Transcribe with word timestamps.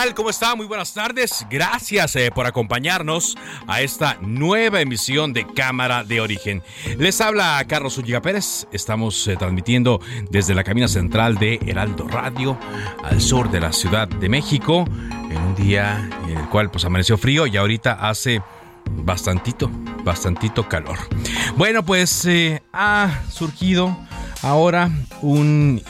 Tal? 0.00 0.14
¿Cómo 0.14 0.30
está? 0.30 0.54
Muy 0.54 0.64
buenas 0.64 0.94
tardes. 0.94 1.44
Gracias 1.50 2.16
eh, 2.16 2.30
por 2.34 2.46
acompañarnos 2.46 3.36
a 3.66 3.82
esta 3.82 4.16
nueva 4.22 4.80
emisión 4.80 5.34
de 5.34 5.46
Cámara 5.46 6.04
de 6.04 6.22
Origen. 6.22 6.62
Les 6.96 7.20
habla 7.20 7.62
Carlos 7.68 7.98
Ulliga 7.98 8.22
Pérez. 8.22 8.66
Estamos 8.72 9.26
eh, 9.28 9.36
transmitiendo 9.36 10.00
desde 10.30 10.54
la 10.54 10.64
cabina 10.64 10.88
central 10.88 11.36
de 11.36 11.60
Heraldo 11.66 12.08
Radio 12.08 12.58
al 13.04 13.20
sur 13.20 13.50
de 13.50 13.60
la 13.60 13.74
Ciudad 13.74 14.08
de 14.08 14.30
México 14.30 14.86
en 15.30 15.36
un 15.36 15.54
día 15.54 16.08
en 16.28 16.38
el 16.38 16.48
cual 16.48 16.70
pues 16.70 16.84
amaneció 16.86 17.18
frío 17.18 17.46
y 17.46 17.58
ahorita 17.58 17.92
hace 18.08 18.40
bastantito, 18.90 19.70
bastantito 20.02 20.66
calor. 20.66 20.96
Bueno, 21.58 21.84
pues 21.84 22.24
eh, 22.24 22.62
ha 22.72 23.20
surgido 23.30 23.94
ahora 24.40 24.90
un, 25.20 25.82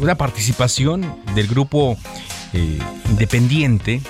una 0.00 0.16
participación 0.16 1.16
del 1.34 1.46
grupo 1.46 1.96
eh, 2.56 2.78
independiente 3.10 4.00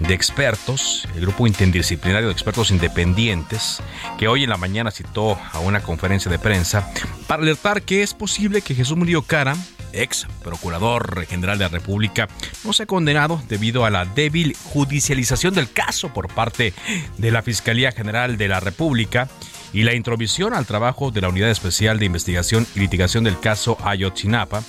de 0.00 0.12
expertos, 0.12 1.08
el 1.14 1.22
grupo 1.22 1.46
interdisciplinario 1.46 2.28
de 2.28 2.32
expertos 2.32 2.70
independientes, 2.70 3.82
que 4.18 4.28
hoy 4.28 4.44
en 4.44 4.50
la 4.50 4.58
mañana 4.58 4.90
citó 4.90 5.38
a 5.52 5.60
una 5.60 5.80
conferencia 5.80 6.30
de 6.30 6.38
prensa 6.38 6.90
para 7.26 7.42
alertar 7.42 7.80
que 7.80 8.02
es 8.02 8.12
posible 8.12 8.60
que 8.60 8.74
Jesús 8.74 8.98
Murillo 8.98 9.22
Cara, 9.22 9.56
ex 9.94 10.26
procurador 10.44 11.24
general 11.24 11.56
de 11.56 11.64
la 11.64 11.70
República, 11.70 12.28
no 12.64 12.74
sea 12.74 12.84
condenado 12.84 13.42
debido 13.48 13.86
a 13.86 13.90
la 13.90 14.04
débil 14.04 14.54
judicialización 14.64 15.54
del 15.54 15.72
caso 15.72 16.12
por 16.12 16.28
parte 16.28 16.74
de 17.16 17.30
la 17.30 17.40
Fiscalía 17.40 17.92
General 17.92 18.36
de 18.36 18.48
la 18.48 18.60
República 18.60 19.26
y 19.72 19.84
la 19.84 19.94
intromisión 19.94 20.52
al 20.52 20.66
trabajo 20.66 21.10
de 21.10 21.22
la 21.22 21.30
Unidad 21.30 21.50
Especial 21.50 21.98
de 21.98 22.04
Investigación 22.04 22.66
y 22.74 22.80
Litigación 22.80 23.24
del 23.24 23.40
caso 23.40 23.78
Ayotzinapa 23.82 24.62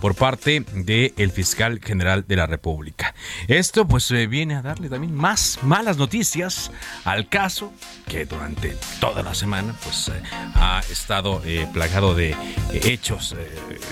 por 0.00 0.14
parte 0.14 0.64
del 0.74 1.30
fiscal 1.30 1.80
general 1.82 2.24
de 2.26 2.36
la 2.36 2.46
República. 2.46 3.14
Esto 3.46 3.86
pues 3.86 4.10
eh, 4.10 4.26
viene 4.26 4.54
a 4.54 4.62
darle 4.62 4.88
también 4.88 5.14
más 5.14 5.58
malas 5.62 5.96
noticias 5.96 6.70
al 7.04 7.28
caso 7.28 7.72
que 8.06 8.24
durante 8.24 8.76
toda 9.00 9.22
la 9.22 9.34
semana 9.34 9.74
pues 9.82 10.08
eh, 10.08 10.22
ha 10.54 10.82
estado 10.90 11.42
eh, 11.44 11.66
plagado 11.72 12.14
de 12.14 12.36
hechos 12.72 13.34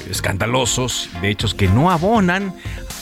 escandalosos, 0.09 1.09
de 1.21 1.31
hechos 1.31 1.55
que 1.55 1.69
no 1.69 1.91
abonan 1.91 2.55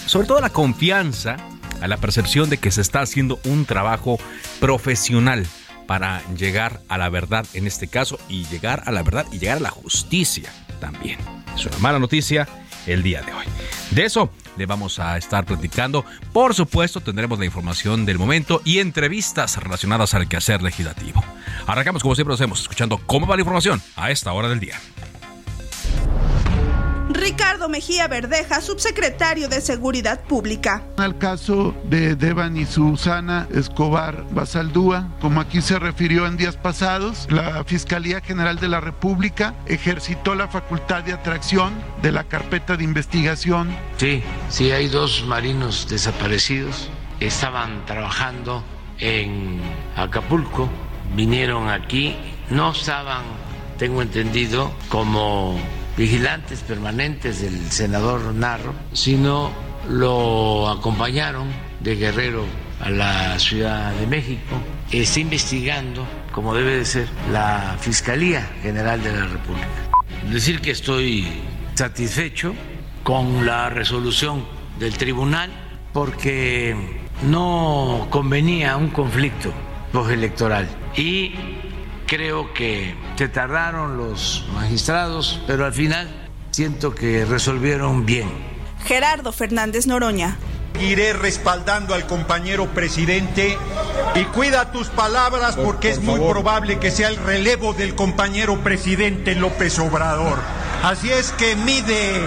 sobre 0.07 0.27
todo 0.27 0.41
la 0.41 0.51
confianza 0.51 1.37
a 1.81 1.89
la 1.89 1.97
percepción 1.97 2.51
de 2.51 2.59
que 2.59 2.71
se 2.71 2.81
está 2.81 3.01
haciendo 3.01 3.41
un 3.45 3.67
trabajo 3.67 4.19
profesional 4.61 5.47
para 5.87 6.23
llegar 6.35 6.81
a 6.89 6.99
la 6.99 7.09
verdad 7.09 7.47
en 7.55 7.67
este 7.67 7.89
caso 7.89 8.19
y 8.29 8.45
llegar 8.47 8.83
a 8.87 8.93
la 8.93 9.03
verdad 9.03 9.27
y 9.33 9.39
llegar 9.39 9.59
a 9.59 9.61
la 9.61 9.71
justicia 9.71 10.51
también. 10.81 11.19
Es 11.55 11.67
una 11.67 11.79
mala 11.79 11.99
noticia 11.99 12.49
el 12.87 13.03
día 13.03 13.23
de 13.23 13.33
hoy. 13.33 13.45
De 13.91 14.05
eso 14.05 14.31
le 14.57 14.67
vamos 14.67 14.99
a 14.99 15.17
estar 15.17 15.45
platicando. 15.45 16.05
Por 16.33 16.55
supuesto, 16.55 17.01
tendremos 17.01 17.39
la 17.39 17.45
información 17.45 18.07
del 18.07 18.19
momento 18.19 18.61
y 18.65 18.79
entrevistas 18.79 19.57
relacionadas 19.57 20.15
al 20.15 20.29
quehacer 20.29 20.63
legislativo. 20.63 21.23
Arrancamos 21.67 22.03
como 22.03 22.15
siempre 22.15 22.31
lo 22.31 22.35
hacemos, 22.35 22.61
escuchando 22.61 22.99
cómo 22.99 23.27
va 23.27 23.37
la 23.37 23.43
información 23.43 23.83
a 23.97 24.11
esta 24.11 24.33
hora 24.33 24.49
del 24.49 24.61
día. 24.61 24.79
Ricardo 27.11 27.69
Mejía 27.69 28.09
Verdeja, 28.09 28.61
subsecretario 28.61 29.49
de 29.49 29.61
Seguridad 29.61 30.23
Pública. 30.23 30.83
Al 30.97 31.19
caso 31.19 31.75
de 31.85 32.17
Deban 32.17 32.57
y 32.57 32.65
Susana 32.65 33.47
Escobar 33.53 34.25
Basaldúa, 34.31 35.09
como 35.21 35.41
aquí 35.41 35.61
se 35.61 35.79
refirió 35.79 36.27
en 36.27 36.37
días 36.37 36.57
pasados, 36.57 37.27
la 37.31 37.63
Fiscalía 37.65 38.21
General 38.21 38.59
de 38.59 38.69
la 38.69 38.81
República 38.81 39.55
ejercitó 39.67 40.35
la 40.35 40.49
facultad 40.49 41.03
de 41.03 41.13
atracción 41.13 41.75
de 42.01 42.13
la 42.13 42.25
carpeta 42.25 42.77
de 42.77 42.85
investigación. 42.85 43.77
Sí, 43.99 44.23
sí, 44.49 44.71
hay 44.71 44.89
dos 44.89 45.25
marinos 45.27 45.87
desaparecidos. 45.89 46.89
Estaban 47.21 47.85
trabajando 47.85 48.65
en 48.99 49.61
Acapulco, 49.97 50.71
vinieron 51.15 51.69
aquí, 51.69 52.17
no 52.51 52.73
estaban, 52.73 53.23
tengo 53.79 54.01
entendido, 54.01 54.73
como 54.89 55.59
vigilantes 55.97 56.61
permanentes 56.61 57.41
del 57.41 57.71
senador 57.71 58.35
Narro, 58.35 58.75
sino 58.93 59.51
lo 59.89 60.69
acompañaron 60.69 61.49
de 61.81 61.97
Guerrero 61.97 62.45
a 62.81 62.91
la 62.91 63.39
Ciudad 63.39 63.93
de 63.93 64.07
México. 64.07 64.57
Está 64.91 65.21
investigando, 65.21 66.07
como 66.33 66.55
debe 66.55 66.79
de 66.79 66.85
ser, 66.85 67.09
la 67.33 67.77
Fiscalía 67.81 68.43
General 68.63 69.03
de 69.03 69.13
la 69.13 69.27
República. 69.27 69.69
Decir 70.31 70.61
que 70.61 70.71
estoy 70.71 71.27
satisfecho 71.75 72.55
con 73.03 73.45
la 73.45 73.69
resolución 73.69 74.45
del 74.79 74.97
tribunal 74.97 75.51
porque 75.93 76.75
no 77.29 78.09
convenía 78.11 78.77
un 78.77 78.89
conflicto 78.89 79.53
postelectoral 79.93 80.67
y 80.97 81.35
creo 82.07 82.53
que 82.55 82.95
se 83.17 83.29
tardaron 83.29 83.97
los 83.97 84.47
magistrados, 84.55 85.41
pero 85.47 85.65
al 85.65 85.73
final 85.73 86.09
siento 86.51 86.95
que 86.95 87.25
resolvieron 87.25 88.07
bien. 88.07 88.29
Gerardo 88.85 89.33
Fernández 89.33 89.87
Noroña. 89.87 90.37
Iré 90.81 91.13
respaldando 91.13 91.95
al 91.95 92.07
compañero 92.07 92.67
presidente 92.67 93.57
y 94.15 94.25
cuida 94.25 94.73
tus 94.73 94.89
palabras 94.89 95.57
porque 95.57 95.91
es 95.91 96.03
muy 96.03 96.19
probable 96.19 96.79
que 96.81 96.91
sea 96.91 97.09
el 97.09 97.17
relevo 97.17 97.75
del 97.75 97.95
compañero 97.95 98.59
presidente 98.59 99.37
López 99.37 99.79
Obrador. 99.79 100.39
Así 100.83 101.11
es 101.11 101.31
que 101.33 101.55
mide 101.57 102.21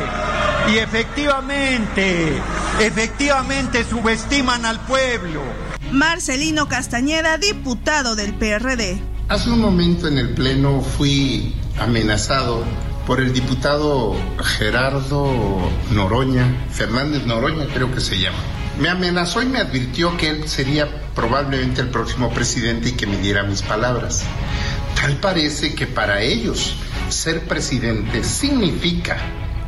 y 0.73 0.77
efectivamente, 0.77 2.41
efectivamente 2.79 3.83
subestiman 3.83 4.65
al 4.65 4.79
pueblo. 4.81 5.41
Marcelino 5.91 6.67
Castañeda, 6.67 7.37
diputado 7.37 8.15
del 8.15 8.33
PRD. 8.33 8.99
Hace 9.29 9.49
un 9.49 9.59
momento 9.59 10.07
en 10.07 10.17
el 10.17 10.29
Pleno 10.29 10.79
fui 10.79 11.53
amenazado 11.77 12.63
por 13.05 13.19
el 13.19 13.33
diputado 13.33 14.15
Gerardo 14.41 15.69
Noroña, 15.91 16.65
Fernández 16.71 17.25
Noroña 17.25 17.65
creo 17.73 17.93
que 17.93 17.99
se 17.99 18.17
llama. 18.17 18.37
Me 18.79 18.87
amenazó 18.87 19.41
y 19.41 19.47
me 19.47 19.59
advirtió 19.59 20.15
que 20.15 20.29
él 20.29 20.47
sería 20.47 20.87
probablemente 21.13 21.81
el 21.81 21.89
próximo 21.89 22.31
presidente 22.31 22.89
y 22.89 22.91
que 22.93 23.05
me 23.05 23.17
diera 23.17 23.43
mis 23.43 23.61
palabras. 23.61 24.23
Tal 24.95 25.17
parece 25.17 25.75
que 25.75 25.87
para 25.87 26.21
ellos 26.21 26.75
ser 27.09 27.41
presidente 27.49 28.23
significa 28.23 29.17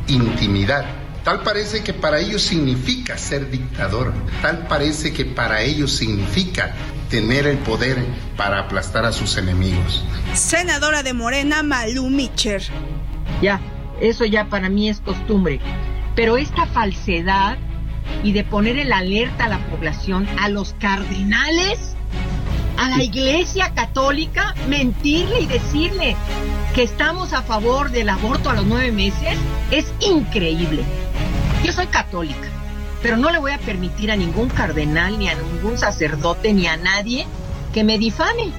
intimidar. 0.06 0.86
Tal 1.22 1.42
parece 1.42 1.82
que 1.82 1.92
para 1.92 2.18
ellos 2.18 2.40
significa 2.40 3.18
ser 3.18 3.50
dictador. 3.50 4.14
Tal 4.40 4.66
parece 4.68 5.12
que 5.12 5.26
para 5.26 5.60
ellos 5.60 5.92
significa 5.92 6.74
tener 7.10 7.46
el 7.46 7.58
poder 7.58 7.98
para 8.36 8.60
aplastar 8.60 9.04
a 9.04 9.12
sus 9.12 9.36
enemigos. 9.36 10.02
Senadora 10.32 11.02
de 11.02 11.12
Morena, 11.12 11.62
Malú 11.62 12.08
Mitcher. 12.08 12.62
Ya, 13.42 13.60
eso 14.00 14.24
ya 14.24 14.48
para 14.48 14.68
mí 14.68 14.88
es 14.88 15.00
costumbre. 15.00 15.60
Pero 16.14 16.36
esta 16.36 16.66
falsedad 16.66 17.58
y 18.22 18.32
de 18.32 18.44
poner 18.44 18.78
en 18.78 18.92
alerta 18.92 19.44
a 19.44 19.48
la 19.48 19.58
población, 19.66 20.26
a 20.38 20.48
los 20.48 20.74
cardenales, 20.74 21.96
a 22.78 22.88
la 22.88 23.02
Iglesia 23.02 23.72
Católica, 23.74 24.54
mentirle 24.68 25.40
y 25.40 25.46
decirle 25.46 26.16
que 26.74 26.82
estamos 26.82 27.32
a 27.32 27.42
favor 27.42 27.90
del 27.90 28.08
aborto 28.08 28.50
a 28.50 28.54
los 28.54 28.66
nueve 28.66 28.92
meses, 28.92 29.36
es 29.70 29.92
increíble. 30.00 30.82
Yo 31.64 31.72
soy 31.72 31.86
católica, 31.88 32.48
pero 33.02 33.16
no 33.16 33.30
le 33.30 33.38
voy 33.38 33.52
a 33.52 33.58
permitir 33.58 34.10
a 34.10 34.16
ningún 34.16 34.48
cardenal, 34.48 35.18
ni 35.18 35.28
a 35.28 35.34
ningún 35.34 35.78
sacerdote, 35.78 36.52
ni 36.52 36.66
a 36.66 36.76
nadie 36.76 37.26
que 37.72 37.84
me 37.84 37.98
difame 37.98 38.52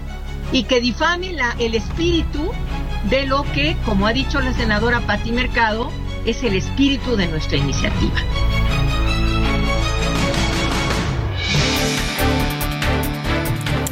y 0.51 0.63
que 0.63 0.81
difame 0.81 1.33
la, 1.33 1.55
el 1.59 1.75
espíritu 1.75 2.51
de 3.09 3.25
lo 3.25 3.43
que, 3.53 3.75
como 3.85 4.07
ha 4.07 4.13
dicho 4.13 4.41
la 4.41 4.53
senadora 4.53 4.99
Patti 5.01 5.31
Mercado, 5.31 5.91
es 6.25 6.43
el 6.43 6.55
espíritu 6.55 7.15
de 7.15 7.27
nuestra 7.27 7.57
iniciativa. 7.57 8.21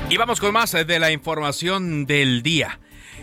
Y 0.09 0.17
vamos 0.17 0.39
con 0.39 0.53
más 0.53 0.71
de 0.71 0.99
la 0.99 1.11
información 1.11 2.05
del 2.05 2.41
día. 2.41 2.79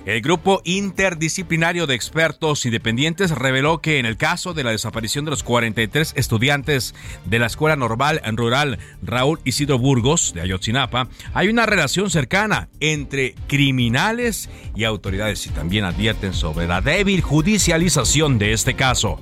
El 0.07 0.21
grupo 0.21 0.63
interdisciplinario 0.63 1.89
de 1.89 1.97
expertos 1.97 2.65
independientes 2.65 3.33
reveló 3.33 3.81
que 3.81 3.99
en 3.99 4.07
el 4.07 4.17
caso 4.17 4.55
de 4.55 4.63
la 4.63 4.71
desaparición 4.71 5.25
de 5.25 5.33
los 5.33 5.43
43 5.43 6.13
estudiantes 6.15 6.95
de 7.25 7.41
la 7.41 7.47
Escuela 7.47 7.75
Normal 7.75 8.23
Rural 8.37 8.79
Raúl 9.03 9.41
Isidro 9.43 9.81
Burgos 9.81 10.33
de 10.33 10.43
Ayotzinapa, 10.43 11.09
hay 11.35 11.49
una 11.49 11.67
relación 11.67 12.09
cercana 12.09 12.69
entre 12.79 13.35
criminales 13.49 14.49
y 14.77 14.85
autoridades 14.85 15.45
y 15.49 15.51
también 15.51 15.85
advierten 15.85 16.35
sobre 16.35 16.69
la 16.69 16.81
débil 16.81 17.21
judicialización 17.21 18.39
de 18.39 18.53
este 18.53 18.75
caso. 18.75 19.21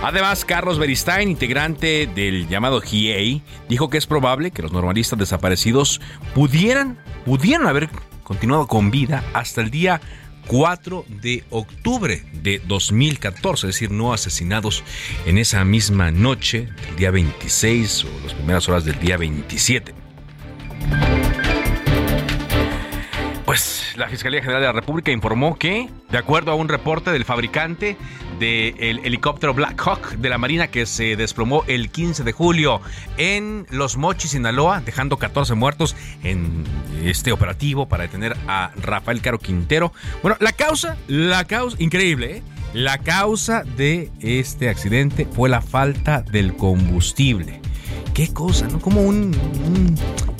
Además, 0.00 0.44
Carlos 0.44 0.78
Beristain, 0.78 1.28
integrante 1.28 2.06
del 2.06 2.46
llamado 2.46 2.80
GIEI, 2.80 3.42
dijo 3.68 3.90
que 3.90 3.98
es 3.98 4.06
probable 4.06 4.52
que 4.52 4.62
los 4.62 4.70
normalistas 4.70 5.18
desaparecidos 5.18 6.00
pudieran, 6.34 6.98
pudieran 7.24 7.66
haber 7.66 7.88
continuado 8.24 8.66
con 8.66 8.90
vida 8.90 9.22
hasta 9.32 9.60
el 9.60 9.70
día 9.70 10.00
4 10.46 11.04
de 11.08 11.44
octubre 11.50 12.24
de 12.32 12.60
2014, 12.66 13.68
es 13.68 13.74
decir, 13.74 13.90
no 13.90 14.12
asesinados 14.12 14.82
en 15.26 15.38
esa 15.38 15.64
misma 15.64 16.10
noche, 16.10 16.68
el 16.90 16.96
día 16.96 17.10
26 17.10 18.04
o 18.04 18.08
las 18.24 18.34
primeras 18.34 18.68
horas 18.68 18.84
del 18.84 18.98
día 18.98 19.16
27. 19.16 19.94
Pues 23.54 23.94
la 23.94 24.08
Fiscalía 24.08 24.40
General 24.40 24.62
de 24.62 24.66
la 24.66 24.72
República 24.72 25.12
informó 25.12 25.56
que, 25.56 25.88
de 26.10 26.18
acuerdo 26.18 26.50
a 26.50 26.56
un 26.56 26.68
reporte 26.68 27.12
del 27.12 27.24
fabricante 27.24 27.96
del 28.40 28.98
helicóptero 29.04 29.54
Black 29.54 29.80
Hawk 29.80 30.16
de 30.16 30.28
la 30.28 30.38
Marina 30.38 30.66
que 30.66 30.86
se 30.86 31.14
desplomó 31.14 31.62
el 31.68 31.88
15 31.88 32.24
de 32.24 32.32
julio 32.32 32.80
en 33.16 33.64
Los 33.70 33.96
Mochis, 33.96 34.32
Sinaloa, 34.32 34.80
dejando 34.80 35.18
14 35.18 35.54
muertos 35.54 35.94
en 36.24 36.64
este 37.04 37.30
operativo 37.30 37.86
para 37.86 38.02
detener 38.02 38.36
a 38.48 38.72
Rafael 38.74 39.20
Caro 39.20 39.38
Quintero. 39.38 39.92
Bueno, 40.20 40.36
la 40.40 40.50
causa, 40.50 40.96
la 41.06 41.44
causa, 41.44 41.76
increíble, 41.80 42.38
¿eh? 42.38 42.42
La 42.72 42.98
causa 42.98 43.62
de 43.62 44.10
este 44.18 44.68
accidente 44.68 45.28
fue 45.30 45.48
la 45.48 45.60
falta 45.60 46.22
del 46.22 46.56
combustible 46.56 47.60
qué 48.14 48.32
cosa, 48.32 48.68
¿no? 48.68 48.80
Como 48.80 49.02
un, 49.02 49.34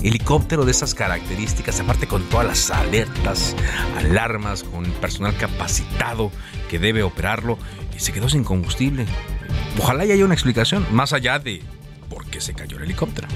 helicóptero 0.03 0.65
de 0.65 0.71
esas 0.71 0.95
características, 0.95 1.81
aparte 1.81 2.07
con 2.07 2.23
todas 2.25 2.47
las 2.47 2.71
alertas, 2.71 3.57
alarmas, 3.97 4.63
con 4.63 4.85
personal 4.93 5.37
capacitado 5.37 6.31
que 6.71 6.79
debe 6.79 7.03
operarlo, 7.03 7.59
y 7.95 8.01
se 8.01 8.13
quedó 8.13 8.29
sin 8.29 8.45
combustible. 8.45 9.07
Ojalá 9.79 10.05
haya 10.05 10.25
una 10.25 10.35
explicación 10.35 10.87
más 10.93 11.13
allá 11.13 11.39
de 11.39 11.63
por 12.09 12.27
qué 12.27 12.41
se 12.41 12.55
cayó 12.55 12.77
el 12.77 12.85
helicóptero. 12.85 13.29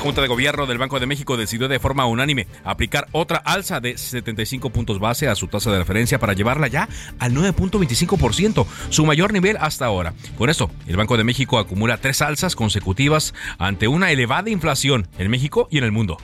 Junta 0.00 0.22
de 0.22 0.28
Gobierno 0.28 0.66
del 0.66 0.78
Banco 0.78 0.98
de 0.98 1.06
México 1.06 1.36
decidió 1.36 1.68
de 1.68 1.78
forma 1.78 2.06
unánime 2.06 2.46
aplicar 2.64 3.06
otra 3.12 3.36
alza 3.38 3.80
de 3.80 3.98
75 3.98 4.70
puntos 4.70 4.98
base 4.98 5.28
a 5.28 5.34
su 5.34 5.46
tasa 5.46 5.70
de 5.70 5.78
referencia 5.78 6.18
para 6.18 6.32
llevarla 6.32 6.68
ya 6.68 6.88
al 7.18 7.34
9.25%, 7.34 8.66
su 8.88 9.04
mayor 9.04 9.32
nivel 9.32 9.58
hasta 9.60 9.84
ahora. 9.84 10.14
Con 10.38 10.48
esto, 10.48 10.70
el 10.86 10.96
Banco 10.96 11.18
de 11.18 11.24
México 11.24 11.58
acumula 11.58 11.98
tres 11.98 12.22
alzas 12.22 12.56
consecutivas 12.56 13.34
ante 13.58 13.88
una 13.88 14.10
elevada 14.10 14.48
inflación 14.48 15.06
en 15.18 15.30
México 15.30 15.68
y 15.70 15.78
en 15.78 15.84
el 15.84 15.92
mundo. 15.92 16.16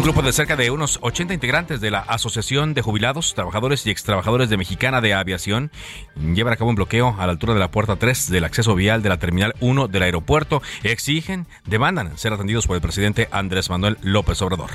Un 0.00 0.04
grupo 0.04 0.22
de 0.22 0.32
cerca 0.32 0.56
de 0.56 0.70
unos 0.70 0.98
80 1.02 1.34
integrantes 1.34 1.82
de 1.82 1.90
la 1.90 1.98
Asociación 1.98 2.72
de 2.72 2.80
Jubilados, 2.80 3.34
Trabajadores 3.34 3.84
y 3.84 3.90
Extrabajadores 3.90 4.48
de 4.48 4.56
Mexicana 4.56 5.02
de 5.02 5.12
Aviación 5.12 5.70
llevan 6.16 6.54
a 6.54 6.56
cabo 6.56 6.70
un 6.70 6.76
bloqueo 6.76 7.14
a 7.18 7.26
la 7.26 7.32
altura 7.32 7.52
de 7.52 7.60
la 7.60 7.70
puerta 7.70 7.96
3 7.96 8.30
del 8.30 8.44
acceso 8.44 8.74
vial 8.74 9.02
de 9.02 9.10
la 9.10 9.18
Terminal 9.18 9.54
1 9.60 9.88
del 9.88 10.02
aeropuerto. 10.02 10.62
Exigen, 10.84 11.46
demandan 11.66 12.16
ser 12.16 12.32
atendidos 12.32 12.66
por 12.66 12.76
el 12.76 12.80
presidente 12.80 13.28
Andrés 13.30 13.68
Manuel 13.68 13.98
López 14.00 14.40
Obrador. 14.40 14.70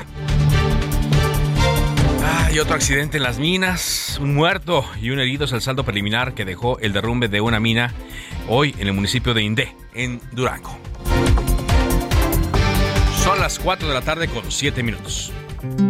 Hay 2.43 2.59
otro 2.59 2.75
accidente 2.75 3.17
en 3.17 3.23
las 3.23 3.39
minas, 3.39 4.19
un 4.21 4.35
muerto 4.35 4.85
y 5.01 5.09
un 5.09 5.17
herido 5.17 5.45
es 5.45 5.53
el 5.53 5.61
saldo 5.61 5.83
preliminar 5.83 6.35
que 6.35 6.45
dejó 6.45 6.77
el 6.77 6.93
derrumbe 6.93 7.29
de 7.29 7.41
una 7.41 7.59
mina 7.59 7.95
hoy 8.47 8.75
en 8.77 8.85
el 8.85 8.93
municipio 8.93 9.33
de 9.33 9.41
Indé, 9.41 9.75
en 9.95 10.21
Durango. 10.33 10.77
Son 13.25 13.39
las 13.39 13.57
4 13.57 13.87
de 13.87 13.93
la 13.95 14.01
tarde 14.01 14.27
con 14.27 14.51
7 14.51 14.83
minutos. 14.83 15.31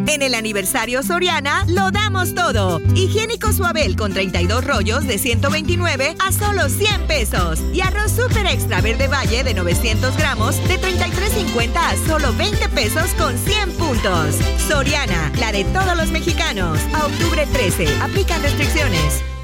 En 0.08 0.22
el 0.22 0.36
aniversario 0.36 1.04
Soriana 1.04 1.66
lo 1.68 1.92
damos 1.92 2.34
todo. 2.34 2.80
Higiénico 2.96 3.52
Suabel 3.52 3.98
con 3.98 4.14
32 4.14 4.64
rollos 4.64 5.06
de 5.06 5.18
129 5.18 6.16
a 6.18 6.32
solo 6.32 6.70
100 6.70 7.08
pesos. 7.08 7.60
Y 7.74 7.82
arroz 7.82 8.14
super 8.14 8.46
extra 8.46 8.80
verde 8.80 9.10
valle 9.10 9.44
de 9.44 9.54
900 9.54 10.16
gramos 10.16 10.66
de 10.70 10.80
33.50 10.80 11.76
a 11.76 12.08
solo 12.08 12.34
20 12.38 12.70
pesos 12.70 13.14
con 13.18 13.38
100 13.38 13.72
puntos. 13.72 14.36
Soriana, 14.70 15.30
la 15.38 15.52
de 15.52 15.66
todos 15.66 15.98
los 15.98 16.12
mexicanos. 16.12 16.80
A 16.94 17.06
octubre 17.06 17.46
13. 17.52 17.86
Aplican 18.02 18.42
restricciones. 18.44 19.35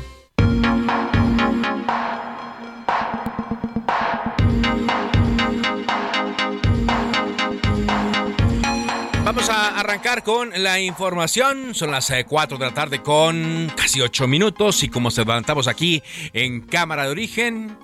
Arrancar 9.81 10.23
con 10.23 10.51
la 10.61 10.79
información. 10.79 11.73
Son 11.73 11.89
las 11.89 12.13
4 12.27 12.55
eh, 12.55 12.59
de 12.59 12.65
la 12.65 12.73
tarde 12.73 13.01
con 13.01 13.71
casi 13.75 13.99
8 13.99 14.27
minutos 14.27 14.83
y 14.83 14.89
como 14.89 15.09
se 15.09 15.21
levantamos 15.21 15.67
aquí 15.67 16.03
en 16.33 16.61
Cámara 16.61 17.05
de 17.05 17.09
Origen, 17.09 17.77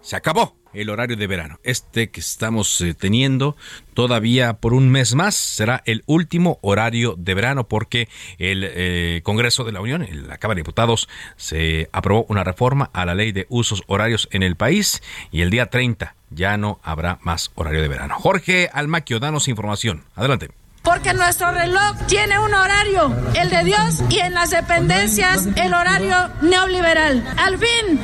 se 0.00 0.16
acabó 0.16 0.56
el 0.72 0.90
horario 0.90 1.16
de 1.16 1.28
verano. 1.28 1.60
Este 1.62 2.10
que 2.10 2.18
estamos 2.18 2.80
eh, 2.80 2.94
teniendo 2.94 3.56
todavía 3.94 4.54
por 4.54 4.74
un 4.74 4.90
mes 4.90 5.14
más 5.14 5.36
será 5.36 5.82
el 5.86 6.02
último 6.06 6.58
horario 6.60 7.14
de 7.16 7.34
verano 7.34 7.68
porque 7.68 8.08
el 8.38 8.64
eh, 8.64 9.20
Congreso 9.22 9.62
de 9.62 9.70
la 9.70 9.80
Unión, 9.80 10.04
la 10.26 10.38
Cámara 10.38 10.56
de 10.56 10.62
Diputados, 10.62 11.08
se 11.36 11.88
aprobó 11.92 12.26
una 12.28 12.42
reforma 12.42 12.90
a 12.92 13.06
la 13.06 13.14
ley 13.14 13.30
de 13.30 13.46
usos 13.48 13.84
horarios 13.86 14.28
en 14.32 14.42
el 14.42 14.56
país 14.56 15.04
y 15.30 15.42
el 15.42 15.50
día 15.50 15.66
30 15.66 16.16
ya 16.30 16.56
no 16.56 16.80
habrá 16.82 17.20
más 17.22 17.52
horario 17.54 17.80
de 17.80 17.86
verano. 17.86 18.16
Jorge 18.18 18.68
Almaquio, 18.72 19.20
danos 19.20 19.46
información. 19.46 20.02
Adelante 20.16 20.50
porque 20.84 21.14
nuestro 21.14 21.50
reloj 21.50 21.96
tiene 22.06 22.38
un 22.38 22.52
horario, 22.52 23.10
el 23.34 23.48
de 23.48 23.64
Dios, 23.64 24.02
y 24.10 24.18
en 24.18 24.34
las 24.34 24.50
dependencias 24.50 25.48
el 25.56 25.72
horario 25.72 26.14
neoliberal. 26.42 27.24
Al 27.38 27.58
fin, 27.58 27.98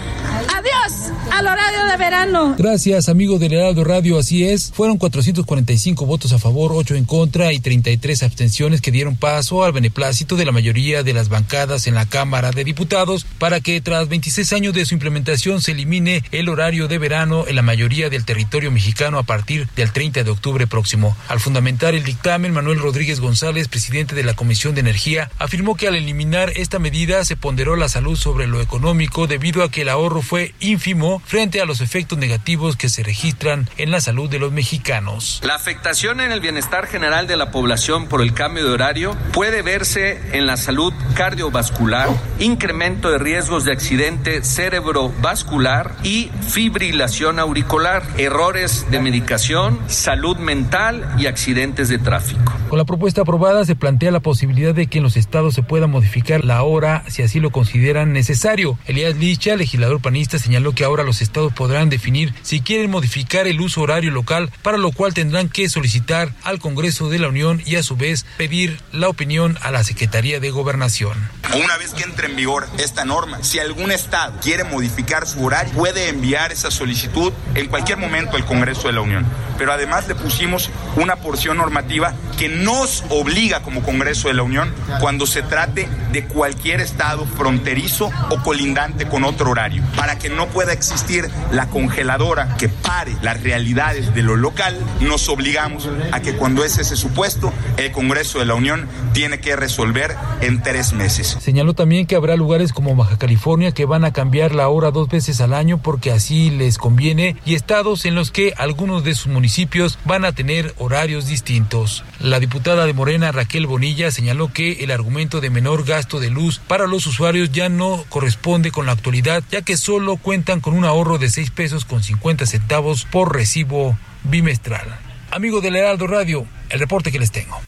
adiós 0.56 1.12
al 1.30 1.46
horario 1.46 1.86
de 1.86 1.96
verano. 1.96 2.54
Gracias, 2.58 3.08
amigo 3.08 3.38
del 3.38 3.52
Heraldo 3.52 3.84
Radio, 3.84 4.18
así 4.18 4.44
es. 4.44 4.72
Fueron 4.72 4.96
445 4.96 6.06
votos 6.06 6.32
a 6.32 6.38
favor, 6.38 6.72
8 6.74 6.94
en 6.94 7.04
contra 7.04 7.52
y 7.52 7.60
33 7.60 8.22
abstenciones 8.22 8.80
que 8.80 8.90
dieron 8.90 9.16
paso 9.16 9.62
al 9.62 9.72
beneplácito 9.72 10.36
de 10.36 10.46
la 10.46 10.52
mayoría 10.52 11.02
de 11.02 11.12
las 11.12 11.28
bancadas 11.28 11.86
en 11.86 11.94
la 11.94 12.06
Cámara 12.06 12.50
de 12.50 12.64
Diputados 12.64 13.26
para 13.38 13.60
que 13.60 13.80
tras 13.80 14.08
26 14.08 14.52
años 14.54 14.74
de 14.74 14.86
su 14.86 14.94
implementación 14.94 15.60
se 15.60 15.72
elimine 15.72 16.24
el 16.32 16.48
horario 16.48 16.88
de 16.88 16.98
verano 16.98 17.44
en 17.46 17.56
la 17.56 17.62
mayoría 17.62 18.08
del 18.08 18.24
territorio 18.24 18.70
mexicano 18.70 19.18
a 19.18 19.22
partir 19.22 19.68
del 19.76 19.92
30 19.92 20.24
de 20.24 20.30
octubre 20.30 20.66
próximo. 20.66 21.16
Al 21.28 21.40
fundamentar 21.40 21.94
el 21.94 22.04
dictamen, 22.04 22.52
Manuel 22.52 22.69
Rodríguez 22.78 23.20
González, 23.20 23.68
presidente 23.68 24.14
de 24.14 24.22
la 24.22 24.34
Comisión 24.34 24.74
de 24.74 24.80
Energía, 24.80 25.30
afirmó 25.38 25.76
que 25.76 25.88
al 25.88 25.96
eliminar 25.96 26.52
esta 26.56 26.78
medida 26.78 27.24
se 27.24 27.36
ponderó 27.36 27.76
la 27.76 27.88
salud 27.88 28.16
sobre 28.16 28.46
lo 28.46 28.60
económico 28.60 29.26
debido 29.26 29.62
a 29.62 29.70
que 29.70 29.82
el 29.82 29.88
ahorro 29.88 30.22
fue 30.22 30.54
ínfimo 30.60 31.22
frente 31.24 31.60
a 31.60 31.64
los 31.64 31.80
efectos 31.80 32.18
negativos 32.18 32.76
que 32.76 32.88
se 32.88 33.02
registran 33.02 33.68
en 33.76 33.90
la 33.90 34.00
salud 34.00 34.28
de 34.28 34.38
los 34.38 34.52
mexicanos. 34.52 35.40
La 35.42 35.54
afectación 35.54 36.20
en 36.20 36.32
el 36.32 36.40
bienestar 36.40 36.86
general 36.86 37.26
de 37.26 37.36
la 37.36 37.50
población 37.50 38.08
por 38.08 38.22
el 38.22 38.34
cambio 38.34 38.64
de 38.64 38.70
horario 38.70 39.16
puede 39.32 39.62
verse 39.62 40.20
en 40.32 40.46
la 40.46 40.56
salud 40.56 40.92
cardiovascular, 41.14 42.08
incremento 42.38 43.10
de 43.10 43.18
riesgos 43.18 43.64
de 43.64 43.72
accidente 43.72 44.44
cerebrovascular 44.44 45.96
y 46.02 46.30
fibrilación 46.48 47.38
auricular, 47.38 48.02
errores 48.18 48.86
de 48.90 49.00
medicación, 49.00 49.80
salud 49.88 50.36
mental 50.36 51.14
y 51.18 51.26
accidentes 51.26 51.88
de 51.88 51.98
tráfico. 51.98 52.59
Con 52.68 52.78
la 52.78 52.84
propuesta 52.84 53.22
aprobada 53.22 53.64
se 53.64 53.74
plantea 53.74 54.10
la 54.12 54.20
posibilidad 54.20 54.74
de 54.74 54.86
que 54.86 54.98
en 54.98 55.04
los 55.04 55.16
estados 55.16 55.54
se 55.54 55.62
pueda 55.62 55.86
modificar 55.86 56.44
la 56.44 56.62
hora 56.62 57.04
si 57.08 57.22
así 57.22 57.40
lo 57.40 57.50
consideran 57.50 58.12
necesario. 58.12 58.78
Elías 58.86 59.16
Licha, 59.16 59.56
legislador 59.56 60.00
panista 60.00 60.38
señaló 60.38 60.72
que 60.72 60.84
ahora 60.84 61.02
los 61.02 61.20
estados 61.20 61.52
podrán 61.52 61.90
definir 61.90 62.32
si 62.42 62.60
quieren 62.60 62.90
modificar 62.90 63.46
el 63.48 63.60
uso 63.60 63.80
horario 63.80 64.10
local, 64.12 64.50
para 64.62 64.78
lo 64.78 64.92
cual 64.92 65.14
tendrán 65.14 65.48
que 65.48 65.68
solicitar 65.68 66.32
al 66.44 66.58
Congreso 66.60 67.08
de 67.08 67.18
la 67.18 67.28
Unión 67.28 67.60
y 67.66 67.76
a 67.76 67.82
su 67.82 67.96
vez 67.96 68.24
pedir 68.36 68.78
la 68.92 69.08
opinión 69.08 69.58
a 69.62 69.70
la 69.70 69.82
Secretaría 69.82 70.38
de 70.38 70.50
Gobernación. 70.50 71.16
Una 71.52 71.76
vez 71.78 71.94
que 71.94 72.04
entre 72.04 72.28
en 72.28 72.36
vigor 72.36 72.68
esta 72.78 73.04
norma, 73.04 73.42
si 73.42 73.58
algún 73.58 73.90
estado 73.90 74.38
quiere 74.40 74.62
modificar 74.62 75.26
su 75.26 75.44
horario, 75.44 75.72
puede 75.72 76.08
enviar 76.08 76.52
esa 76.52 76.70
solicitud 76.70 77.32
en 77.54 77.66
cualquier 77.66 77.98
momento 77.98 78.36
al 78.36 78.44
Congreso 78.44 78.86
de 78.86 78.92
la 78.92 79.00
Unión. 79.00 79.26
Pero 79.58 79.72
además 79.72 80.06
le 80.06 80.14
pusimos 80.14 80.70
una 80.96 81.16
porción 81.16 81.56
normativa 81.56 82.14
que 82.38 82.48
nos 82.50 83.04
obliga 83.08 83.62
como 83.62 83.82
Congreso 83.82 84.28
de 84.28 84.34
la 84.34 84.42
Unión 84.42 84.72
cuando 85.00 85.26
se 85.26 85.42
trate 85.42 85.88
de 86.12 86.24
cualquier 86.24 86.80
estado 86.80 87.24
fronterizo 87.24 88.10
o 88.30 88.42
colindante 88.42 89.06
con 89.06 89.24
otro 89.24 89.50
horario, 89.50 89.82
para 89.96 90.18
que 90.18 90.28
no 90.28 90.48
pueda 90.48 90.72
existir 90.72 91.28
la 91.52 91.68
congeladora 91.68 92.56
que 92.56 92.68
pare 92.68 93.16
las 93.22 93.42
realidades 93.42 94.14
de 94.14 94.22
lo 94.22 94.36
local, 94.36 94.76
nos 95.00 95.28
obligamos 95.28 95.88
a 96.12 96.20
que 96.20 96.34
cuando 96.34 96.64
es 96.64 96.78
ese 96.78 96.96
supuesto, 96.96 97.52
el 97.76 97.92
Congreso 97.92 98.38
de 98.38 98.46
la 98.46 98.54
Unión 98.54 98.88
tiene 99.12 99.40
que 99.40 99.56
resolver 99.56 100.16
en 100.40 100.62
tres 100.62 100.92
meses. 100.92 101.36
Señaló 101.40 101.74
también 101.74 102.06
que 102.06 102.16
habrá 102.16 102.36
lugares 102.36 102.72
como 102.72 102.96
Baja 102.96 103.18
California 103.18 103.72
que 103.72 103.84
van 103.84 104.04
a 104.04 104.12
cambiar 104.12 104.54
la 104.54 104.68
hora 104.68 104.90
dos 104.90 105.08
veces 105.08 105.40
al 105.40 105.54
año 105.54 105.78
porque 105.78 106.10
así 106.10 106.50
les 106.50 106.78
conviene 106.78 107.36
y 107.44 107.54
estados 107.54 108.04
en 108.04 108.14
los 108.14 108.30
que 108.30 108.54
algunos 108.56 109.04
de 109.04 109.14
sus 109.14 109.28
municipios 109.28 109.98
van 110.04 110.24
a 110.24 110.32
tener 110.32 110.74
horarios 110.78 111.26
distintos. 111.26 112.04
La 112.18 112.39
diputada 112.40 112.86
de 112.86 112.92
Morena, 112.92 113.30
Raquel 113.30 113.66
Bonilla, 113.66 114.10
señaló 114.10 114.52
que 114.52 114.82
el 114.82 114.90
argumento 114.90 115.40
de 115.40 115.50
menor 115.50 115.84
gasto 115.84 116.18
de 116.18 116.30
luz 116.30 116.58
para 116.58 116.86
los 116.86 117.06
usuarios 117.06 117.52
ya 117.52 117.68
no 117.68 118.04
corresponde 118.08 118.72
con 118.72 118.86
la 118.86 118.92
actualidad, 118.92 119.44
ya 119.50 119.62
que 119.62 119.76
solo 119.76 120.16
cuentan 120.16 120.60
con 120.60 120.74
un 120.74 120.84
ahorro 120.84 121.18
de 121.18 121.30
6 121.30 121.50
pesos 121.50 121.84
con 121.84 122.02
50 122.02 122.46
centavos 122.46 123.04
por 123.04 123.34
recibo 123.34 123.96
bimestral. 124.24 124.98
Amigo 125.30 125.60
del 125.60 125.76
Heraldo 125.76 126.08
Radio, 126.08 126.46
el 126.70 126.80
reporte 126.80 127.12
que 127.12 127.20
les 127.20 127.30
tengo. 127.30 127.60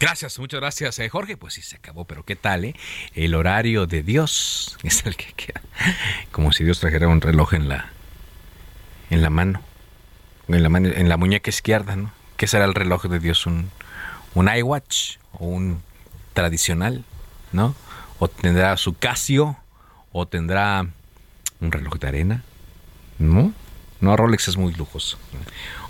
Gracias, 0.00 0.36
muchas 0.40 0.58
gracias, 0.58 0.98
eh, 0.98 1.08
Jorge. 1.08 1.36
Pues 1.36 1.54
sí, 1.54 1.62
se 1.62 1.76
acabó, 1.76 2.04
pero 2.04 2.24
¿qué 2.24 2.34
tal, 2.34 2.64
eh? 2.64 2.74
El 3.14 3.36
horario 3.36 3.86
de 3.86 4.02
Dios 4.02 4.76
es 4.82 5.06
el 5.06 5.14
que 5.14 5.32
queda. 5.34 5.62
Como 6.32 6.52
si 6.52 6.64
Dios 6.64 6.80
trajera 6.80 7.06
un 7.06 7.20
reloj 7.20 7.54
en 7.54 7.68
la, 7.68 7.76
la 9.10 9.16
en 9.16 9.22
la, 9.22 9.30
mano, 10.68 10.88
en 10.88 11.08
la 11.08 11.16
muñeca 11.16 11.50
izquierda, 11.50 11.94
¿no? 11.94 12.21
¿Qué 12.42 12.48
será 12.48 12.64
el 12.64 12.74
reloj 12.74 13.04
de 13.04 13.20
Dios? 13.20 13.46
¿Un, 13.46 13.70
un 14.34 14.50
iWatch 14.52 15.18
o 15.34 15.46
un 15.46 15.80
tradicional, 16.32 17.04
¿no? 17.52 17.76
O 18.18 18.26
tendrá 18.26 18.76
su 18.78 18.98
Casio, 18.98 19.56
o 20.10 20.26
tendrá 20.26 20.84
un 21.60 21.70
reloj 21.70 22.00
de 22.00 22.08
arena, 22.08 22.42
¿no? 23.20 23.54
No, 24.00 24.16
Rolex 24.16 24.48
es 24.48 24.56
muy 24.56 24.74
lujoso. 24.74 25.18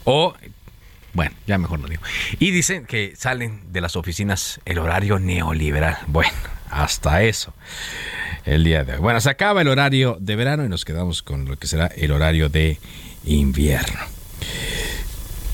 O 0.05 0.35
bueno, 1.15 1.35
ya 1.47 1.57
mejor 1.57 1.79
no 1.79 1.89
digo. 1.89 2.03
Y 2.39 2.51
dicen 2.51 2.85
que 2.85 3.15
salen 3.17 3.73
de 3.73 3.81
las 3.81 3.97
oficinas 3.97 4.61
el 4.67 4.77
horario 4.77 5.19
neoliberal. 5.19 5.97
Bueno, 6.07 6.37
hasta 6.69 7.23
eso. 7.23 7.55
El 8.45 8.63
día 8.63 8.85
de 8.85 8.93
hoy. 8.93 8.99
Bueno, 8.99 9.23
se 9.23 9.31
acaba 9.31 9.63
el 9.63 9.69
horario 9.69 10.19
de 10.21 10.37
verano 10.37 10.67
y 10.67 10.69
nos 10.69 10.85
quedamos 10.85 11.23
con 11.23 11.47
lo 11.47 11.59
que 11.59 11.67
será 11.67 11.87
el 11.87 12.13
horario 12.13 12.51
de 12.51 12.79
invierno. 13.25 14.01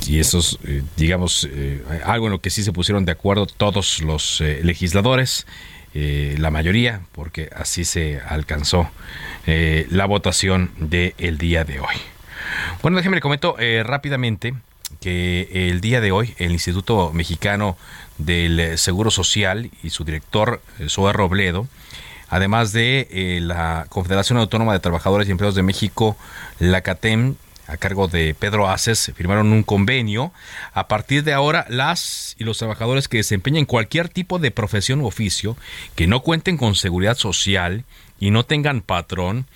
Y 0.08 0.20
eso 0.20 0.38
es, 0.38 0.58
eh, 0.64 0.82
digamos, 0.96 1.46
eh, 1.52 1.84
algo 2.02 2.26
en 2.26 2.32
lo 2.32 2.40
que 2.40 2.48
sí 2.48 2.64
se 2.64 2.72
pusieron 2.72 3.04
de 3.04 3.12
acuerdo 3.12 3.46
todos 3.46 4.00
los 4.00 4.40
eh, 4.40 4.60
legisladores, 4.64 5.46
la 5.94 6.52
mayoría, 6.52 7.00
porque 7.10 7.50
así 7.56 7.84
se 7.84 8.20
alcanzó 8.20 8.88
la 9.46 10.06
votación 10.06 10.70
del 10.78 11.38
día 11.38 11.64
de 11.64 11.80
hoy. 11.80 11.96
Bueno, 12.82 12.98
déjenme 12.98 13.16
le 13.16 13.20
comento 13.20 13.56
rápidamente 13.82 14.54
que 15.00 15.48
el 15.50 15.80
día 15.80 16.00
de 16.00 16.12
hoy 16.12 16.36
el 16.38 16.52
Instituto 16.52 17.10
Mexicano 17.12 17.76
del 18.18 18.78
Seguro 18.78 19.10
Social 19.10 19.72
y 19.82 19.90
su 19.90 20.04
director, 20.04 20.62
Zoe 20.88 21.12
Robledo, 21.12 21.66
además 22.28 22.72
de 22.72 23.40
la 23.42 23.86
Confederación 23.88 24.38
Autónoma 24.38 24.74
de 24.74 24.80
Trabajadores 24.80 25.26
y 25.26 25.32
Empleados 25.32 25.56
de 25.56 25.64
México, 25.64 26.16
la 26.60 26.82
CATEM, 26.82 27.34
a 27.68 27.76
cargo 27.76 28.08
de 28.08 28.34
Pedro 28.34 28.68
Aces, 28.68 29.12
firmaron 29.14 29.52
un 29.52 29.62
convenio. 29.62 30.32
A 30.72 30.88
partir 30.88 31.22
de 31.22 31.34
ahora, 31.34 31.66
las 31.68 32.34
y 32.38 32.44
los 32.44 32.58
trabajadores 32.58 33.08
que 33.08 33.18
desempeñen 33.18 33.66
cualquier 33.66 34.08
tipo 34.08 34.38
de 34.38 34.50
profesión 34.50 35.02
u 35.02 35.06
oficio 35.06 35.56
que 35.94 36.06
no 36.06 36.20
cuenten 36.20 36.56
con 36.56 36.74
seguridad 36.74 37.16
social 37.16 37.84
y 38.18 38.30
no 38.30 38.44
tengan 38.44 38.80
patrón, 38.80 39.46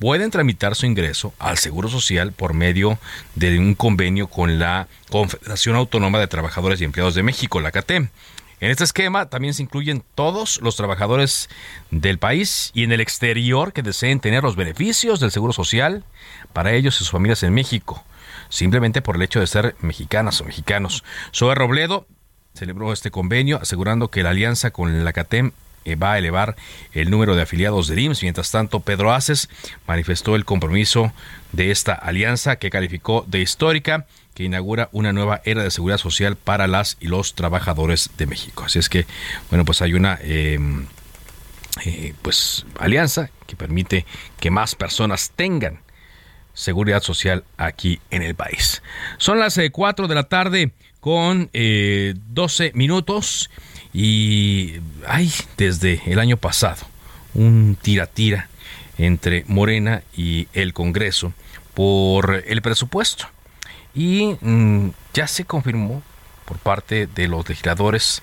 pueden 0.00 0.30
tramitar 0.30 0.74
su 0.74 0.86
ingreso 0.86 1.32
al 1.38 1.58
Seguro 1.58 1.88
Social 1.88 2.32
por 2.32 2.54
medio 2.54 2.98
de 3.36 3.58
un 3.58 3.74
convenio 3.74 4.26
con 4.26 4.58
la 4.58 4.88
Confederación 5.08 5.76
Autónoma 5.76 6.18
de 6.18 6.26
Trabajadores 6.26 6.80
y 6.80 6.84
Empleados 6.84 7.14
de 7.14 7.22
México, 7.22 7.60
la 7.60 7.70
CATEM. 7.70 8.08
En 8.60 8.70
este 8.70 8.84
esquema 8.84 9.30
también 9.30 9.54
se 9.54 9.62
incluyen 9.62 10.04
todos 10.14 10.60
los 10.60 10.76
trabajadores 10.76 11.48
del 11.90 12.18
país 12.18 12.70
y 12.74 12.84
en 12.84 12.92
el 12.92 13.00
exterior 13.00 13.72
que 13.72 13.82
deseen 13.82 14.20
tener 14.20 14.42
los 14.42 14.54
beneficios 14.54 15.18
del 15.18 15.30
Seguro 15.30 15.54
Social 15.54 16.04
para 16.52 16.72
ellos 16.72 16.94
y 16.96 16.98
sus 16.98 17.10
familias 17.10 17.42
en 17.42 17.54
México, 17.54 18.04
simplemente 18.50 19.00
por 19.00 19.16
el 19.16 19.22
hecho 19.22 19.40
de 19.40 19.46
ser 19.46 19.76
mexicanas 19.80 20.42
o 20.42 20.44
mexicanos. 20.44 21.04
Zoe 21.34 21.54
Robledo 21.54 22.06
celebró 22.52 22.92
este 22.92 23.10
convenio 23.10 23.58
asegurando 23.62 24.08
que 24.08 24.22
la 24.22 24.30
alianza 24.30 24.72
con 24.72 25.04
la 25.04 25.12
CATEM 25.14 25.52
eh, 25.86 25.94
va 25.94 26.12
a 26.12 26.18
elevar 26.18 26.56
el 26.92 27.10
número 27.10 27.34
de 27.36 27.42
afiliados 27.42 27.88
del 27.88 28.00
IMSS. 28.00 28.22
Mientras 28.24 28.50
tanto, 28.50 28.80
Pedro 28.80 29.14
Aces 29.14 29.48
manifestó 29.86 30.36
el 30.36 30.44
compromiso 30.44 31.14
de 31.52 31.70
esta 31.70 31.94
alianza 31.94 32.56
que 32.56 32.68
calificó 32.68 33.24
de 33.26 33.40
histórica, 33.40 34.06
que 34.40 34.46
inaugura 34.46 34.88
una 34.92 35.12
nueva 35.12 35.42
era 35.44 35.62
de 35.62 35.70
seguridad 35.70 35.98
social 35.98 36.34
para 36.34 36.66
las 36.66 36.96
y 36.98 37.08
los 37.08 37.34
trabajadores 37.34 38.08
de 38.16 38.24
México. 38.24 38.64
Así 38.64 38.78
es 38.78 38.88
que, 38.88 39.04
bueno, 39.50 39.66
pues 39.66 39.82
hay 39.82 39.92
una 39.92 40.18
em, 40.22 40.86
eh, 41.84 42.14
pues 42.22 42.64
alianza 42.78 43.28
que 43.46 43.54
permite 43.54 44.06
que 44.38 44.50
más 44.50 44.74
personas 44.74 45.32
tengan 45.36 45.80
seguridad 46.54 47.02
social 47.02 47.44
aquí 47.58 48.00
en 48.10 48.22
el 48.22 48.34
país. 48.34 48.82
Son 49.18 49.38
las 49.38 49.60
4 49.70 50.04
eh, 50.04 50.08
de 50.08 50.14
la 50.14 50.22
tarde 50.22 50.72
con 51.00 51.50
12 51.52 52.72
minutos. 52.74 53.50
Y 53.92 54.76
hay 55.06 55.30
desde 55.58 56.00
el 56.06 56.18
año 56.18 56.38
pasado 56.38 56.86
un 57.34 57.76
tira-tira 57.82 58.48
entre 58.96 59.44
Morena 59.48 60.02
y 60.16 60.48
el 60.54 60.72
Congreso 60.72 61.34
por 61.74 62.42
el 62.46 62.62
presupuesto. 62.62 63.28
Y 63.94 64.36
mm, 64.40 64.90
ya 65.14 65.26
se 65.26 65.44
confirmó 65.44 66.02
por 66.44 66.58
parte 66.58 67.06
de 67.06 67.28
los 67.28 67.48
legisladores, 67.48 68.22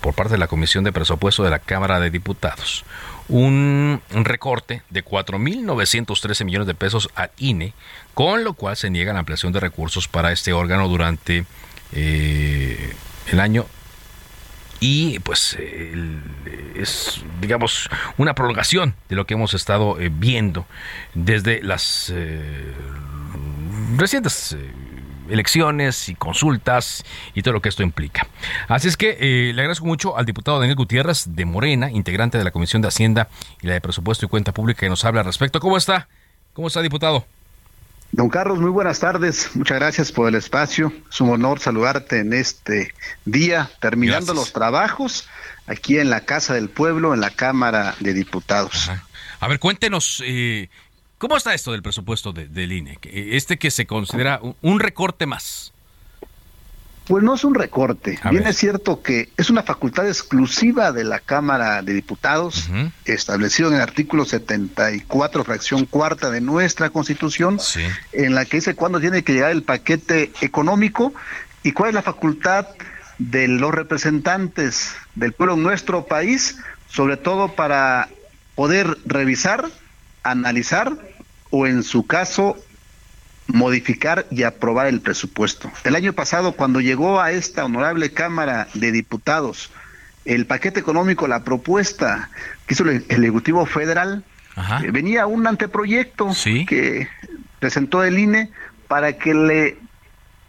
por 0.00 0.14
parte 0.14 0.32
de 0.32 0.38
la 0.38 0.48
Comisión 0.48 0.84
de 0.84 0.92
Presupuesto 0.92 1.42
de 1.42 1.50
la 1.50 1.58
Cámara 1.58 2.00
de 2.00 2.10
Diputados, 2.10 2.84
un 3.28 4.00
recorte 4.10 4.82
de 4.90 5.04
4.913 5.04 6.44
millones 6.44 6.66
de 6.66 6.74
pesos 6.74 7.10
al 7.14 7.30
INE, 7.38 7.74
con 8.14 8.44
lo 8.44 8.54
cual 8.54 8.76
se 8.76 8.90
niega 8.90 9.12
la 9.12 9.20
ampliación 9.20 9.52
de 9.52 9.60
recursos 9.60 10.08
para 10.08 10.32
este 10.32 10.52
órgano 10.52 10.88
durante 10.88 11.44
eh, 11.92 12.94
el 13.30 13.40
año. 13.40 13.66
Y 14.80 15.18
pues 15.18 15.58
es 16.74 17.22
digamos 17.40 17.88
una 18.16 18.34
prolongación 18.34 18.94
de 19.08 19.16
lo 19.16 19.26
que 19.26 19.34
hemos 19.34 19.54
estado 19.54 20.00
eh, 20.00 20.10
viendo 20.12 20.66
desde 21.14 21.62
las 21.62 22.10
eh, 22.14 22.72
recientes 23.96 24.52
eh, 24.52 24.70
elecciones 25.30 26.08
y 26.08 26.14
consultas 26.14 27.04
y 27.34 27.42
todo 27.42 27.54
lo 27.54 27.62
que 27.62 27.68
esto 27.68 27.82
implica. 27.82 28.26
Así 28.68 28.88
es 28.88 28.96
que 28.96 29.52
le 29.54 29.60
agradezco 29.60 29.86
mucho 29.86 30.16
al 30.16 30.26
diputado 30.26 30.58
Daniel 30.58 30.76
Gutiérrez 30.76 31.24
de 31.28 31.44
Morena, 31.44 31.90
integrante 31.90 32.38
de 32.38 32.44
la 32.44 32.50
Comisión 32.50 32.82
de 32.82 32.88
Hacienda 32.88 33.28
y 33.62 33.66
la 33.66 33.74
de 33.74 33.80
Presupuesto 33.80 34.26
y 34.26 34.28
Cuenta 34.28 34.52
Pública, 34.52 34.80
que 34.80 34.88
nos 34.88 35.04
habla 35.04 35.20
al 35.20 35.26
respecto. 35.26 35.60
¿Cómo 35.60 35.76
está? 35.76 36.08
¿Cómo 36.52 36.68
está, 36.68 36.82
diputado? 36.82 37.24
Don 38.12 38.28
Carlos, 38.28 38.58
muy 38.58 38.70
buenas 38.70 38.98
tardes. 38.98 39.50
Muchas 39.54 39.78
gracias 39.78 40.10
por 40.10 40.28
el 40.28 40.34
espacio. 40.34 40.92
Es 41.08 41.20
un 41.20 41.30
honor 41.30 41.60
saludarte 41.60 42.18
en 42.18 42.32
este 42.32 42.92
día, 43.24 43.70
terminando 43.80 44.34
los 44.34 44.52
trabajos 44.52 45.28
aquí 45.66 45.98
en 45.98 46.10
la 46.10 46.22
Casa 46.22 46.54
del 46.54 46.68
Pueblo, 46.70 47.14
en 47.14 47.20
la 47.20 47.30
Cámara 47.30 47.94
de 48.00 48.12
Diputados. 48.12 48.90
A 49.38 49.48
ver, 49.48 49.60
cuéntenos, 49.60 50.22
eh, 50.26 50.68
¿cómo 51.20 51.36
está 51.36 51.54
esto 51.54 51.70
del 51.70 51.82
presupuesto 51.82 52.32
del 52.32 52.72
INE? 52.72 52.98
Este 53.02 53.58
que 53.58 53.70
se 53.70 53.86
considera 53.86 54.40
un 54.62 54.80
recorte 54.80 55.26
más. 55.26 55.72
Pues 57.06 57.22
no 57.22 57.34
es 57.34 57.44
un 57.44 57.54
recorte. 57.54 58.18
Bien 58.30 58.46
es 58.46 58.56
cierto 58.56 59.02
que 59.02 59.30
es 59.36 59.50
una 59.50 59.62
facultad 59.62 60.06
exclusiva 60.06 60.92
de 60.92 61.04
la 61.04 61.18
Cámara 61.18 61.82
de 61.82 61.92
Diputados, 61.92 62.70
establecido 63.04 63.68
en 63.68 63.76
el 63.76 63.80
artículo 63.80 64.24
74, 64.24 65.44
fracción 65.44 65.86
cuarta 65.86 66.30
de 66.30 66.40
nuestra 66.40 66.90
Constitución, 66.90 67.58
en 68.12 68.34
la 68.34 68.44
que 68.44 68.58
dice 68.58 68.74
cuándo 68.74 69.00
tiene 69.00 69.22
que 69.22 69.34
llegar 69.34 69.50
el 69.50 69.62
paquete 69.62 70.32
económico 70.40 71.12
y 71.62 71.72
cuál 71.72 71.90
es 71.90 71.94
la 71.94 72.02
facultad 72.02 72.66
de 73.18 73.48
los 73.48 73.74
representantes 73.74 74.94
del 75.14 75.32
pueblo 75.32 75.54
en 75.54 75.62
nuestro 75.62 76.06
país, 76.06 76.56
sobre 76.88 77.18
todo 77.18 77.54
para 77.54 78.08
poder 78.54 78.96
revisar 79.04 79.68
analizar 80.22 80.96
o 81.50 81.66
en 81.66 81.82
su 81.82 82.06
caso 82.06 82.56
modificar 83.46 84.26
y 84.30 84.44
aprobar 84.44 84.86
el 84.86 85.00
presupuesto. 85.00 85.70
El 85.84 85.96
año 85.96 86.12
pasado, 86.12 86.52
cuando 86.52 86.80
llegó 86.80 87.20
a 87.20 87.32
esta 87.32 87.64
honorable 87.64 88.12
Cámara 88.12 88.68
de 88.74 88.92
Diputados 88.92 89.70
el 90.24 90.46
paquete 90.46 90.80
económico, 90.80 91.26
la 91.26 91.44
propuesta 91.44 92.30
que 92.66 92.74
hizo 92.74 92.84
el 92.84 93.04
Ejecutivo 93.08 93.64
Federal, 93.66 94.24
eh, 94.82 94.90
venía 94.90 95.26
un 95.26 95.46
anteproyecto 95.46 96.30
que 96.66 97.08
presentó 97.58 98.04
el 98.04 98.18
INE 98.18 98.50
para 98.88 99.14
que 99.14 99.34
le 99.34 99.78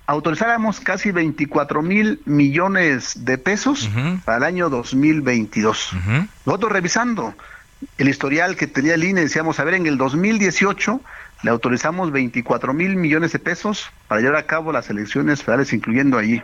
autorizáramos 0.07 0.79
casi 0.79 1.11
24 1.11 1.81
mil 1.81 2.21
millones 2.25 3.23
de 3.23 3.37
pesos 3.37 3.89
para 4.25 4.39
el 4.39 4.43
año 4.43 4.69
2022. 4.69 5.91
Nosotros 6.45 6.71
revisando 6.71 7.33
el 7.97 8.09
historial 8.09 8.55
que 8.55 8.67
tenía 8.67 8.93
el 8.95 9.03
INE, 9.03 9.21
decíamos, 9.21 9.59
a 9.59 9.63
ver, 9.63 9.75
en 9.75 9.87
el 9.87 9.97
2018 9.97 11.01
le 11.43 11.49
autorizamos 11.49 12.11
24 12.11 12.73
mil 12.73 12.95
millones 12.95 13.31
de 13.31 13.39
pesos 13.39 13.89
para 14.07 14.21
llevar 14.21 14.37
a 14.37 14.45
cabo 14.45 14.71
las 14.71 14.87
elecciones 14.89 15.43
federales, 15.43 15.73
incluyendo 15.73 16.17
allí. 16.17 16.41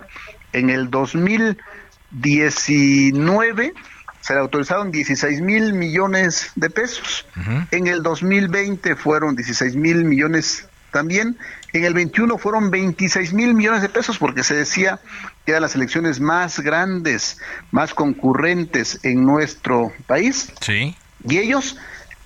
En 0.54 0.70
el 0.70 0.90
2019 0.90 3.74
se 4.22 4.34
le 4.34 4.40
autorizaron 4.40 4.92
16 4.92 5.42
mil 5.42 5.74
millones 5.74 6.52
de 6.56 6.70
pesos. 6.70 7.26
En 7.72 7.88
el 7.88 8.04
2020 8.04 8.96
fueron 8.96 9.36
16 9.36 9.76
mil 9.76 10.04
millones 10.04 10.68
también. 10.92 11.38
En 11.74 11.86
el 11.86 11.94
21 11.94 12.38
fueron 12.38 12.72
26 12.72 13.34
mil 13.34 13.54
millones 13.54 13.84
de 13.84 13.90
pesos 13.90 14.18
porque 14.18 14.44
se 14.44 14.56
decía 14.56 15.00
que 15.46 15.52
eran 15.52 15.62
las 15.62 15.76
elecciones 15.76 16.20
más 16.20 16.60
grandes, 16.60 17.38
más 17.72 17.94
concurrentes 17.94 19.00
en 19.04 19.26
nuestro 19.26 19.94
país. 20.08 20.52
Sí. 20.62 20.96
Y 21.28 21.38
ellos 21.38 21.78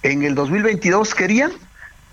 en 0.03 0.23
el 0.23 0.35
2022 0.35 1.13
querían 1.15 1.51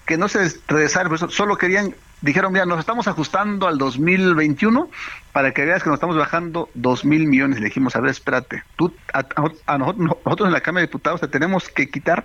que 0.06 0.16
no 0.16 0.28
se 0.28 0.50
regresara, 0.66 1.10
solo 1.28 1.58
querían, 1.58 1.94
dijeron, 2.22 2.50
mira, 2.52 2.64
nos 2.64 2.80
estamos 2.80 3.06
ajustando 3.08 3.68
al 3.68 3.76
2021 3.76 4.90
para 5.32 5.52
que 5.52 5.66
veas 5.66 5.82
que 5.82 5.90
nos 5.90 5.98
estamos 5.98 6.16
bajando 6.16 6.70
2 6.74 7.04
mil 7.04 7.26
millones. 7.26 7.60
Le 7.60 7.66
dijimos, 7.66 7.94
a 7.94 8.00
ver, 8.00 8.12
espérate, 8.12 8.62
tú, 8.76 8.94
a, 9.12 9.76
nosotros, 9.76 10.46
en 10.46 10.52
la 10.52 10.62
Cámara 10.62 10.80
de 10.80 10.86
Diputados 10.86 11.20
te 11.20 11.28
tenemos 11.28 11.68
que 11.68 11.90
quitar 11.90 12.24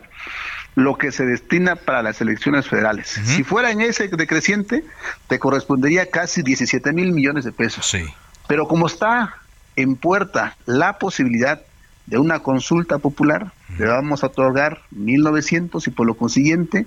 lo 0.75 0.98
que 0.98 1.12
se 1.12 1.25
destina 1.25 1.75
para 1.75 2.01
las 2.01 2.22
elecciones 2.22 2.67
federales. 2.67 3.10
Si 3.10 3.43
fuera 3.43 3.69
en 3.69 3.81
ese 3.81 4.07
decreciente, 4.07 4.83
te 5.27 5.38
correspondería 5.38 6.10
casi 6.10 6.41
17 6.41 6.93
mil 6.93 7.12
millones 7.12 7.43
de 7.43 7.51
pesos. 7.51 7.86
Sí. 7.86 8.05
Pero 8.48 8.67
como 8.67 8.88
está 8.88 9.36
en 9.75 9.98
puerta 9.98 10.55
la 10.65 10.98
posibilidad 11.00 11.62
de 12.05 12.17
una 12.17 12.39
consulta 12.39 12.98
popular, 12.98 13.53
le 13.77 13.86
vamos 13.86 14.24
a 14.24 14.27
otorgar 14.27 14.81
1.900 14.95 15.88
y 15.88 15.91
por 15.91 16.05
lo 16.05 16.15
consiguiente 16.15 16.86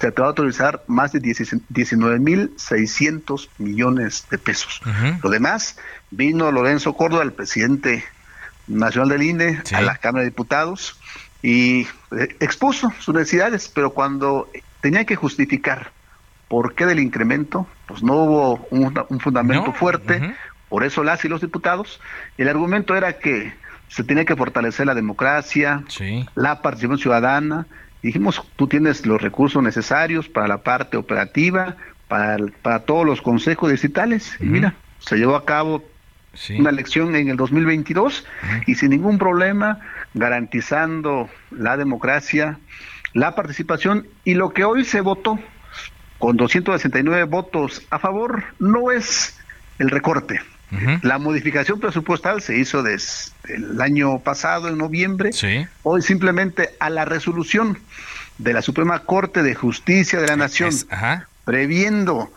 se 0.00 0.12
te 0.12 0.20
va 0.20 0.28
a 0.28 0.30
autorizar 0.30 0.84
más 0.86 1.10
de 1.12 1.20
19.600 1.20 3.48
millones 3.58 4.26
de 4.30 4.38
pesos. 4.38 4.80
Lo 5.22 5.30
demás, 5.30 5.76
vino 6.10 6.52
Lorenzo 6.52 6.94
Córdoba, 6.94 7.24
el 7.24 7.32
presidente 7.32 8.04
nacional 8.68 9.08
del 9.08 9.22
INE, 9.22 9.60
a 9.72 9.80
la 9.80 9.96
Cámara 9.96 10.22
de 10.22 10.30
Diputados 10.30 10.96
y 11.42 11.88
eh, 12.16 12.36
expuso 12.40 12.92
sus 13.00 13.14
necesidades, 13.14 13.68
pero 13.68 13.90
cuando 13.90 14.50
tenía 14.80 15.04
que 15.04 15.16
justificar 15.16 15.90
por 16.48 16.74
qué 16.74 16.86
del 16.86 17.00
incremento, 17.00 17.66
pues 17.86 18.02
no 18.02 18.14
hubo 18.14 18.66
un, 18.70 19.20
fundamento 19.20 19.72
fuerte, 19.72 20.34
por 20.68 20.84
eso 20.84 21.04
las 21.04 21.24
y 21.24 21.28
los 21.28 21.40
diputados, 21.40 22.00
el 22.38 22.48
argumento 22.48 22.96
era 22.96 23.18
que 23.18 23.52
se 23.88 24.04
tenía 24.04 24.24
que 24.24 24.36
fortalecer 24.36 24.86
la 24.86 24.94
democracia, 24.94 25.84
la 26.34 26.62
participación 26.62 26.98
ciudadana, 26.98 27.66
dijimos, 28.02 28.42
tú 28.56 28.66
tienes 28.68 29.06
los 29.06 29.20
recursos 29.20 29.62
necesarios 29.62 30.28
para 30.28 30.46
la 30.48 30.58
parte 30.58 30.96
operativa, 30.96 31.76
para, 32.06 32.36
para 32.62 32.80
todos 32.80 33.04
los 33.04 33.22
consejos 33.22 33.70
distritales. 33.70 34.36
Y 34.40 34.44
mira, 34.44 34.74
se 34.98 35.16
llevó 35.16 35.36
a 35.36 35.44
cabo 35.44 35.82
una 36.56 36.70
elección 36.70 37.16
en 37.16 37.28
el 37.28 37.36
2022 37.36 38.24
y 38.66 38.74
sin 38.74 38.90
ningún 38.90 39.18
problema, 39.18 39.80
garantizando 40.14 41.28
la 41.50 41.76
democracia, 41.76 42.58
la 43.14 43.34
participación. 43.34 44.06
Y 44.24 44.34
lo 44.34 44.50
que 44.50 44.64
hoy 44.64 44.84
se 44.84 45.00
votó 45.00 45.38
con 46.18 46.36
269 46.36 47.24
votos 47.24 47.82
a 47.90 47.98
favor 47.98 48.44
no 48.58 48.90
es 48.90 49.38
el 49.78 49.90
recorte, 49.90 50.40
la 51.02 51.18
modificación 51.18 51.80
presupuestal 51.80 52.42
se 52.42 52.58
hizo 52.58 52.82
desde 52.82 53.32
el 53.48 53.80
año 53.80 54.18
pasado, 54.20 54.68
en 54.68 54.78
noviembre. 54.78 55.30
Hoy 55.82 56.02
simplemente 56.02 56.70
a 56.80 56.90
la 56.90 57.04
resolución 57.04 57.78
de 58.38 58.52
la 58.52 58.62
Suprema 58.62 59.00
Corte 59.00 59.42
de 59.42 59.54
Justicia 59.54 60.20
de 60.20 60.26
la 60.26 60.36
Nación, 60.36 60.70
previendo, 61.44 62.30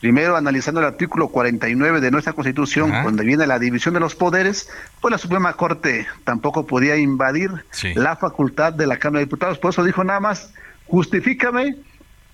primero 0.00 0.36
analizando 0.36 0.80
el 0.80 0.86
artículo 0.86 1.28
49 1.28 2.00
de 2.00 2.10
nuestra 2.10 2.32
Constitución, 2.32 2.92
donde 3.04 3.24
viene 3.24 3.46
la 3.46 3.58
división 3.58 3.94
de 3.94 4.00
los 4.00 4.14
poderes, 4.14 4.68
pues 5.00 5.12
la 5.12 5.18
Suprema 5.18 5.52
Corte 5.54 6.06
tampoco 6.24 6.66
podía 6.66 6.96
invadir 6.96 7.50
la 7.94 8.16
facultad 8.16 8.72
de 8.72 8.86
la 8.86 8.98
Cámara 8.98 9.20
de 9.20 9.26
Diputados. 9.26 9.58
Por 9.58 9.70
eso 9.70 9.84
dijo 9.84 10.02
nada 10.02 10.20
más, 10.20 10.50
justifícame 10.86 11.76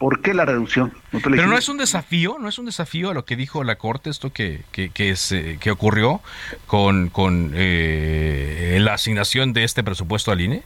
¿Por 0.00 0.22
qué 0.22 0.32
la 0.32 0.46
reducción? 0.46 0.94
Pero 1.12 1.46
no 1.46 1.58
es 1.58 1.68
un 1.68 1.76
desafío, 1.76 2.38
no 2.40 2.48
es 2.48 2.58
un 2.58 2.64
desafío 2.64 3.10
a 3.10 3.14
lo 3.14 3.26
que 3.26 3.36
dijo 3.36 3.64
la 3.64 3.76
Corte, 3.76 4.08
esto 4.08 4.32
que, 4.32 4.64
que, 4.72 4.88
que, 4.88 5.70
ocurrió 5.70 6.22
con, 6.66 7.10
con 7.10 7.50
eh, 7.52 8.78
la 8.80 8.94
asignación 8.94 9.52
de 9.52 9.64
este 9.64 9.84
presupuesto 9.84 10.32
al 10.32 10.40
INE. 10.40 10.62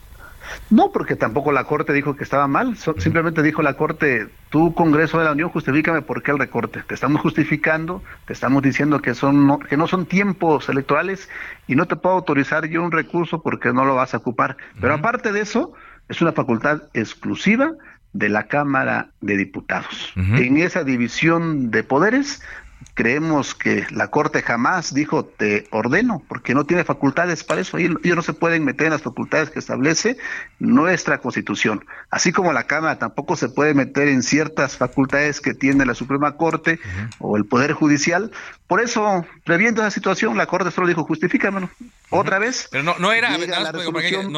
No, 0.69 0.89
porque 0.93 1.17
tampoco 1.17 1.51
la 1.51 1.65
Corte 1.65 1.91
dijo 1.91 2.15
que 2.15 2.23
estaba 2.23 2.47
mal, 2.47 2.77
simplemente 2.77 3.43
dijo 3.43 3.61
la 3.61 3.73
Corte, 3.73 4.29
tú 4.49 4.73
Congreso 4.73 5.19
de 5.19 5.25
la 5.25 5.33
Unión, 5.33 5.49
justifícame 5.49 6.01
por 6.01 6.23
qué 6.23 6.31
el 6.31 6.39
recorte. 6.39 6.83
Te 6.87 6.93
estamos 6.93 7.19
justificando, 7.19 8.01
te 8.27 8.31
estamos 8.31 8.63
diciendo 8.63 9.01
que, 9.01 9.15
son 9.15 9.45
no, 9.45 9.59
que 9.59 9.75
no 9.75 9.87
son 9.87 10.05
tiempos 10.05 10.69
electorales 10.69 11.27
y 11.67 11.75
no 11.75 11.87
te 11.87 11.97
puedo 11.97 12.15
autorizar 12.15 12.67
yo 12.67 12.81
un 12.81 12.93
recurso 12.93 13.41
porque 13.41 13.73
no 13.73 13.83
lo 13.83 13.95
vas 13.95 14.13
a 14.13 14.17
ocupar. 14.17 14.55
Pero 14.79 14.93
aparte 14.93 15.33
de 15.33 15.41
eso, 15.41 15.73
es 16.07 16.21
una 16.21 16.31
facultad 16.31 16.83
exclusiva 16.93 17.73
de 18.15 18.29
la 18.29 18.47
Cámara 18.47 19.09
de 19.19 19.35
Diputados. 19.35 20.13
En 20.15 20.57
esa 20.57 20.85
división 20.85 21.69
de 21.69 21.83
poderes 21.83 22.41
creemos 22.93 23.53
que 23.53 23.85
la 23.91 24.07
Corte 24.07 24.41
jamás 24.41 24.93
dijo 24.93 25.25
te 25.25 25.67
ordeno, 25.71 26.23
porque 26.29 26.55
no 26.55 26.65
tiene 26.65 26.85
facultades 26.85 27.43
para 27.43 27.59
eso. 27.59 27.77
Ellos, 27.77 27.99
no 28.03 28.21
se 28.21 28.31
pueden 28.31 28.63
meter 28.63 28.87
en 28.87 28.93
las 28.93 29.01
facultades 29.01 29.49
que 29.49 29.59
establece 29.59 30.15
nuestra 30.59 31.17
Constitución. 31.17 31.83
Así 32.09 32.31
como 32.31 32.53
la 32.53 32.63
Cámara 32.63 32.97
tampoco 32.97 33.35
se 33.35 33.49
puede 33.49 33.73
meter 33.73 34.07
en 34.07 34.23
ciertas 34.23 34.77
facultades 34.77 35.41
que 35.41 35.53
tiene 35.53 35.85
la 35.85 35.93
Suprema 35.93 36.37
Corte 36.37 36.79
o 37.19 37.35
el 37.35 37.45
Poder 37.45 37.73
Judicial. 37.73 38.31
Por 38.65 38.79
eso, 38.79 39.25
previendo 39.43 39.81
esa 39.81 39.91
situación, 39.91 40.37
la 40.37 40.45
Corte 40.45 40.71
solo 40.71 40.87
dijo 40.87 41.03
justifícamelo. 41.03 41.69
Otra 42.19 42.39
vez. 42.39 42.67
Pero 42.71 42.83
no, 42.83 42.95
no 42.99 43.11
era 43.13 43.37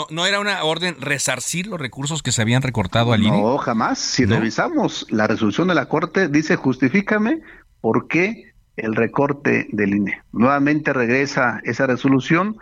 no, 0.09 0.25
era 0.25 0.39
una 0.39 0.63
orden 0.63 0.95
resarcir 0.99 1.67
los 1.67 1.79
recursos 1.79 2.23
que 2.23 2.31
se 2.31 2.41
habían 2.41 2.61
recortado 2.61 3.13
al 3.13 3.23
INE. 3.23 3.41
No, 3.41 3.57
jamás. 3.57 3.99
Si 3.99 4.25
revisamos 4.25 5.05
la 5.09 5.27
resolución 5.27 5.67
de 5.67 5.75
la 5.75 5.87
Corte, 5.87 6.27
dice 6.27 6.55
justifícame 6.55 7.41
¿Por 7.81 8.07
qué 8.07 8.53
el 8.75 8.95
recorte 8.95 9.67
del 9.71 9.95
INE? 9.95 10.21
Nuevamente 10.31 10.93
regresa 10.93 11.61
esa 11.63 11.87
resolución 11.87 12.57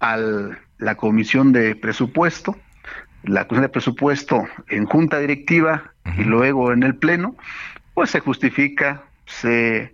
a 0.00 0.16
la 0.78 0.94
Comisión 0.96 1.52
de 1.52 1.76
Presupuesto, 1.76 2.56
la 3.22 3.46
Comisión 3.46 3.62
de 3.62 3.68
Presupuesto 3.68 4.44
en 4.68 4.86
Junta 4.86 5.18
Directiva 5.18 5.92
y 6.18 6.24
luego 6.24 6.72
en 6.72 6.82
el 6.82 6.96
Pleno, 6.96 7.36
pues 7.94 8.10
se 8.10 8.20
justifica, 8.20 9.04
se 9.26 9.92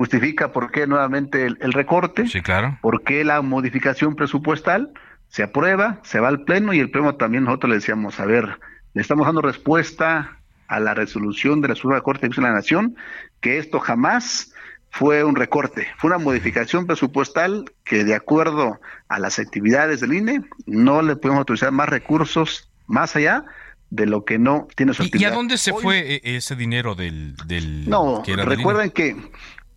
justifica 0.00 0.50
por 0.50 0.70
qué 0.70 0.86
nuevamente 0.86 1.44
el, 1.44 1.72
recorte, 1.74 2.26
sí, 2.26 2.40
claro. 2.40 2.78
por 2.80 3.04
qué 3.04 3.22
la 3.22 3.42
modificación 3.42 4.16
presupuestal, 4.16 4.94
se 5.28 5.42
aprueba, 5.42 6.00
se 6.04 6.20
va 6.20 6.28
al 6.28 6.44
Pleno 6.44 6.72
y 6.72 6.80
el 6.80 6.90
Pleno 6.90 7.16
también 7.16 7.44
nosotros 7.44 7.68
le 7.68 7.76
decíamos, 7.76 8.18
a 8.18 8.24
ver, 8.24 8.58
le 8.94 9.02
estamos 9.02 9.26
dando 9.26 9.42
respuesta 9.42 10.38
a 10.68 10.80
la 10.80 10.94
resolución 10.94 11.60
de 11.60 11.68
la 11.68 11.74
Suprema 11.74 12.00
Corte 12.00 12.30
de 12.30 12.40
la 12.40 12.50
Nación 12.50 12.96
que 13.42 13.58
esto 13.58 13.78
jamás 13.78 14.54
fue 14.88 15.22
un 15.22 15.36
recorte, 15.36 15.86
fue 15.98 16.08
una 16.08 16.18
modificación 16.18 16.86
presupuestal 16.86 17.66
que 17.84 18.02
de 18.02 18.14
acuerdo 18.14 18.80
a 19.10 19.18
las 19.18 19.38
actividades 19.38 20.00
del 20.00 20.14
INE 20.14 20.40
no 20.64 21.02
le 21.02 21.16
podemos 21.16 21.40
autorizar 21.40 21.72
más 21.72 21.90
recursos 21.90 22.70
más 22.86 23.16
allá 23.16 23.44
de 23.90 24.06
lo 24.06 24.24
que 24.24 24.38
no 24.38 24.66
tiene 24.76 24.94
su 24.94 25.02
actividad. 25.02 25.30
¿Y 25.30 25.30
a 25.30 25.36
dónde 25.36 25.58
se 25.58 25.74
fue 25.74 26.14
e-, 26.14 26.36
ese 26.36 26.56
dinero 26.56 26.94
del... 26.94 27.36
del 27.44 27.86
no, 27.86 28.22
recuerden 28.24 28.92
que 28.92 29.14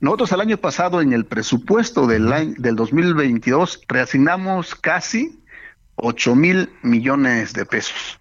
nosotros 0.03 0.33
el 0.33 0.41
año 0.41 0.57
pasado 0.57 0.99
en 0.99 1.13
el 1.13 1.25
presupuesto 1.25 2.07
del, 2.07 2.33
año, 2.33 2.55
del 2.57 2.75
2022 2.75 3.83
reasignamos 3.87 4.75
casi 4.75 5.39
8 5.95 6.35
mil 6.35 6.69
millones 6.81 7.53
de 7.53 7.65
pesos. 7.65 8.19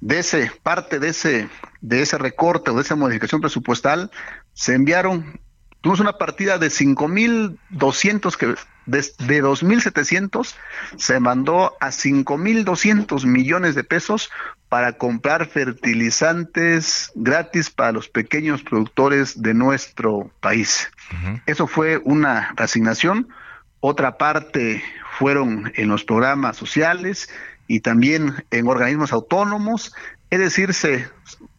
De 0.00 0.18
ese 0.18 0.50
parte 0.64 0.98
de 0.98 1.10
ese 1.10 1.48
de 1.80 2.02
ese 2.02 2.18
recorte 2.18 2.72
o 2.72 2.74
de 2.74 2.82
esa 2.82 2.96
modificación 2.96 3.40
presupuestal 3.40 4.10
se 4.54 4.74
enviaron 4.74 5.38
tuvimos 5.82 6.00
una 6.00 6.18
partida 6.18 6.58
de 6.58 6.68
5200 6.68 8.36
que 8.36 8.54
de, 8.86 9.04
de 9.18 9.40
2700 9.40 10.56
se 10.96 11.20
mandó 11.20 11.76
a 11.78 11.92
5200 11.92 13.24
millones 13.24 13.76
de 13.76 13.84
pesos 13.84 14.30
para 14.74 14.94
comprar 14.94 15.46
fertilizantes 15.46 17.12
gratis 17.14 17.70
para 17.70 17.92
los 17.92 18.08
pequeños 18.08 18.64
productores 18.64 19.40
de 19.40 19.54
nuestro 19.54 20.32
país. 20.40 20.90
Eso 21.46 21.68
fue 21.68 21.98
una 21.98 22.52
resignación. 22.56 23.28
Otra 23.78 24.18
parte 24.18 24.82
fueron 25.16 25.72
en 25.76 25.86
los 25.86 26.02
programas 26.02 26.56
sociales 26.56 27.30
y 27.68 27.82
también 27.82 28.44
en 28.50 28.66
organismos 28.66 29.12
autónomos. 29.12 29.94
Es 30.30 30.40
decir, 30.40 30.74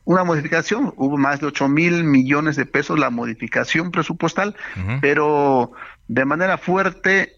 una 0.04 0.26
modificación, 0.26 0.94
hubo 0.98 1.16
más 1.16 1.40
de 1.40 1.46
8 1.48 1.70
mil 1.70 2.04
millones 2.04 2.58
de 2.58 2.66
pesos 2.66 3.00
la 3.00 3.12
modificación 3.12 3.92
presupuestal, 3.92 4.58
pero 5.00 5.72
de 6.10 6.26
manera 6.26 6.58
fuerte 6.58 7.35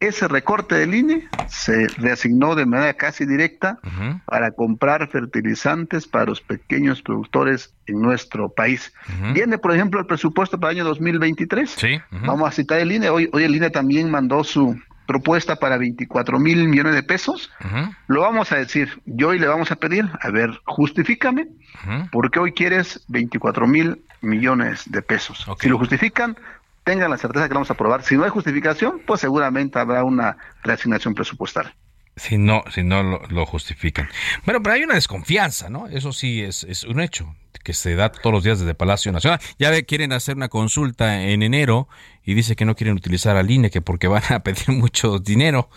ese 0.00 0.28
recorte 0.28 0.74
del 0.74 0.94
INE 0.94 1.28
se 1.46 1.88
reasignó 1.98 2.54
de 2.54 2.64
manera 2.64 2.94
casi 2.94 3.26
directa 3.26 3.78
para 4.24 4.52
comprar 4.52 5.08
fertilizantes 5.08 6.06
para 6.06 6.26
los 6.26 6.40
pequeños 6.40 7.02
productores 7.02 7.74
en 7.86 8.00
nuestro 8.00 8.48
país. 8.48 8.92
Viene, 9.34 9.58
por 9.58 9.72
ejemplo, 9.74 10.00
el 10.00 10.06
presupuesto 10.06 10.58
para 10.58 10.72
el 10.72 10.78
año 10.78 10.88
2023. 10.88 11.70
Sí. 11.70 12.00
Vamos 12.10 12.48
a 12.48 12.52
citar 12.52 12.78
el 12.80 12.92
INE. 12.92 13.10
Hoy, 13.10 13.28
hoy 13.32 13.44
el 13.44 13.54
INE 13.54 13.70
también 13.70 14.10
mandó 14.10 14.42
su 14.42 14.80
propuesta 15.06 15.56
para 15.56 15.76
24 15.76 16.38
mil 16.38 16.68
millones 16.68 16.94
de 16.94 17.02
pesos. 17.02 17.50
Lo 18.06 18.20
vamos 18.20 18.52
a 18.52 18.56
decir. 18.56 19.02
Yo 19.06 19.30
hoy 19.30 19.40
le 19.40 19.48
vamos 19.48 19.72
a 19.72 19.76
pedir, 19.76 20.08
a 20.20 20.30
ver, 20.30 20.50
justifícame, 20.64 21.48
¿por 22.12 22.30
qué 22.30 22.38
hoy 22.38 22.52
quieres 22.52 23.04
24 23.08 23.66
mil 23.66 24.04
millones 24.20 24.84
de 24.88 25.02
pesos? 25.02 25.44
Si 25.60 25.68
lo 25.68 25.78
justifican, 25.78 26.36
tengan 26.84 27.10
la 27.10 27.18
certeza 27.18 27.46
que 27.46 27.54
lo 27.54 27.60
vamos 27.60 27.70
a 27.70 27.74
aprobar. 27.74 28.02
Si 28.02 28.16
no 28.16 28.24
hay 28.24 28.30
justificación, 28.30 29.00
pues 29.06 29.20
seguramente 29.20 29.78
habrá 29.78 30.04
una 30.04 30.36
reasignación 30.62 31.14
presupuestal. 31.14 31.74
Si 32.16 32.36
no, 32.36 32.62
si 32.72 32.82
no 32.82 33.02
lo, 33.02 33.46
justifican. 33.46 34.08
Bueno, 34.44 34.62
pero 34.62 34.74
hay 34.74 34.82
una 34.82 34.94
desconfianza, 34.94 35.70
¿no? 35.70 35.86
Eso 35.86 36.12
sí 36.12 36.42
es, 36.42 36.64
es 36.64 36.84
un 36.84 37.00
hecho 37.00 37.34
que 37.64 37.72
se 37.72 37.94
da 37.94 38.10
todos 38.10 38.32
los 38.32 38.44
días 38.44 38.58
desde 38.58 38.74
Palacio 38.74 39.12
Nacional. 39.12 39.40
Ya 39.58 39.70
ve, 39.70 39.84
quieren 39.84 40.12
hacer 40.12 40.36
una 40.36 40.48
consulta 40.48 41.22
en 41.22 41.42
enero 41.42 41.88
y 42.24 42.34
dice 42.34 42.56
que 42.56 42.64
no 42.64 42.74
quieren 42.74 42.96
utilizar 42.96 43.36
al 43.36 43.50
INE, 43.50 43.70
que 43.70 43.80
porque 43.80 44.08
van 44.08 44.22
a 44.30 44.40
pedir 44.42 44.68
mucho 44.68 45.18
dinero. 45.18 45.70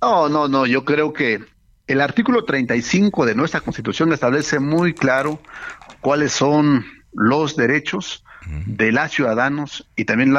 No, 0.00 0.28
no, 0.28 0.48
no, 0.48 0.66
yo 0.66 0.84
creo 0.84 1.12
que 1.12 1.40
el 1.86 2.00
artículo 2.00 2.44
35 2.44 3.26
de 3.26 3.34
nuestra 3.34 3.60
Constitución 3.60 4.12
establece 4.12 4.58
muy 4.60 4.94
claro 4.94 5.40
cuáles 6.00 6.32
son 6.32 6.84
los 7.12 7.56
derechos 7.56 8.24
de 8.66 8.92
las 8.92 9.12
ciudadanos 9.12 9.88
y 9.96 10.04
también 10.04 10.34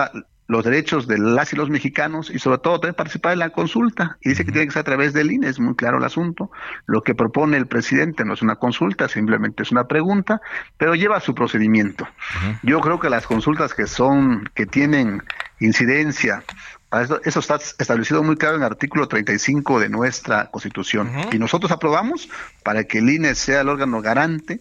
los 0.48 0.64
derechos 0.64 1.08
de 1.08 1.18
las 1.18 1.54
y 1.54 1.56
los 1.56 1.70
mexicanos 1.70 2.30
y 2.30 2.40
sobre 2.40 2.58
todo 2.60 2.80
también 2.80 2.96
participar 2.96 3.34
en 3.34 3.40
la 3.40 3.50
consulta. 3.50 4.18
Y 4.22 4.30
dice 4.30 4.46
que 4.46 4.52
tiene 4.52 4.68
que 4.68 4.74
ser 4.74 4.82
a 4.82 4.86
través 4.86 5.14
del 5.14 5.32
INE, 5.32 5.48
es 5.48 5.60
muy 5.60 5.76
claro 5.76 5.98
el 5.98 6.04
asunto. 6.04 6.52
Lo 6.86 7.02
que 7.02 7.16
propone 7.16 7.58
el 7.58 7.68
presidente 7.68 8.26
no 8.26 8.34
es 8.34 8.42
una 8.42 8.58
consulta, 8.58 9.08
simplemente 9.08 9.64
es 9.64 9.72
una 9.72 9.88
pregunta, 9.88 10.42
pero 10.78 10.96
lleva 10.96 11.20
su 11.20 11.34
procedimiento. 11.34 12.08
Yo 12.62 12.82
creo 12.82 13.00
que 13.00 13.10
las 13.10 13.26
consultas 13.26 13.74
que 13.74 13.88
son, 13.88 14.50
que 14.54 14.66
tienen 14.66 15.24
incidencia 15.60 16.44
eso, 17.02 17.20
eso, 17.24 17.40
está 17.40 17.56
establecido 17.56 18.22
muy 18.22 18.36
claro 18.36 18.58
en 18.58 18.62
el 18.62 18.68
artículo 18.68 19.08
35 19.08 19.80
de 19.80 19.90
nuestra 19.90 20.52
Constitución. 20.52 21.10
Y 21.32 21.40
nosotros 21.40 21.72
aprobamos 21.72 22.30
para 22.64 22.84
que 22.84 23.00
el 23.00 23.10
INE 23.10 23.34
sea 23.34 23.62
el 23.62 23.70
órgano 23.70 24.02
garante 24.02 24.60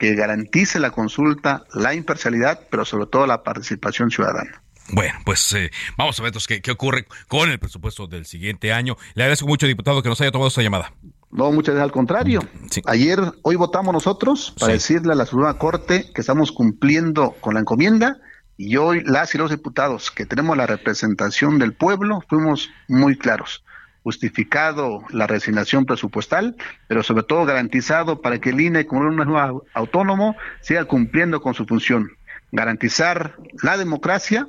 que 0.00 0.14
garantice 0.14 0.80
la 0.80 0.90
consulta, 0.90 1.64
la 1.74 1.94
imparcialidad, 1.94 2.66
pero 2.70 2.86
sobre 2.86 3.06
todo 3.06 3.26
la 3.26 3.44
participación 3.44 4.10
ciudadana. 4.10 4.62
Bueno, 4.92 5.14
pues 5.24 5.52
eh, 5.52 5.70
vamos 5.96 6.18
a 6.18 6.22
ver 6.22 6.30
entonces 6.30 6.60
qué, 6.60 6.70
ocurre 6.72 7.06
con 7.28 7.50
el 7.50 7.60
presupuesto 7.60 8.06
del 8.08 8.24
siguiente 8.24 8.72
año. 8.72 8.96
Le 9.14 9.24
agradezco 9.24 9.46
mucho, 9.46 9.66
diputado, 9.66 10.02
que 10.02 10.08
nos 10.08 10.20
haya 10.22 10.32
tomado 10.32 10.48
esta 10.48 10.62
llamada. 10.62 10.92
No, 11.30 11.52
muchas 11.52 11.74
gracias, 11.74 11.84
al 11.84 11.92
contrario. 11.92 12.40
Ayer, 12.86 13.20
hoy 13.42 13.56
votamos 13.56 13.92
nosotros 13.92 14.54
para 14.58 14.72
decirle 14.72 15.12
a 15.12 15.16
la 15.16 15.26
Suprema 15.26 15.58
Corte 15.58 16.10
que 16.12 16.22
estamos 16.22 16.50
cumpliendo 16.50 17.36
con 17.40 17.54
la 17.54 17.60
encomienda 17.60 18.18
y 18.56 18.78
hoy 18.78 19.04
las 19.04 19.34
y 19.34 19.38
los 19.38 19.50
diputados 19.50 20.10
que 20.10 20.26
tenemos 20.26 20.56
la 20.56 20.66
representación 20.66 21.58
del 21.58 21.74
pueblo 21.74 22.24
fuimos 22.28 22.70
muy 22.88 23.16
claros 23.16 23.62
justificado 24.02 25.02
la 25.10 25.26
resignación 25.26 25.84
presupuestal, 25.84 26.56
pero 26.88 27.02
sobre 27.02 27.22
todo 27.22 27.44
garantizado 27.44 28.20
para 28.20 28.38
que 28.38 28.50
el 28.50 28.60
INE, 28.60 28.86
como 28.86 29.02
un 29.02 29.16
nuevo 29.16 29.64
autónomo, 29.74 30.36
siga 30.60 30.84
cumpliendo 30.84 31.40
con 31.40 31.54
su 31.54 31.66
función, 31.66 32.10
garantizar 32.52 33.36
la 33.62 33.76
democracia, 33.76 34.46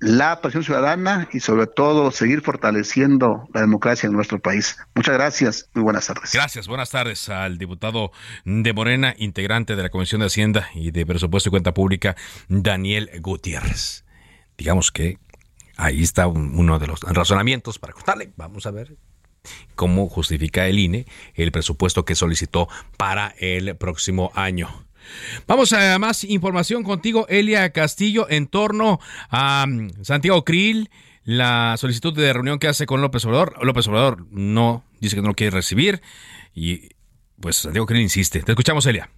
la 0.00 0.40
presión 0.40 0.64
ciudadana 0.64 1.28
y 1.30 1.40
sobre 1.40 1.66
todo 1.66 2.10
seguir 2.10 2.40
fortaleciendo 2.40 3.46
la 3.52 3.60
democracia 3.60 4.06
en 4.06 4.14
nuestro 4.14 4.40
país. 4.40 4.78
Muchas 4.94 5.14
gracias, 5.14 5.68
muy 5.74 5.84
buenas 5.84 6.06
tardes. 6.06 6.32
Gracias, 6.32 6.66
buenas 6.66 6.90
tardes 6.90 7.28
al 7.28 7.58
diputado 7.58 8.10
de 8.46 8.72
Morena, 8.72 9.14
integrante 9.18 9.76
de 9.76 9.82
la 9.82 9.90
Comisión 9.90 10.20
de 10.20 10.28
Hacienda 10.28 10.68
y 10.74 10.90
de 10.90 11.04
Presupuesto 11.04 11.50
y 11.50 11.52
Cuenta 11.52 11.74
Pública, 11.74 12.16
Daniel 12.48 13.10
Gutiérrez. 13.20 14.06
Digamos 14.56 14.90
que 14.90 15.18
Ahí 15.80 16.02
está 16.02 16.26
uno 16.26 16.78
de 16.78 16.86
los 16.86 17.00
razonamientos 17.00 17.78
para 17.78 17.94
contarle. 17.94 18.30
Vamos 18.36 18.66
a 18.66 18.70
ver 18.70 18.96
cómo 19.74 20.08
justifica 20.10 20.66
el 20.66 20.78
INE 20.78 21.06
el 21.34 21.50
presupuesto 21.52 22.04
que 22.04 22.14
solicitó 22.14 22.68
para 22.98 23.34
el 23.38 23.74
próximo 23.76 24.30
año. 24.34 24.68
Vamos 25.46 25.72
a 25.72 25.98
más 25.98 26.24
información 26.24 26.82
contigo, 26.82 27.26
Elia 27.30 27.70
Castillo, 27.72 28.26
en 28.28 28.46
torno 28.46 29.00
a 29.30 29.64
mm, 29.66 30.04
Santiago 30.04 30.44
Krill, 30.44 30.90
la 31.24 31.76
solicitud 31.78 32.14
de 32.14 32.30
reunión 32.30 32.58
que 32.58 32.68
hace 32.68 32.84
con 32.84 33.00
López 33.00 33.24
Obrador. 33.24 33.56
López 33.64 33.88
Obrador 33.88 34.26
no 34.30 34.84
dice 35.00 35.16
que 35.16 35.22
no 35.22 35.28
lo 35.28 35.34
quiere 35.34 35.56
recibir 35.56 36.02
y 36.54 36.90
pues 37.40 37.56
Santiago 37.56 37.86
Krill 37.86 38.02
insiste. 38.02 38.42
Te 38.42 38.52
escuchamos, 38.52 38.84
Elia. 38.84 39.08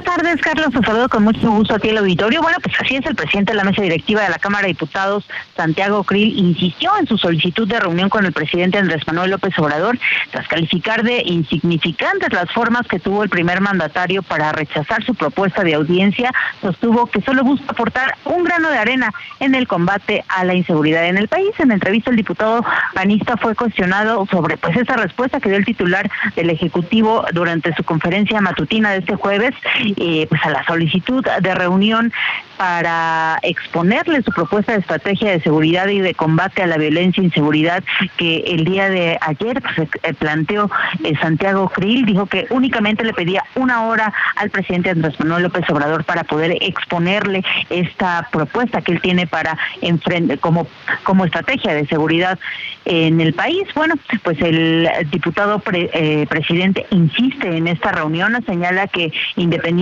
Buenas 0.00 0.16
tardes, 0.16 0.40
Carlos. 0.40 0.70
Te 0.72 0.80
saludo 0.86 1.08
con 1.10 1.24
mucho 1.24 1.50
gusto 1.50 1.74
a 1.74 1.78
ti 1.78 1.90
el 1.90 1.98
auditorio. 1.98 2.40
Bueno, 2.40 2.56
pues 2.62 2.74
así 2.80 2.96
es, 2.96 3.04
el 3.04 3.14
presidente 3.14 3.52
de 3.52 3.58
la 3.58 3.64
mesa 3.64 3.82
directiva 3.82 4.22
de 4.22 4.30
la 4.30 4.38
Cámara 4.38 4.62
de 4.62 4.68
Diputados, 4.68 5.28
Santiago 5.54 6.04
Krill, 6.04 6.38
insistió 6.38 6.90
en 6.98 7.06
su 7.06 7.18
solicitud 7.18 7.68
de 7.68 7.78
reunión 7.78 8.08
con 8.08 8.24
el 8.24 8.32
presidente 8.32 8.78
Andrés 8.78 9.06
Manuel 9.06 9.32
López 9.32 9.58
Obrador, 9.58 9.98
tras 10.30 10.48
calificar 10.48 11.02
de 11.02 11.22
insignificantes 11.26 12.32
las 12.32 12.50
formas 12.50 12.86
que 12.86 12.98
tuvo 12.98 13.22
el 13.22 13.28
primer 13.28 13.60
mandatario 13.60 14.22
para 14.22 14.52
rechazar 14.52 15.04
su 15.04 15.14
propuesta 15.14 15.64
de 15.64 15.74
audiencia, 15.74 16.32
sostuvo 16.62 17.06
que 17.06 17.20
solo 17.20 17.44
busca 17.44 17.66
aportar 17.68 18.16
un 18.24 18.42
grano 18.42 18.70
de 18.70 18.78
arena 18.78 19.12
en 19.38 19.54
el 19.54 19.68
combate 19.68 20.24
a 20.28 20.44
la 20.44 20.54
inseguridad 20.54 21.04
en 21.08 21.18
el 21.18 21.28
país. 21.28 21.50
En 21.58 21.72
entrevista, 21.72 22.10
el 22.10 22.16
diputado 22.16 22.64
panista 22.94 23.36
fue 23.36 23.54
cuestionado 23.54 24.24
sobre 24.30 24.56
pues 24.56 24.78
esa 24.78 24.96
respuesta 24.96 25.40
que 25.40 25.50
dio 25.50 25.58
el 25.58 25.66
titular 25.66 26.10
del 26.36 26.48
Ejecutivo 26.48 27.26
durante 27.34 27.74
su 27.74 27.84
conferencia 27.84 28.40
matutina 28.40 28.92
de 28.92 28.98
este 29.00 29.16
jueves 29.16 29.54
eh, 29.96 30.26
pues 30.28 30.40
a 30.44 30.50
la 30.50 30.64
solicitud 30.64 31.24
de 31.24 31.54
reunión 31.54 32.12
para 32.56 33.38
exponerle 33.42 34.22
su 34.22 34.32
propuesta 34.32 34.72
de 34.72 34.80
estrategia 34.80 35.30
de 35.30 35.40
seguridad 35.40 35.88
y 35.88 36.00
de 36.00 36.12
combate 36.12 36.62
a 36.62 36.66
la 36.66 36.76
violencia 36.76 37.22
e 37.22 37.24
inseguridad 37.24 37.82
que 38.18 38.44
el 38.48 38.66
día 38.66 38.90
de 38.90 39.18
ayer 39.22 39.62
pues, 39.62 39.88
eh, 40.02 40.12
planteó 40.12 40.70
eh, 41.02 41.14
Santiago 41.22 41.70
Krill. 41.70 42.04
Dijo 42.04 42.26
que 42.26 42.46
únicamente 42.50 43.02
le 43.02 43.14
pedía 43.14 43.44
una 43.54 43.84
hora 43.84 44.12
al 44.36 44.50
presidente 44.50 44.90
Andrés 44.90 45.18
Manuel 45.18 45.44
López 45.44 45.64
Obrador 45.70 46.04
para 46.04 46.24
poder 46.24 46.58
exponerle 46.60 47.42
esta 47.70 48.28
propuesta 48.30 48.82
que 48.82 48.92
él 48.92 49.00
tiene 49.00 49.26
para 49.26 49.56
enfrente 49.80 50.36
como, 50.36 50.66
como 51.02 51.24
estrategia 51.24 51.72
de 51.72 51.86
seguridad 51.86 52.38
en 52.84 53.22
el 53.22 53.32
país. 53.32 53.62
Bueno, 53.74 53.94
pues 54.22 54.38
el 54.42 54.88
diputado 55.10 55.60
presidente 55.60 56.86
insiste 56.90 57.56
en 57.56 57.68
esta 57.68 57.92
reunión, 57.92 58.36
señala 58.46 58.86
que 58.86 59.12
independientemente 59.36 59.79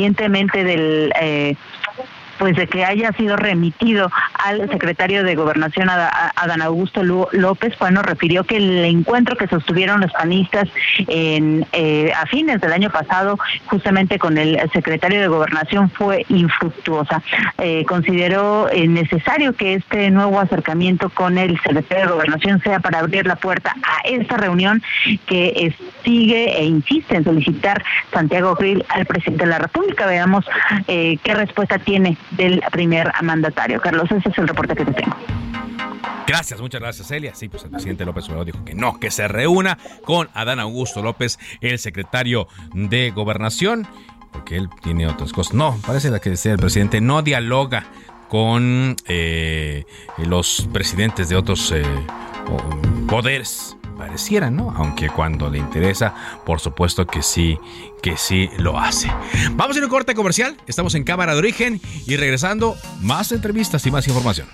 del 0.64 1.12
eh, 1.20 1.56
pues 2.38 2.57
de 2.57 2.66
que 2.66 2.85
haya 2.85 3.12
sido 3.12 3.37
remitido 3.37 4.11
al 4.44 4.68
secretario 4.70 5.24
de 5.24 5.35
Gobernación, 5.35 5.88
Adán 5.90 6.62
Augusto 6.62 7.03
López, 7.03 7.74
bueno, 7.79 8.03
refirió 8.03 8.44
que 8.44 8.57
el 8.57 8.85
encuentro 8.85 9.37
que 9.37 9.48
sostuvieron 9.48 10.01
los 10.01 10.12
panistas 10.12 10.68
en, 11.07 11.66
eh, 11.72 12.12
a 12.16 12.27
fines 12.27 12.61
del 12.61 12.72
año 12.72 12.90
pasado, 12.90 13.38
justamente 13.66 14.18
con 14.18 14.38
el 14.38 14.59
secretario 14.72 15.20
de 15.20 15.29
Gobernación, 15.29 15.90
fue 15.90 16.24
infructuosa. 16.29 17.22
Eh, 17.59 17.85
consideró 17.87 18.68
eh, 18.70 18.87
necesario 18.87 19.55
que 19.55 19.74
este 19.74 20.11
nuevo 20.11 20.38
acercamiento 20.40 21.11
con 21.11 21.38
el 21.38 21.61
secretario 21.61 22.07
de 22.07 22.12
Gobernación 22.12 22.62
sea 22.62 22.81
para 22.81 23.01
abrir 23.01 23.27
la 23.27 23.37
puerta 23.37 23.74
a 23.83 24.09
esta 24.09 24.37
reunión 24.37 24.83
que 25.27 25.74
sigue 26.05 26.59
e 26.59 26.64
insiste 26.64 27.16
en 27.16 27.24
solicitar 27.24 27.83
Santiago 28.12 28.55
Grill 28.55 28.85
al 28.88 29.07
presidente 29.07 29.44
de 29.44 29.51
la 29.51 29.59
República. 29.59 30.07
Veamos 30.07 30.44
qué 30.87 31.35
respuesta 31.35 31.79
tiene 31.79 32.16
del 32.32 32.62
primer 32.72 33.12
mandatario. 33.22 33.80
Carlos, 33.80 34.10
ese 34.10 34.28
es 34.28 34.38
el 34.38 34.48
reporte 34.48 34.74
que 34.74 34.84
te 34.84 34.92
tengo. 34.92 35.16
Gracias, 36.26 36.60
muchas 36.60 36.80
gracias, 36.82 37.08
Celia. 37.08 37.34
Sí, 37.34 37.48
pues 37.48 37.64
el 37.64 37.70
presidente 37.70 38.04
López 38.04 38.26
Obrador 38.26 38.44
dijo 38.44 38.62
que 38.62 38.74
no, 38.74 39.00
que 39.00 39.10
se 39.10 39.28
reúna 39.28 39.78
con 40.04 40.28
Adán 40.34 40.60
Augusto 40.60 41.02
López, 41.02 41.38
el 41.62 41.78
secretario 41.78 42.48
de 42.74 43.10
Gobernación, 43.12 43.86
porque 44.30 44.56
él 44.56 44.68
tiene 44.82 45.06
otras 45.06 45.32
cosas. 45.32 45.54
No, 45.54 45.80
parece 45.86 46.10
que 46.20 46.30
decía 46.30 46.52
el 46.52 46.58
presidente, 46.58 47.00
no 47.00 47.22
dialoga 47.22 47.86
con 48.28 48.94
eh, 49.06 49.86
los 50.18 50.68
presidentes 50.70 51.30
de 51.30 51.36
otros 51.36 51.72
eh, 51.72 51.82
poderes 53.08 53.77
pareciera, 53.98 54.50
¿no? 54.50 54.72
Aunque 54.76 55.11
cuando 55.11 55.50
le 55.50 55.58
interesa, 55.58 56.14
por 56.46 56.61
supuesto 56.61 57.06
que 57.06 57.22
sí, 57.22 57.58
que 58.00 58.16
sí 58.16 58.48
lo 58.56 58.78
hace. 58.78 59.11
Vamos 59.52 59.76
a 59.76 59.80
un 59.80 59.88
corte 59.88 60.14
comercial, 60.14 60.56
estamos 60.66 60.94
en 60.94 61.04
Cámara 61.04 61.32
de 61.32 61.38
Origen 61.38 61.80
y 62.06 62.16
regresando, 62.16 62.76
más 63.02 63.32
entrevistas 63.32 63.84
y 63.87 63.90
más 63.90 64.06
información. 64.06 64.46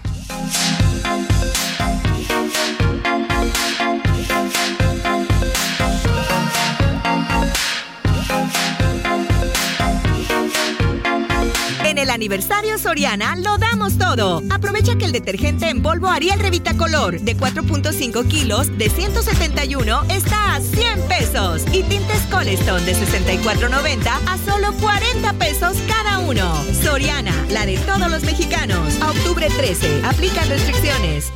El 12.04 12.10
aniversario 12.10 12.78
Soriana 12.78 13.34
lo 13.34 13.56
damos 13.56 13.96
todo. 13.96 14.42
Aprovecha 14.50 14.94
que 14.96 15.06
el 15.06 15.12
detergente 15.12 15.70
en 15.70 15.82
polvo 15.82 16.08
Ariel 16.08 16.38
Revita 16.38 16.76
Color 16.76 17.18
de 17.18 17.34
4.5 17.34 18.28
kilos 18.28 18.76
de 18.76 18.90
171 18.90 20.02
está 20.10 20.54
a 20.54 20.60
100 20.60 21.08
pesos. 21.08 21.62
Y 21.72 21.82
tintes 21.84 22.20
Colestone 22.30 22.84
de 22.84 22.94
64.90 22.94 24.06
a 24.06 24.38
solo 24.38 24.74
40 24.82 25.32
pesos 25.34 25.78
cada 25.88 26.18
uno. 26.18 26.62
Soriana, 26.82 27.32
la 27.50 27.64
de 27.64 27.78
todos 27.78 28.10
los 28.10 28.22
mexicanos. 28.22 29.00
A 29.00 29.10
octubre 29.10 29.48
13. 29.48 30.04
Aplican 30.04 30.46
restricciones. 30.50 31.32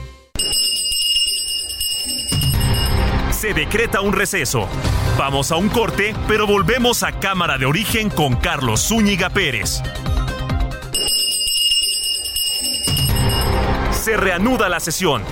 Se 3.30 3.54
decreta 3.54 4.02
un 4.02 4.12
receso. 4.12 4.68
Vamos 5.16 5.50
a 5.50 5.56
un 5.56 5.70
corte, 5.70 6.14
pero 6.26 6.46
volvemos 6.46 7.02
a 7.02 7.12
Cámara 7.12 7.56
de 7.56 7.64
Origen 7.64 8.10
con 8.10 8.36
Carlos 8.36 8.86
Zúñiga 8.88 9.30
Pérez. 9.30 9.82
Se 14.08 14.16
reanuda 14.16 14.70
la 14.70 14.80
sesión. 14.80 15.22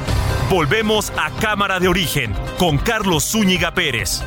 Volvemos 0.50 1.10
a 1.16 1.30
Cámara 1.40 1.80
de 1.80 1.88
Origen 1.88 2.34
con 2.58 2.76
Carlos 2.76 3.24
Zúñiga 3.24 3.72
Pérez. 3.72 4.20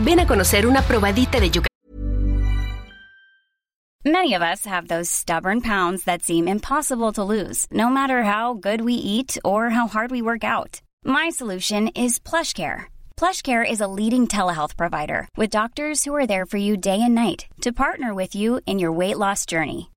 Ven 0.00 0.20
a 0.20 0.26
conocer 0.26 0.66
una 0.66 0.82
probadita 0.82 1.40
de 1.40 1.48
yuca. 1.48 1.68
Many 4.04 4.34
of 4.34 4.42
us 4.42 4.66
have 4.66 4.88
those 4.88 5.08
stubborn 5.08 5.62
pounds 5.62 6.04
that 6.04 6.22
seem 6.22 6.46
impossible 6.46 7.12
to 7.14 7.24
lose, 7.24 7.66
no 7.70 7.88
matter 7.88 8.22
how 8.22 8.52
good 8.52 8.82
we 8.82 8.92
eat 8.92 9.38
or 9.42 9.70
how 9.70 9.88
hard 9.88 10.10
we 10.10 10.20
work 10.20 10.44
out. 10.44 10.82
My 11.02 11.30
solution 11.30 11.88
is 11.94 12.18
PlushCare. 12.18 12.88
PlushCare 13.16 13.64
is 13.64 13.80
a 13.80 13.88
leading 13.88 14.26
telehealth 14.26 14.76
provider 14.76 15.28
with 15.34 15.48
doctors 15.48 16.04
who 16.04 16.14
are 16.14 16.26
there 16.26 16.44
for 16.44 16.58
you 16.58 16.76
day 16.76 17.00
and 17.00 17.14
night 17.14 17.46
to 17.62 17.72
partner 17.72 18.12
with 18.12 18.34
you 18.34 18.60
in 18.66 18.78
your 18.78 18.92
weight 18.92 19.16
loss 19.16 19.46
journey. 19.46 19.88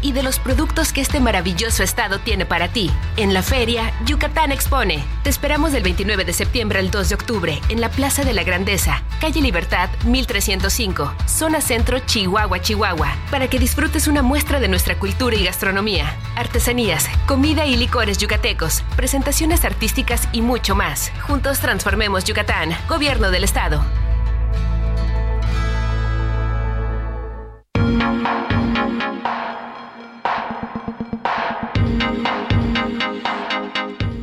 Y 0.00 0.12
de 0.12 0.22
los 0.22 0.38
productos 0.38 0.92
que 0.92 1.00
este 1.00 1.18
maravilloso 1.18 1.82
estado 1.82 2.20
tiene 2.20 2.46
para 2.46 2.68
ti. 2.68 2.88
En 3.16 3.34
la 3.34 3.42
feria, 3.42 3.92
Yucatán 4.04 4.52
Expone. 4.52 5.04
Te 5.24 5.30
esperamos 5.30 5.72
del 5.72 5.82
29 5.82 6.24
de 6.24 6.32
septiembre 6.32 6.78
al 6.78 6.92
2 6.92 7.08
de 7.08 7.14
octubre 7.16 7.60
en 7.68 7.80
la 7.80 7.90
Plaza 7.90 8.22
de 8.22 8.32
la 8.32 8.44
Grandeza, 8.44 9.02
calle 9.20 9.40
Libertad 9.40 9.90
1305, 10.04 11.12
zona 11.26 11.60
centro 11.60 11.98
Chihuahua, 11.98 12.60
Chihuahua, 12.60 13.16
para 13.28 13.48
que 13.50 13.58
disfrutes 13.58 14.06
una 14.06 14.22
muestra 14.22 14.60
de 14.60 14.68
nuestra 14.68 15.00
cultura 15.00 15.34
y 15.34 15.44
gastronomía, 15.44 16.14
artesanías, 16.36 17.08
comida 17.26 17.66
y 17.66 17.76
licores 17.76 18.18
yucatecos, 18.18 18.84
presentaciones 18.94 19.64
artísticas 19.64 20.28
y 20.32 20.42
mucho 20.42 20.76
más. 20.76 21.10
Juntos 21.22 21.58
transformemos 21.58 22.22
Yucatán, 22.22 22.70
Gobierno 22.88 23.32
del 23.32 23.42
Estado. 23.42 23.84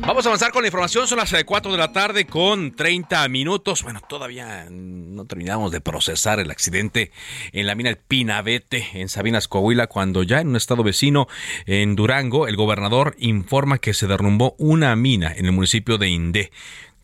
Vamos 0.06 0.26
a 0.26 0.28
avanzar 0.28 0.52
con 0.52 0.60
la 0.60 0.68
información, 0.68 1.08
son 1.08 1.16
las 1.16 1.34
4 1.44 1.72
de 1.72 1.78
la 1.78 1.90
tarde 1.90 2.26
con 2.26 2.76
30 2.76 3.26
minutos. 3.30 3.82
Bueno, 3.82 4.02
todavía 4.06 4.66
no 4.70 5.24
terminamos 5.24 5.72
de 5.72 5.80
procesar 5.80 6.40
el 6.40 6.50
accidente 6.50 7.10
en 7.52 7.66
la 7.66 7.74
mina 7.74 7.88
El 7.88 7.96
Pinabete 7.96 8.86
en 8.92 9.08
Sabinas, 9.08 9.48
Coahuila, 9.48 9.86
cuando 9.86 10.22
ya 10.22 10.40
en 10.40 10.48
un 10.48 10.56
estado 10.56 10.82
vecino 10.82 11.26
en 11.64 11.96
Durango, 11.96 12.46
el 12.48 12.56
gobernador 12.56 13.16
informa 13.18 13.78
que 13.78 13.94
se 13.94 14.06
derrumbó 14.06 14.54
una 14.58 14.94
mina 14.94 15.32
en 15.34 15.46
el 15.46 15.52
municipio 15.52 15.96
de 15.96 16.08
Indé. 16.08 16.52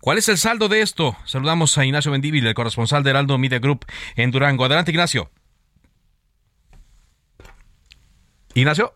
¿Cuál 0.02 0.18
es 0.18 0.28
el 0.28 0.36
saldo 0.36 0.68
de 0.68 0.82
esto? 0.82 1.16
Saludamos 1.24 1.78
a 1.78 1.86
Ignacio 1.86 2.12
Mendívil, 2.12 2.46
el 2.46 2.54
corresponsal 2.54 3.02
de 3.02 3.10
Heraldo 3.10 3.38
Media 3.38 3.60
Group 3.60 3.86
en 4.14 4.30
Durango. 4.30 4.66
Adelante, 4.66 4.90
Ignacio. 4.90 5.30
Ignacio 8.52 8.94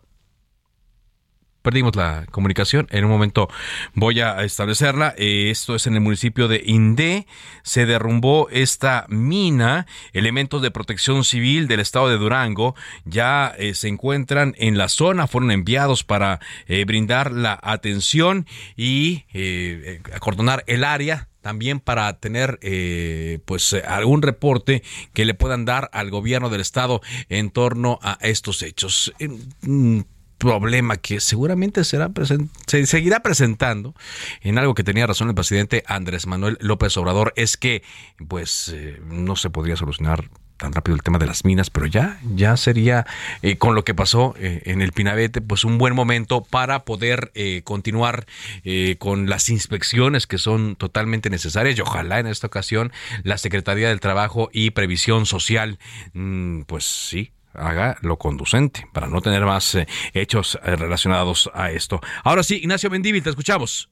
perdimos 1.65 1.95
la 1.95 2.27
comunicación. 2.29 2.87
En 2.91 3.05
un 3.05 3.11
momento 3.11 3.49
voy 3.95 4.21
a 4.21 4.43
establecerla. 4.43 5.15
Eh, 5.17 5.49
esto 5.49 5.75
es 5.75 5.87
en 5.87 5.95
el 5.95 6.01
municipio 6.01 6.47
de 6.47 6.61
Indé. 6.63 7.25
Se 7.63 7.87
derrumbó 7.87 8.47
esta 8.51 9.07
mina. 9.09 9.87
Elementos 10.13 10.61
de 10.61 10.69
protección 10.69 11.23
civil 11.23 11.67
del 11.67 11.79
estado 11.79 12.07
de 12.07 12.17
Durango 12.17 12.75
ya 13.03 13.51
eh, 13.57 13.73
se 13.73 13.87
encuentran 13.87 14.53
en 14.59 14.77
la 14.77 14.89
zona. 14.89 15.25
Fueron 15.25 15.49
enviados 15.49 16.03
para 16.03 16.39
eh, 16.67 16.85
brindar 16.85 17.31
la 17.31 17.59
atención 17.61 18.45
y 18.77 19.25
acordonar 20.13 20.63
el 20.67 20.83
área 20.83 21.29
también 21.41 21.79
para 21.79 22.19
tener 22.19 22.59
pues 23.45 23.73
algún 23.73 24.21
reporte 24.21 24.83
que 25.13 25.25
le 25.25 25.33
puedan 25.33 25.65
dar 25.65 25.89
al 25.93 26.09
gobierno 26.09 26.49
del 26.49 26.61
estado 26.61 27.01
en 27.29 27.51
torno 27.51 27.99
a 28.01 28.17
estos 28.21 28.63
hechos 28.63 29.13
mm, 29.61 30.01
problema 30.37 30.97
que 30.97 31.19
seguramente 31.19 31.83
será 31.83 32.11
se 32.67 32.85
seguirá 32.85 33.21
presentando 33.21 33.95
en 34.41 34.57
algo 34.57 34.75
que 34.75 34.83
tenía 34.83 35.07
razón 35.07 35.29
el 35.29 35.35
presidente 35.35 35.83
Andrés 35.87 36.27
Manuel 36.27 36.57
López 36.61 36.95
Obrador 36.97 37.33
es 37.35 37.57
que 37.57 37.83
pues 38.27 38.71
eh, 38.73 38.99
no 39.05 39.35
se 39.35 39.49
podría 39.49 39.75
solucionar 39.75 40.29
tan 40.57 40.71
rápido 40.71 40.95
el 40.95 41.03
tema 41.03 41.17
de 41.17 41.25
las 41.25 41.43
minas, 41.43 41.69
pero 41.69 41.85
ya, 41.85 42.17
ya 42.33 42.55
sería 42.55 43.05
eh, 43.41 43.57
con 43.57 43.75
lo 43.75 43.83
que 43.83 43.93
pasó 43.93 44.35
eh, 44.39 44.61
en 44.65 44.81
el 44.81 44.93
Pinabete, 44.93 45.41
pues 45.41 45.65
un 45.65 45.77
buen 45.77 45.93
momento 45.93 46.45
para 46.45 46.85
poder 46.85 47.33
continuar 47.65 48.25
con 48.97 49.29
las 49.29 49.49
inspecciones 49.49 50.27
que 50.27 50.37
son 50.37 50.77
totalmente 50.77 51.29
necesarias 51.29 51.77
y 51.77 51.81
ojalá 51.81 52.19
en 52.19 52.27
esta 52.27 52.47
ocasión 52.47 52.93
la 53.23 53.37
Secretaría 53.37 53.89
del 53.89 53.99
Trabajo 53.99 54.49
y 54.53 54.71
Previsión 54.71 55.25
Social, 55.25 55.77
mm, 56.13 56.61
pues 56.61 56.85
sí, 56.85 57.33
haga 57.57 57.97
lo 58.01 58.17
conducente 58.17 58.87
para 58.93 59.07
no 59.07 59.21
tener 59.21 59.45
más 59.45 59.75
eh, 59.75 59.87
hechos 60.13 60.59
eh, 60.63 60.75
relacionados 60.75 61.49
a 61.53 61.71
esto. 61.71 62.01
Ahora 62.23 62.43
sí, 62.43 62.55
Ignacio 62.55 62.89
Mendívil, 62.89 63.23
te 63.23 63.29
escuchamos. 63.29 63.89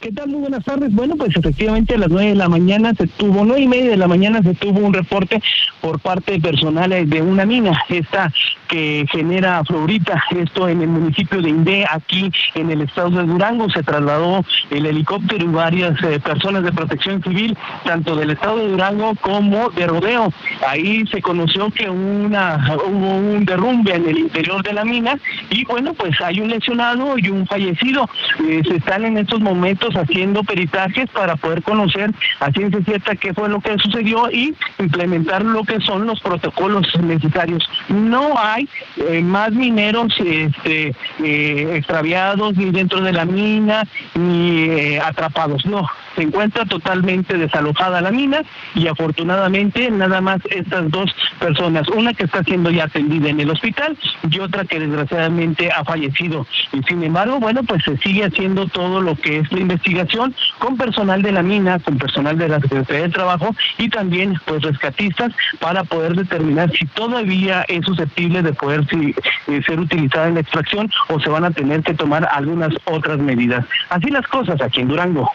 ¿Qué 0.00 0.12
tal? 0.12 0.28
Muy 0.28 0.40
buenas 0.40 0.64
tardes. 0.64 0.92
Bueno, 0.92 1.16
pues 1.16 1.36
efectivamente 1.36 1.94
a 1.94 1.98
las 1.98 2.08
nueve 2.08 2.30
de 2.30 2.34
la 2.36 2.48
mañana 2.48 2.94
se 2.94 3.06
tuvo, 3.06 3.44
nueve 3.44 3.62
y 3.62 3.68
media 3.68 3.90
de 3.90 3.96
la 3.96 4.08
mañana 4.08 4.42
se 4.42 4.54
tuvo 4.54 4.80
un 4.80 4.92
reporte 4.92 5.40
por 5.80 6.00
parte 6.00 6.32
de 6.32 6.40
personales 6.40 7.08
de 7.08 7.22
una 7.22 7.44
mina, 7.44 7.80
esta 7.88 8.32
que 8.68 9.06
genera 9.10 9.64
Florita, 9.64 10.22
esto 10.30 10.68
en 10.68 10.82
el 10.82 10.88
municipio 10.88 11.40
de 11.40 11.48
Indé, 11.48 11.86
aquí 11.90 12.30
en 12.54 12.70
el 12.70 12.82
estado 12.82 13.10
de 13.10 13.24
Durango. 13.24 13.70
Se 13.70 13.82
trasladó 13.82 14.44
el 14.70 14.86
helicóptero 14.86 15.44
y 15.44 15.48
varias 15.48 16.02
eh, 16.02 16.20
personas 16.20 16.64
de 16.64 16.72
protección 16.72 17.22
civil, 17.22 17.56
tanto 17.84 18.14
del 18.14 18.30
estado 18.30 18.58
de 18.58 18.68
Durango 18.68 19.14
como 19.20 19.70
de 19.70 19.86
Rodeo. 19.86 20.32
Ahí 20.66 21.06
se 21.06 21.22
conoció 21.22 21.70
que 21.70 21.88
una, 21.88 22.76
hubo 22.86 23.16
un 23.16 23.44
derrumbe 23.44 23.94
en 23.94 24.08
el 24.08 24.18
interior 24.18 24.62
de 24.62 24.72
la 24.72 24.84
mina 24.84 25.18
y 25.50 25.64
bueno, 25.64 25.94
pues 25.94 26.20
hay 26.20 26.40
un 26.40 26.48
lesionado 26.50 27.16
y 27.16 27.30
un 27.30 27.46
fallecido. 27.46 28.08
Eh, 28.46 28.62
se 28.68 28.76
están 28.76 29.04
en 29.04 29.18
estos 29.18 29.40
momentos 29.40 29.67
haciendo 29.94 30.44
peritajes 30.44 31.10
para 31.10 31.36
poder 31.36 31.62
conocer 31.62 32.10
a 32.40 32.50
ciencia 32.52 32.80
cierta 32.84 33.16
qué 33.16 33.34
fue 33.34 33.48
lo 33.48 33.60
que 33.60 33.76
sucedió 33.78 34.30
y 34.30 34.54
implementar 34.78 35.44
lo 35.44 35.64
que 35.64 35.80
son 35.80 36.06
los 36.06 36.20
protocolos 36.20 36.86
necesarios. 37.00 37.68
No 37.88 38.34
hay 38.38 38.68
eh, 38.96 39.22
más 39.22 39.52
mineros 39.52 40.14
este, 40.18 40.94
eh, 41.22 41.76
extraviados 41.76 42.56
ni 42.56 42.70
dentro 42.70 43.00
de 43.00 43.12
la 43.12 43.24
mina 43.24 43.84
ni 44.14 44.64
eh, 44.64 45.00
atrapados, 45.00 45.64
no 45.66 45.88
Se 46.18 46.24
encuentra 46.24 46.64
totalmente 46.64 47.38
desalojada 47.38 48.00
la 48.00 48.10
mina 48.10 48.42
y 48.74 48.88
afortunadamente 48.88 49.88
nada 49.88 50.20
más 50.20 50.40
estas 50.50 50.90
dos 50.90 51.14
personas, 51.38 51.88
una 51.90 52.12
que 52.12 52.24
está 52.24 52.42
siendo 52.42 52.72
ya 52.72 52.86
atendida 52.86 53.28
en 53.28 53.38
el 53.38 53.48
hospital 53.48 53.96
y 54.28 54.40
otra 54.40 54.64
que 54.64 54.80
desgraciadamente 54.80 55.70
ha 55.70 55.84
fallecido. 55.84 56.44
Y 56.72 56.82
sin 56.82 57.04
embargo, 57.04 57.38
bueno, 57.38 57.62
pues 57.62 57.84
se 57.84 57.96
sigue 57.98 58.24
haciendo 58.24 58.66
todo 58.66 59.00
lo 59.00 59.14
que 59.14 59.38
es 59.38 59.52
la 59.52 59.60
investigación 59.60 60.34
con 60.58 60.76
personal 60.76 61.22
de 61.22 61.30
la 61.30 61.44
mina, 61.44 61.78
con 61.78 61.98
personal 61.98 62.36
de 62.36 62.48
la 62.48 62.58
Secretaría 62.62 63.02
de 63.02 63.10
Trabajo 63.10 63.54
y 63.78 63.88
también 63.88 64.34
pues 64.44 64.62
rescatistas 64.62 65.32
para 65.60 65.84
poder 65.84 66.16
determinar 66.16 66.68
si 66.72 66.84
todavía 66.86 67.64
es 67.68 67.84
susceptible 67.84 68.42
de 68.42 68.54
poder 68.54 68.84
eh, 68.90 69.62
ser 69.64 69.78
utilizada 69.78 70.26
en 70.26 70.34
la 70.34 70.40
extracción 70.40 70.90
o 71.10 71.20
se 71.20 71.28
van 71.28 71.44
a 71.44 71.52
tener 71.52 71.84
que 71.84 71.94
tomar 71.94 72.28
algunas 72.32 72.74
otras 72.86 73.18
medidas. 73.18 73.64
Así 73.88 74.10
las 74.10 74.26
cosas 74.26 74.60
aquí 74.60 74.80
en 74.80 74.88
Durango. 74.88 75.30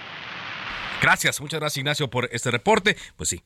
Gracias, 1.03 1.41
muchas 1.41 1.59
gracias 1.59 1.79
Ignacio 1.79 2.09
por 2.09 2.29
este 2.31 2.49
reporte. 2.49 2.95
Pues 3.17 3.27
sí, 3.27 3.43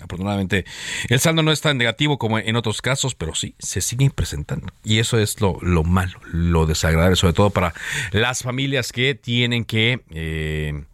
afortunadamente 0.00 0.64
el 1.08 1.18
saldo 1.18 1.42
no 1.42 1.50
es 1.50 1.60
tan 1.60 1.76
negativo 1.76 2.18
como 2.18 2.38
en 2.38 2.54
otros 2.54 2.80
casos, 2.82 3.16
pero 3.16 3.34
sí, 3.34 3.56
se 3.58 3.80
sigue 3.80 4.10
presentando. 4.10 4.68
Y 4.84 5.00
eso 5.00 5.18
es 5.18 5.40
lo, 5.40 5.58
lo 5.60 5.82
malo, 5.82 6.20
lo 6.30 6.66
desagradable, 6.66 7.16
sobre 7.16 7.32
todo 7.32 7.50
para 7.50 7.74
las 8.12 8.44
familias 8.44 8.92
que 8.92 9.16
tienen 9.16 9.64
que 9.64 10.04
eh, 10.10 10.84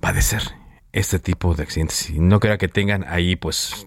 padecer 0.00 0.40
este 0.90 1.18
tipo 1.18 1.54
de 1.54 1.62
accidentes. 1.62 2.08
Y 2.08 2.18
no 2.18 2.40
crea 2.40 2.56
que 2.56 2.68
tengan 2.68 3.04
ahí, 3.06 3.36
pues, 3.36 3.86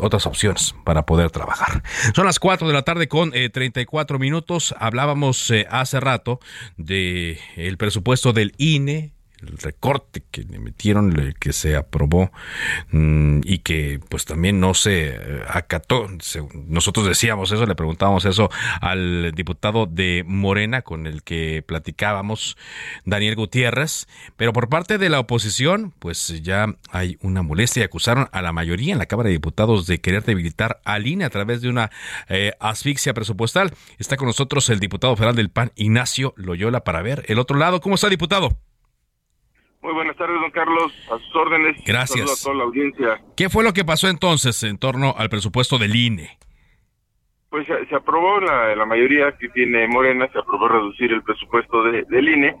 otras 0.00 0.24
opciones 0.26 0.74
para 0.86 1.04
poder 1.04 1.30
trabajar. 1.30 1.82
Son 2.16 2.24
las 2.24 2.38
4 2.38 2.66
de 2.66 2.72
la 2.72 2.82
tarde 2.82 3.08
con 3.08 3.32
34 3.32 4.16
eh, 4.16 4.20
minutos. 4.20 4.74
Hablábamos 4.78 5.50
eh, 5.50 5.66
hace 5.70 6.00
rato 6.00 6.40
de 6.78 7.38
el 7.56 7.76
presupuesto 7.76 8.32
del 8.32 8.54
INE 8.56 9.12
el 9.42 9.58
recorte 9.58 10.22
que 10.30 10.42
le 10.44 10.58
metieron, 10.58 11.34
que 11.38 11.52
se 11.52 11.76
aprobó 11.76 12.30
mm, 12.90 13.40
y 13.44 13.58
que 13.58 14.00
pues 14.08 14.24
también 14.24 14.60
no 14.60 14.74
se 14.74 15.08
eh, 15.08 15.42
acató. 15.48 16.06
Nosotros 16.66 17.06
decíamos 17.06 17.52
eso, 17.52 17.66
le 17.66 17.74
preguntábamos 17.74 18.24
eso 18.24 18.50
al 18.80 19.32
diputado 19.32 19.86
de 19.86 20.24
Morena 20.26 20.82
con 20.82 21.06
el 21.06 21.22
que 21.22 21.62
platicábamos, 21.66 22.56
Daniel 23.04 23.36
Gutiérrez, 23.36 24.06
pero 24.36 24.52
por 24.52 24.68
parte 24.68 24.98
de 24.98 25.08
la 25.08 25.20
oposición 25.20 25.92
pues 25.98 26.42
ya 26.42 26.66
hay 26.90 27.18
una 27.22 27.42
molestia 27.42 27.80
y 27.80 27.84
acusaron 27.84 28.28
a 28.32 28.42
la 28.42 28.52
mayoría 28.52 28.92
en 28.92 28.98
la 28.98 29.06
Cámara 29.06 29.28
de 29.28 29.34
Diputados 29.34 29.86
de 29.86 30.00
querer 30.00 30.24
debilitar 30.24 30.80
al 30.84 31.06
INE 31.06 31.24
a 31.24 31.30
través 31.30 31.60
de 31.60 31.68
una 31.68 31.90
eh, 32.28 32.52
asfixia 32.60 33.14
presupuestal. 33.14 33.72
Está 33.98 34.16
con 34.16 34.26
nosotros 34.26 34.68
el 34.70 34.80
diputado 34.80 35.16
federal 35.16 35.36
del 35.36 35.50
PAN, 35.50 35.72
Ignacio 35.76 36.34
Loyola, 36.36 36.84
para 36.84 37.02
ver 37.02 37.24
el 37.28 37.38
otro 37.38 37.56
lado. 37.58 37.80
¿Cómo 37.80 37.94
está, 37.94 38.08
diputado? 38.08 38.56
Muy 39.82 39.94
buenas 39.94 40.16
tardes, 40.16 40.40
don 40.40 40.50
Carlos. 40.50 40.92
A 41.10 41.18
sus 41.18 41.36
órdenes. 41.36 41.82
Gracias. 41.86 42.30
a 42.30 42.44
toda 42.44 42.56
la 42.56 42.64
audiencia. 42.64 43.20
¿Qué 43.36 43.48
fue 43.48 43.64
lo 43.64 43.72
que 43.72 43.84
pasó 43.84 44.08
entonces 44.08 44.62
en 44.62 44.78
torno 44.78 45.14
al 45.16 45.30
presupuesto 45.30 45.78
del 45.78 45.96
INE? 45.96 46.38
Pues 47.48 47.66
se, 47.66 47.94
aprobó 47.94 48.40
la, 48.40 48.76
la 48.76 48.86
mayoría 48.86 49.32
que 49.32 49.48
tiene 49.48 49.88
Morena, 49.88 50.28
se 50.32 50.38
aprobó 50.38 50.68
reducir 50.68 51.10
el 51.10 51.22
presupuesto 51.22 51.82
del 51.82 52.28
INE, 52.28 52.54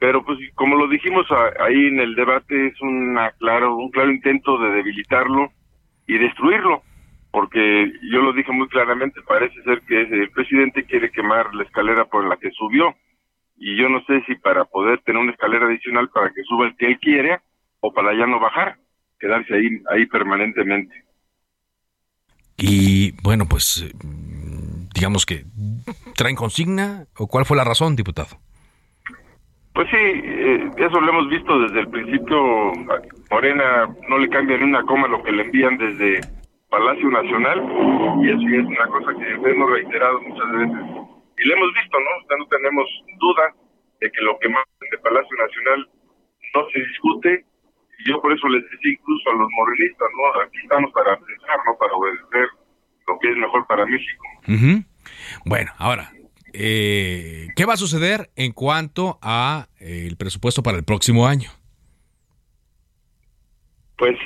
pero 0.00 0.24
pues 0.24 0.38
como 0.56 0.74
lo 0.74 0.88
dijimos 0.88 1.24
ahí 1.60 1.86
en 1.86 2.00
el 2.00 2.16
debate 2.16 2.66
es 2.66 2.80
una 2.80 3.30
claro 3.38 3.76
un 3.76 3.92
claro 3.92 4.10
intento 4.10 4.58
de 4.58 4.70
debilitarlo 4.72 5.52
y 6.08 6.18
destruirlo, 6.18 6.82
porque 7.30 7.92
yo 8.10 8.22
lo 8.22 8.32
dije 8.32 8.50
muy 8.50 8.66
claramente, 8.66 9.20
parece 9.22 9.62
ser 9.62 9.82
que 9.82 10.00
el 10.00 10.30
presidente 10.32 10.84
quiere 10.84 11.12
quemar 11.12 11.54
la 11.54 11.62
escalera 11.62 12.04
por 12.04 12.26
la 12.26 12.36
que 12.36 12.50
subió 12.50 12.92
y 13.56 13.76
yo 13.76 13.88
no 13.88 14.02
sé 14.04 14.22
si 14.26 14.34
para 14.36 14.64
poder 14.64 15.00
tener 15.02 15.20
una 15.20 15.32
escalera 15.32 15.66
adicional 15.66 16.08
para 16.10 16.30
que 16.30 16.42
suba 16.44 16.66
el 16.66 16.76
que 16.76 16.86
él 16.86 16.98
quiere 16.98 17.40
o 17.80 17.92
para 17.92 18.14
ya 18.14 18.26
no 18.26 18.40
bajar, 18.40 18.76
quedarse 19.18 19.54
ahí, 19.54 19.68
ahí 19.90 20.06
permanentemente. 20.06 21.04
Y 22.56 23.12
bueno, 23.22 23.46
pues 23.48 23.84
digamos 24.94 25.26
que 25.26 25.44
traen 26.16 26.36
consigna 26.36 27.06
o 27.18 27.26
cuál 27.26 27.44
fue 27.44 27.56
la 27.56 27.64
razón, 27.64 27.96
diputado. 27.96 28.38
Pues 29.74 29.88
sí, 29.90 29.96
eh, 29.96 30.70
eso 30.76 31.00
lo 31.00 31.10
hemos 31.10 31.28
visto 31.28 31.58
desde 31.58 31.80
el 31.80 31.88
principio. 31.88 32.72
Morena 33.30 33.88
no 34.08 34.18
le 34.18 34.28
cambia 34.28 34.56
ni 34.56 34.64
una 34.64 34.84
coma 34.84 35.08
lo 35.08 35.22
que 35.22 35.32
le 35.32 35.42
envían 35.42 35.76
desde 35.78 36.20
Palacio 36.70 37.10
Nacional 37.10 37.58
y 38.22 38.28
eso 38.28 38.60
es 38.60 38.66
una 38.66 38.86
cosa 38.86 39.12
que 39.18 39.50
hemos 39.50 39.70
reiterado 39.70 40.20
muchas 40.22 40.52
veces 40.52 41.13
y 41.44 41.48
lo 41.48 41.54
hemos 41.54 41.74
visto, 41.74 41.98
¿no? 42.00 42.36
no 42.38 42.46
tenemos 42.46 42.88
duda 43.18 43.54
de 44.00 44.10
que 44.10 44.20
lo 44.22 44.38
que 44.38 44.48
más 44.48 44.64
en 44.80 44.88
el 44.92 45.00
Palacio 45.00 45.36
Nacional 45.36 45.88
no 46.54 46.70
se 46.72 46.78
discute. 46.80 47.44
Y 47.98 48.10
yo 48.10 48.20
por 48.20 48.32
eso 48.32 48.48
les 48.48 48.62
decía 48.70 48.92
incluso 48.92 49.30
a 49.30 49.34
los 49.34 49.48
morenistas, 49.52 50.08
¿no? 50.16 50.40
Aquí 50.42 50.58
estamos 50.62 50.90
para 50.92 51.16
pensar, 51.16 51.58
¿no? 51.66 51.76
Para 51.78 51.92
obedecer 51.92 52.48
lo 53.06 53.18
que 53.18 53.30
es 53.30 53.36
mejor 53.36 53.66
para 53.66 53.84
México. 53.86 54.24
Bueno, 55.44 55.70
ahora, 55.78 56.10
eh, 56.54 57.48
¿qué 57.54 57.66
va 57.66 57.74
a 57.74 57.76
suceder 57.76 58.30
en 58.36 58.52
cuanto 58.52 59.18
a 59.20 59.68
eh, 59.80 60.06
el 60.08 60.16
presupuesto 60.16 60.62
para 60.62 60.78
el 60.78 60.84
próximo 60.84 61.26
año? 61.26 61.50
Pues 63.98 64.16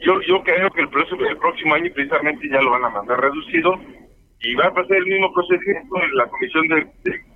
yo 0.00 0.20
yo 0.22 0.42
creo 0.44 0.70
que 0.70 0.82
el, 0.82 0.88
el 1.28 1.38
próximo 1.38 1.74
año 1.74 1.92
precisamente 1.92 2.48
ya 2.48 2.62
lo 2.62 2.70
van 2.70 2.84
a 2.84 2.90
mandar 2.90 3.20
reducido 3.20 3.78
y 4.40 4.54
va 4.54 4.66
a 4.66 4.74
pasar 4.74 4.96
el 4.96 5.06
mismo 5.06 5.32
procedimiento 5.32 5.96
en 6.02 6.14
la 6.14 6.26
comisión 6.26 6.68
de, 6.68 6.86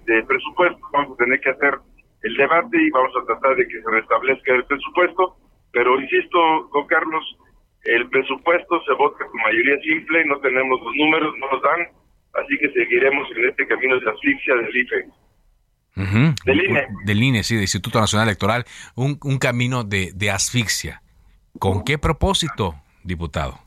de, 0.06 0.22
presupuesto. 0.24 0.78
Vamos 0.92 1.14
a 1.14 1.24
tener 1.24 1.40
que 1.40 1.50
hacer 1.50 1.74
el 2.22 2.36
debate 2.36 2.76
y 2.80 2.90
vamos 2.90 3.12
a 3.20 3.26
tratar 3.26 3.56
de 3.56 3.66
que 3.66 3.82
se 3.82 3.90
restablezca 3.90 4.54
el 4.54 4.64
presupuesto. 4.64 5.36
Pero 5.72 6.00
insisto, 6.00 6.38
don 6.72 6.86
Carlos, 6.86 7.24
el 7.84 8.08
presupuesto 8.08 8.80
se 8.86 8.92
vota 8.94 9.24
con 9.26 9.40
mayoría 9.40 9.78
simple, 9.82 10.24
no 10.26 10.38
tenemos 10.38 10.80
los 10.80 10.94
números, 10.94 11.34
no 11.38 11.50
los 11.50 11.62
dan, 11.62 11.80
así 12.34 12.56
que 12.58 12.70
seguiremos 12.70 13.26
en 13.36 13.48
este 13.48 13.66
camino 13.66 13.98
de 13.98 14.10
asfixia 14.10 14.54
del 14.54 14.76
IFE. 14.76 15.06
Del 16.44 16.64
INE. 16.64 16.86
Del 17.04 17.22
INE, 17.22 17.42
sí, 17.42 17.54
del 17.54 17.64
Instituto 17.64 18.00
Nacional 18.00 18.28
Electoral, 18.28 18.64
un, 18.94 19.18
un 19.24 19.38
camino 19.38 19.82
de, 19.82 20.12
de 20.14 20.30
asfixia. 20.30 21.02
¿Con 21.58 21.84
qué 21.84 21.98
propósito, 21.98 22.76
diputado? 23.02 23.58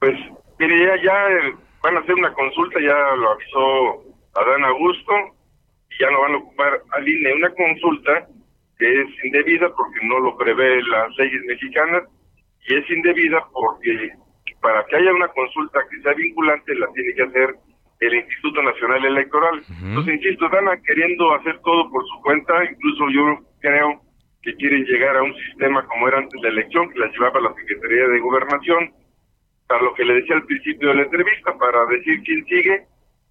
Pues, 0.00 0.14
mire, 0.58 0.78
ya, 0.86 1.02
ya 1.02 1.58
van 1.82 1.96
a 1.96 2.00
hacer 2.00 2.14
una 2.14 2.32
consulta, 2.32 2.80
ya 2.80 3.16
lo 3.16 3.32
avisó 3.32 4.04
Adán 4.34 4.64
Augusto, 4.64 5.12
y 5.90 6.02
ya 6.02 6.10
no 6.10 6.20
van 6.20 6.34
a 6.34 6.38
ocupar 6.38 6.82
al 6.92 7.08
INE 7.08 7.34
una 7.34 7.50
consulta 7.50 8.26
que 8.78 9.00
es 9.00 9.24
indebida 9.24 9.68
porque 9.74 9.98
no 10.04 10.20
lo 10.20 10.36
prevé 10.36 10.82
las 10.82 11.16
leyes 11.16 11.42
mexicanas, 11.46 12.04
y 12.68 12.74
es 12.74 12.90
indebida 12.90 13.44
porque 13.52 14.10
para 14.60 14.84
que 14.86 14.96
haya 14.96 15.12
una 15.12 15.28
consulta 15.28 15.80
que 15.90 16.02
sea 16.02 16.12
vinculante 16.14 16.74
la 16.74 16.86
tiene 16.92 17.14
que 17.14 17.22
hacer 17.22 17.54
el 18.00 18.14
Instituto 18.14 18.62
Nacional 18.62 19.04
Electoral. 19.04 19.62
Entonces, 19.82 20.14
insisto, 20.14 20.46
están 20.46 20.66
queriendo 20.82 21.34
hacer 21.34 21.58
todo 21.64 21.90
por 21.90 22.06
su 22.06 22.22
cuenta, 22.22 22.64
incluso 22.64 23.08
yo 23.10 23.38
creo 23.60 24.00
que 24.42 24.54
quieren 24.54 24.84
llegar 24.84 25.16
a 25.16 25.22
un 25.22 25.34
sistema 25.34 25.84
como 25.86 26.06
era 26.06 26.18
antes 26.18 26.40
de 26.40 26.52
la 26.52 26.60
elección, 26.60 26.90
que 26.90 26.98
la 27.00 27.10
llevaba 27.10 27.40
la 27.40 27.54
Secretaría 27.54 28.06
de 28.06 28.20
Gobernación, 28.20 28.92
para 29.68 29.82
lo 29.82 29.94
que 29.94 30.04
le 30.04 30.14
decía 30.14 30.36
al 30.36 30.44
principio 30.44 30.88
de 30.88 30.94
la 30.96 31.02
entrevista, 31.02 31.56
para 31.58 31.84
decir 31.86 32.22
quién 32.22 32.44
sigue 32.46 32.86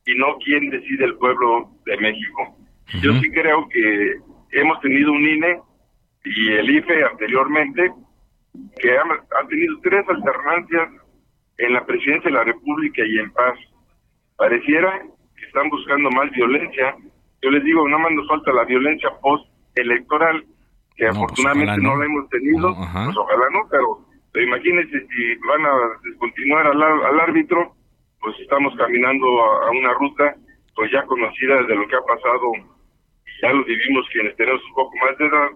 y 0.05 0.15
no 0.15 0.37
quién 0.37 0.69
decide 0.69 1.05
el 1.05 1.15
pueblo 1.15 1.71
de 1.85 1.97
México. 1.97 2.55
Yo 3.01 3.13
sí 3.19 3.29
creo 3.31 3.67
que 3.67 4.17
hemos 4.51 4.79
tenido 4.79 5.11
un 5.11 5.27
INE 5.27 5.59
y 6.23 6.53
el 6.53 6.69
IFE 6.69 7.03
anteriormente 7.03 7.91
que 8.79 8.97
han, 8.97 9.47
tenido 9.49 9.79
tres 9.81 10.07
alternancias 10.07 10.89
en 11.57 11.73
la 11.73 11.85
presidencia 11.85 12.29
de 12.29 12.37
la 12.37 12.43
República 12.43 13.01
y 13.05 13.19
en 13.19 13.31
paz. 13.31 13.57
Pareciera 14.37 15.01
que 15.35 15.45
están 15.45 15.69
buscando 15.69 16.09
más 16.11 16.31
violencia. 16.31 16.95
Yo 17.41 17.49
les 17.49 17.63
digo, 17.63 17.87
no 17.87 17.99
más 17.99 18.11
nos 18.11 18.27
falta 18.27 18.51
la 18.53 18.63
violencia 18.65 19.09
post-electoral, 19.21 20.45
que 20.95 21.05
pues 21.05 21.17
afortunadamente 21.17 21.81
no. 21.81 21.97
la 21.97 22.05
hemos 22.05 22.29
tenido, 22.29 22.75
pues 22.75 23.17
ojalá 23.17 23.45
no, 23.51 23.67
pero 23.69 24.06
imagínense 24.35 25.07
si 25.07 25.35
van 25.47 25.65
a 25.65 25.71
descontinuar 26.03 26.67
al, 26.67 27.19
árbitro, 27.19 27.73
pues 28.21 28.39
estamos 28.39 28.75
caminando 28.75 29.25
a, 29.43 29.71
una 29.71 29.93
ruta 29.93 30.35
pues 30.75 30.91
ya 30.91 31.03
conocida 31.05 31.63
de 31.63 31.75
lo 31.75 31.87
que 31.87 31.95
ha 31.95 32.01
pasado, 32.01 32.51
ya 33.41 33.51
lo 33.51 33.63
vivimos 33.63 34.07
quienes 34.11 34.35
tenemos 34.35 34.63
un 34.63 34.73
poco 34.75 34.95
más 34.97 35.17
de 35.17 35.25
edad, 35.25 35.49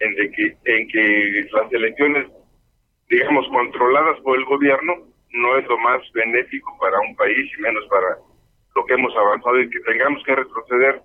en, 0.00 0.14
de 0.16 0.30
que, 0.32 0.56
en 0.64 0.88
que 0.88 1.48
las 1.52 1.72
elecciones, 1.72 2.26
digamos, 3.08 3.46
controladas 3.48 4.18
por 4.20 4.36
el 4.36 4.44
gobierno, 4.46 4.94
no 5.30 5.56
es 5.56 5.66
lo 5.66 5.78
más 5.78 6.00
benéfico 6.12 6.76
para 6.80 6.98
un 7.00 7.14
país 7.16 7.50
y 7.56 7.60
menos 7.60 7.84
para 7.88 8.18
lo 8.74 8.84
que 8.84 8.94
hemos 8.94 9.14
avanzado 9.16 9.60
y 9.60 9.70
que 9.70 9.80
tengamos 9.80 10.22
que 10.24 10.34
retroceder 10.34 11.02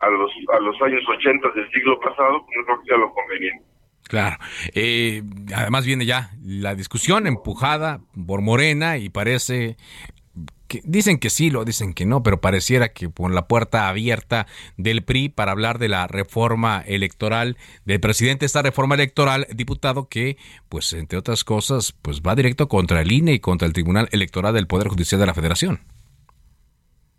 a 0.00 0.10
los, 0.10 0.30
a 0.52 0.60
los 0.60 0.80
años 0.82 1.02
80 1.08 1.48
del 1.50 1.70
siglo 1.70 1.98
pasado, 2.00 2.46
no 2.56 2.64
creo 2.64 2.80
que 2.80 2.86
sea 2.86 2.96
lo 2.98 3.12
conveniente. 3.12 3.64
Claro. 4.08 4.38
Eh, 4.74 5.22
además 5.54 5.84
viene 5.86 6.06
ya 6.06 6.30
la 6.42 6.74
discusión 6.74 7.26
empujada 7.26 8.00
por 8.26 8.40
Morena 8.40 8.96
y 8.96 9.10
parece 9.10 9.76
que 10.68 10.80
dicen 10.84 11.18
que 11.18 11.30
sí, 11.30 11.50
lo 11.50 11.64
dicen 11.64 11.94
que 11.94 12.04
no, 12.04 12.22
pero 12.22 12.40
pareciera 12.40 12.90
que 12.92 13.10
con 13.10 13.34
la 13.34 13.48
puerta 13.48 13.88
abierta 13.88 14.46
del 14.76 15.02
PRI 15.02 15.30
para 15.30 15.52
hablar 15.52 15.78
de 15.78 15.88
la 15.88 16.06
reforma 16.06 16.82
electoral 16.86 17.56
del 17.84 18.00
presidente, 18.00 18.46
esta 18.46 18.62
reforma 18.62 18.94
electoral, 18.94 19.46
diputado, 19.54 20.08
que, 20.08 20.36
pues, 20.68 20.92
entre 20.92 21.18
otras 21.18 21.42
cosas, 21.44 21.92
pues 22.02 22.20
va 22.20 22.34
directo 22.34 22.68
contra 22.68 23.00
el 23.00 23.10
INE 23.10 23.32
y 23.32 23.40
contra 23.40 23.66
el 23.66 23.72
Tribunal 23.72 24.08
Electoral 24.12 24.54
del 24.54 24.66
Poder 24.66 24.88
Judicial 24.88 25.20
de 25.20 25.26
la 25.26 25.34
Federación. 25.34 25.80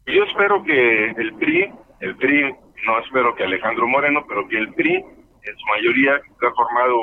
Yo 0.05 0.23
espero 0.23 0.63
que 0.63 1.09
el 1.09 1.33
PRI, 1.33 1.71
el 2.01 2.15
PRI, 2.17 2.55
no 2.85 2.99
espero 3.03 3.35
que 3.35 3.43
Alejandro 3.43 3.87
Moreno, 3.87 4.25
pero 4.27 4.47
que 4.47 4.57
el 4.57 4.73
PRI, 4.73 5.03
en 5.49 5.57
su 5.57 5.65
mayoría, 5.67 6.21
que 6.39 6.47
ha 6.47 6.51
formado 6.51 6.95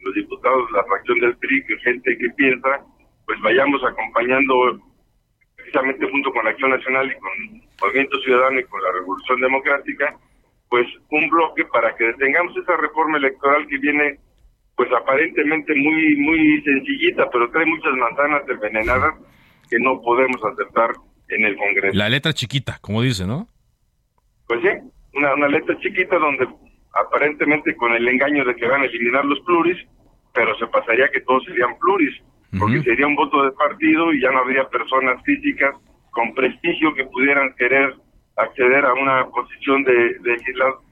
los 0.00 0.14
diputados 0.14 0.66
de 0.70 0.76
la 0.78 0.84
fracción 0.84 1.18
del 1.20 1.36
PRI, 1.36 1.64
que 1.66 1.76
gente 1.78 2.16
que 2.18 2.30
piensa, 2.36 2.80
pues 3.26 3.40
vayamos 3.42 3.82
acompañando 3.84 4.80
precisamente 5.56 6.10
junto 6.10 6.32
con 6.32 6.44
la 6.44 6.50
Acción 6.50 6.70
Nacional 6.70 7.10
y 7.10 7.18
con 7.20 7.32
Movimiento 7.82 8.18
Ciudadano 8.20 8.60
y 8.60 8.64
con 8.64 8.82
la 8.82 8.92
Revolución 8.92 9.40
Democrática, 9.40 10.16
pues 10.68 10.86
un 11.10 11.28
bloque 11.28 11.64
para 11.66 11.94
que 11.96 12.04
detengamos 12.04 12.56
esa 12.56 12.76
reforma 12.76 13.18
electoral 13.18 13.66
que 13.66 13.78
viene 13.78 14.18
pues 14.76 14.90
aparentemente 14.92 15.74
muy 15.74 16.16
muy 16.16 16.62
sencillita, 16.62 17.28
pero 17.30 17.50
trae 17.50 17.66
muchas 17.66 17.92
manzanas 17.92 18.42
envenenadas 18.48 19.14
que 19.68 19.78
no 19.78 20.00
podemos 20.00 20.40
aceptar 20.42 20.90
en 21.28 21.44
el 21.44 21.56
Congreso. 21.56 21.96
La 21.96 22.08
letra 22.08 22.32
chiquita, 22.32 22.78
como 22.80 23.02
dice, 23.02 23.26
¿no? 23.26 23.46
Pues 24.46 24.60
sí, 24.62 24.68
una, 25.14 25.34
una 25.34 25.48
letra 25.48 25.78
chiquita 25.80 26.16
donde 26.18 26.48
aparentemente 26.92 27.76
con 27.76 27.92
el 27.92 28.06
engaño 28.08 28.44
de 28.44 28.54
que 28.54 28.66
van 28.66 28.82
a 28.82 28.86
eliminar 28.86 29.24
los 29.24 29.40
pluris, 29.40 29.78
pero 30.34 30.56
se 30.58 30.66
pasaría 30.66 31.08
que 31.08 31.20
todos 31.20 31.44
serían 31.44 31.78
pluris 31.78 32.20
porque 32.58 32.82
sería 32.82 33.06
un 33.06 33.14
voto 33.14 33.44
de 33.44 33.52
partido 33.52 34.12
y 34.12 34.20
ya 34.20 34.30
no 34.30 34.38
habría 34.38 34.68
personas 34.68 35.22
físicas 35.24 35.74
con 36.10 36.34
prestigio 36.34 36.92
que 36.94 37.04
pudieran 37.04 37.54
querer 37.54 37.94
acceder 38.36 38.84
a 38.84 38.92
una 38.94 39.26
posición 39.26 39.84
de, 39.84 39.92
de, 39.92 40.36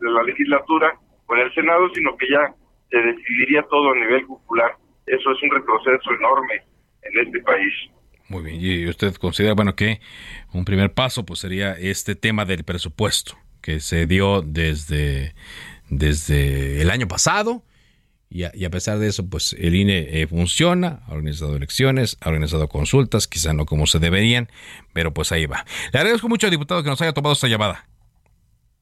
la 0.01 0.23
legislatura 0.23 0.93
o 1.27 1.35
en 1.35 1.41
el 1.43 1.55
Senado, 1.55 1.89
sino 1.95 2.17
que 2.17 2.29
ya 2.31 2.55
se 2.91 2.99
decidiría 2.99 3.63
todo 3.65 3.91
a 3.91 3.97
nivel 3.97 4.25
popular. 4.27 4.77
Eso 5.07 5.33
es 5.33 5.43
un 5.43 5.51
retroceso 5.51 6.13
enorme 6.17 6.63
en 7.03 7.27
este 7.27 7.41
país. 7.41 7.73
Muy 8.29 8.43
bien, 8.43 8.57
y 8.61 8.89
usted 8.89 9.15
considera, 9.15 9.55
bueno, 9.55 9.75
que 9.75 10.01
un 10.53 10.65
primer 10.65 10.93
paso 10.93 11.25
pues 11.25 11.41
sería 11.41 11.73
este 11.73 12.15
tema 12.15 12.45
del 12.45 12.65
presupuesto 12.65 13.37
que 13.63 13.81
se 13.81 14.07
dio 14.07 14.43
desde, 14.43 15.35
desde 15.91 16.83
el 16.83 16.91
año 16.91 17.09
pasado 17.09 17.63
y 18.31 18.45
a, 18.45 18.71
pesar 18.71 18.99
de 18.99 19.09
eso, 19.09 19.25
pues 19.29 19.57
el 19.59 19.75
INE 19.75 20.21
eh, 20.21 20.27
funciona, 20.27 21.01
ha 21.09 21.13
organizado 21.13 21.57
elecciones, 21.57 22.19
ha 22.21 22.29
organizado 22.29 22.69
consultas, 22.69 23.27
quizá 23.27 23.55
no 23.55 23.65
como 23.65 23.87
se 23.87 24.01
deberían, 24.01 24.49
pero 24.93 25.15
pues 25.15 25.33
ahí 25.33 25.47
va. 25.47 25.65
Le 25.95 25.99
agradezco 25.99 26.29
mucho, 26.29 26.51
diputado, 26.51 26.83
que 26.83 26.91
nos 26.91 27.01
haya 27.01 27.15
tomado 27.15 27.33
esta 27.33 27.49
llamada. 27.49 27.87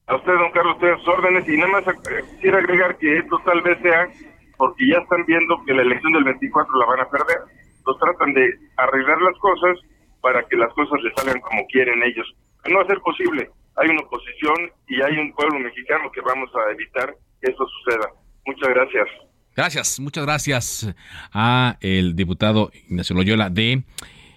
A 0.09 0.17
usted, 0.17 0.33
don 0.33 0.51
Carlos, 0.51 0.77
a 0.83 0.99
sus 0.99 1.09
órdenes. 1.09 1.49
Y 1.49 1.57
nada 1.57 1.71
más 1.71 1.87
eh, 1.87 2.25
quisiera 2.35 2.59
agregar 2.59 2.99
que 2.99 3.19
esto 3.19 3.39
tal 3.45 3.63
vez 3.63 3.79
sea 3.83 4.09
porque 4.57 4.89
ya 4.89 4.99
están 4.99 5.25
viendo 5.27 5.63
que 5.65 5.75
la 5.75 5.83
elección 5.83 6.13
del 6.13 6.25
24 6.25 6.79
la 6.81 6.87
van 6.87 7.01
a 7.01 7.11
perder. 7.11 7.39
Entonces 7.79 8.03
tratan 8.03 8.35
de 8.35 8.51
arreglar 8.77 9.21
las 9.23 9.39
cosas 9.39 9.79
para 10.23 10.43
que 10.49 10.57
las 10.57 10.73
cosas 10.75 11.01
les 11.03 11.15
salgan 11.15 11.41
como 11.41 11.65
quieren 11.69 12.03
ellos. 12.03 12.27
No 12.69 12.79
va 12.79 12.83
a 12.83 12.87
ser 12.87 12.99
posible. 12.99 13.49
Hay 13.77 13.89
una 13.89 14.01
oposición 14.03 14.71
y 14.89 15.03
hay 15.03 15.19
un 15.19 15.33
pueblo 15.35 15.59
mexicano 15.59 16.11
que 16.13 16.21
vamos 16.21 16.51
a 16.55 16.73
evitar 16.73 17.15
que 17.41 17.51
eso 17.51 17.67
suceda. 17.67 18.11
Muchas 18.47 18.69
gracias. 18.71 19.09
Gracias, 19.55 20.01
muchas 20.01 20.25
gracias 20.25 20.95
a 21.33 21.79
el 21.81 22.15
diputado 22.15 22.71
Ignacio 22.89 23.17
Loyola 23.17 23.49
de 23.49 23.85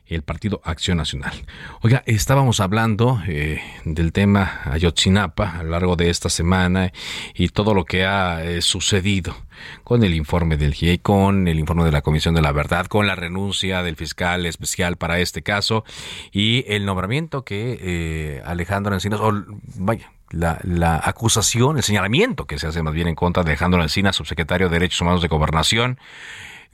el 0.10 0.24
Partido 0.24 0.62
Acción 0.64 0.98
Nacional. 0.98 1.34
Oiga, 1.82 2.04
estábamos 2.06 2.60
hablando 2.60 3.22
eh, 3.28 3.62
del 3.86 4.12
tema 4.12 4.62
Ayotzinapa 4.66 5.58
a 5.60 5.64
lo 5.64 5.72
largo 5.72 5.96
de 5.96 6.10
esta 6.10 6.30
semana 6.30 6.92
y 7.34 7.50
todo 7.50 7.74
lo 7.74 7.86
que 7.86 8.06
ha 8.06 8.44
eh, 8.44 8.62
sucedido 8.62 9.36
con 9.84 10.04
el 10.04 10.14
informe 10.14 10.58
del 10.58 10.74
GIE, 10.74 11.00
con 11.00 11.48
el 11.48 11.60
informe 11.60 11.86
de 11.86 11.92
la 11.92 12.02
Comisión 12.02 12.34
de 12.34 12.42
la 12.42 12.52
Verdad, 12.52 12.88
con 12.88 13.08
la 13.08 13.16
renuncia 13.16 13.84
del 13.84 13.96
fiscal 13.96 14.46
especial 14.46 14.98
para 14.98 15.20
este 15.20 15.44
caso 15.44 15.84
y 16.32 16.66
el 16.68 16.86
nombramiento 16.86 17.44
que 17.44 17.78
eh, 17.82 18.42
Alejandro 18.46 18.94
Encinas, 18.94 19.20
o 19.20 19.32
vaya, 19.76 20.12
la, 20.32 21.02
acusación, 21.04 21.78
el 21.78 21.84
señalamiento 21.84 22.46
que 22.46 22.60
se 22.60 22.68
hace 22.68 22.84
más 22.84 22.94
bien 22.94 23.08
en 23.08 23.16
contra 23.16 23.44
de 23.44 23.52
Alejandro 23.52 23.82
Encina, 23.82 24.14
subsecretario 24.14 24.70
de 24.70 24.74
Derechos 24.74 25.02
Humanos 25.02 25.22
de 25.22 25.28
Gobernación, 25.28 26.00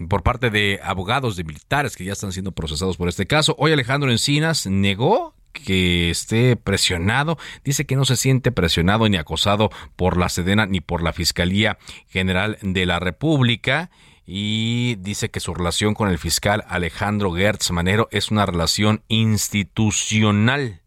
por 0.10 0.24
parte 0.24 0.50
de 0.50 0.80
abogados 0.84 1.36
de 1.36 1.44
militares 1.44 1.96
que 1.96 2.06
ya 2.06 2.14
están 2.14 2.32
siendo 2.32 2.52
procesados 2.52 2.98
por 2.98 3.08
este 3.08 3.26
caso. 3.26 3.56
Hoy 3.58 3.72
Alejandro 3.72 4.12
Encinas 4.12 4.68
negó 4.68 5.36
que 5.54 6.10
esté 6.10 6.58
presionado, 6.58 7.38
dice 7.64 7.86
que 7.86 7.96
no 7.96 8.06
se 8.06 8.18
siente 8.18 8.52
presionado 8.52 9.08
ni 9.08 9.18
acosado 9.18 9.70
por 9.96 10.18
la 10.18 10.30
Sedena 10.30 10.66
ni 10.66 10.82
por 10.82 11.02
la 11.02 11.14
Fiscalía 11.14 11.78
General 12.08 12.58
de 12.62 12.86
la 12.86 13.00
República. 13.00 13.90
Y 14.28 14.96
dice 14.96 15.30
que 15.30 15.40
su 15.40 15.54
relación 15.54 15.94
con 15.94 16.10
el 16.10 16.18
fiscal 16.18 16.66
Alejandro 16.68 17.32
Gertz 17.34 17.70
Manero 17.72 18.08
es 18.12 18.32
una 18.32 18.46
relación 18.46 19.04
institucional. 19.08 20.82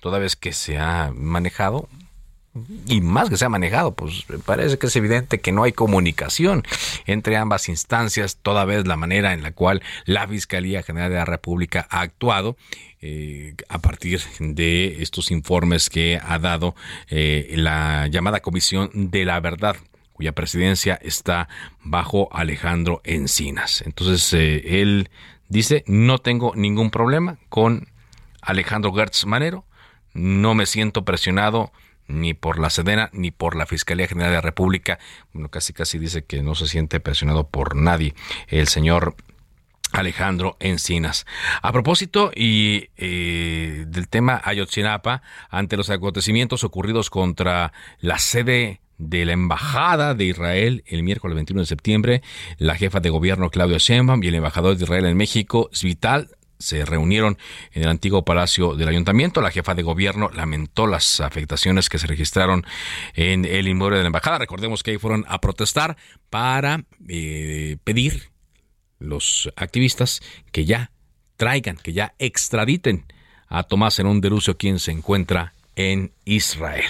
Toda 0.00 0.18
vez 0.18 0.34
que 0.34 0.52
se 0.52 0.78
ha 0.78 1.12
manejado 1.14 1.88
y 2.86 3.00
más 3.00 3.30
que 3.30 3.36
se 3.36 3.44
ha 3.44 3.48
manejado, 3.48 3.94
pues 3.94 4.24
parece 4.44 4.78
que 4.78 4.86
es 4.86 4.96
evidente 4.96 5.40
que 5.40 5.50
no 5.50 5.64
hay 5.64 5.72
comunicación 5.72 6.62
entre 7.04 7.36
ambas 7.36 7.68
instancias, 7.68 8.38
toda 8.40 8.64
vez 8.64 8.86
la 8.86 8.96
manera 8.96 9.32
en 9.32 9.42
la 9.42 9.52
cual 9.52 9.82
la 10.04 10.28
Fiscalía 10.28 10.82
General 10.82 11.10
de 11.10 11.16
la 11.16 11.24
República 11.24 11.86
ha 11.90 12.00
actuado 12.00 12.56
eh, 13.00 13.54
a 13.68 13.78
partir 13.78 14.20
de 14.38 15.02
estos 15.02 15.30
informes 15.30 15.90
que 15.90 16.20
ha 16.22 16.38
dado 16.38 16.76
eh, 17.08 17.52
la 17.56 18.06
llamada 18.06 18.40
Comisión 18.40 18.90
de 18.94 19.24
la 19.24 19.40
Verdad 19.40 19.76
cuya 20.14 20.32
presidencia 20.32 20.94
está 21.02 21.48
bajo 21.82 22.28
Alejandro 22.32 23.00
Encinas. 23.04 23.82
Entonces, 23.82 24.32
eh, 24.32 24.80
él 24.80 25.10
dice, 25.48 25.82
no 25.88 26.18
tengo 26.18 26.52
ningún 26.54 26.90
problema 26.90 27.36
con 27.48 27.88
Alejandro 28.40 28.94
Gertz 28.94 29.26
Manero, 29.26 29.66
no 30.12 30.54
me 30.54 30.66
siento 30.66 31.04
presionado 31.04 31.72
ni 32.06 32.34
por 32.34 32.58
la 32.58 32.70
Sedena 32.70 33.10
ni 33.12 33.30
por 33.30 33.56
la 33.56 33.66
Fiscalía 33.66 34.06
General 34.06 34.30
de 34.30 34.36
la 34.36 34.40
República. 34.40 34.98
Bueno, 35.32 35.48
casi 35.48 35.72
casi 35.72 35.98
dice 35.98 36.24
que 36.24 36.42
no 36.42 36.54
se 36.54 36.66
siente 36.66 37.00
presionado 37.00 37.48
por 37.48 37.76
nadie 37.76 38.14
el 38.48 38.68
señor 38.68 39.16
Alejandro 39.92 40.56
Encinas. 40.60 41.24
A 41.62 41.72
propósito 41.72 42.32
y 42.34 42.88
eh, 42.96 43.84
del 43.86 44.08
tema 44.08 44.40
Ayotzinapa, 44.44 45.22
ante 45.50 45.76
los 45.76 45.88
acontecimientos 45.90 46.64
ocurridos 46.64 47.10
contra 47.10 47.72
la 48.00 48.18
sede 48.18 48.80
de 48.98 49.24
la 49.24 49.32
Embajada 49.32 50.14
de 50.14 50.24
Israel 50.24 50.84
el 50.86 51.02
miércoles 51.02 51.34
21 51.34 51.62
de 51.62 51.66
septiembre, 51.66 52.22
la 52.58 52.74
jefa 52.74 53.00
de 53.00 53.10
gobierno 53.10 53.50
Claudia 53.50 53.78
Sheinbaum 53.78 54.22
y 54.22 54.28
el 54.28 54.36
embajador 54.36 54.76
de 54.76 54.84
Israel 54.84 55.06
en 55.06 55.16
México, 55.16 55.68
Svital 55.72 56.33
se 56.58 56.84
reunieron 56.84 57.38
en 57.72 57.82
el 57.82 57.88
antiguo 57.88 58.24
palacio 58.24 58.74
del 58.74 58.88
ayuntamiento. 58.88 59.40
La 59.40 59.50
jefa 59.50 59.74
de 59.74 59.82
gobierno 59.82 60.30
lamentó 60.30 60.86
las 60.86 61.20
afectaciones 61.20 61.88
que 61.88 61.98
se 61.98 62.06
registraron 62.06 62.64
en 63.14 63.44
el 63.44 63.68
inmueble 63.68 63.98
de 63.98 64.02
la 64.04 64.08
embajada. 64.08 64.38
Recordemos 64.38 64.82
que 64.82 64.92
ahí 64.92 64.98
fueron 64.98 65.24
a 65.28 65.40
protestar 65.40 65.96
para 66.30 66.84
eh, 67.08 67.76
pedir 67.84 68.30
los 68.98 69.52
activistas 69.56 70.20
que 70.52 70.64
ya 70.64 70.90
traigan, 71.36 71.76
que 71.76 71.92
ya 71.92 72.14
extraditen 72.18 73.04
a 73.48 73.62
Tomás 73.64 73.98
Herón 73.98 74.20
de 74.20 74.30
Lucio, 74.30 74.56
quien 74.56 74.78
se 74.78 74.92
encuentra 74.92 75.54
en 75.76 76.12
Israel, 76.24 76.84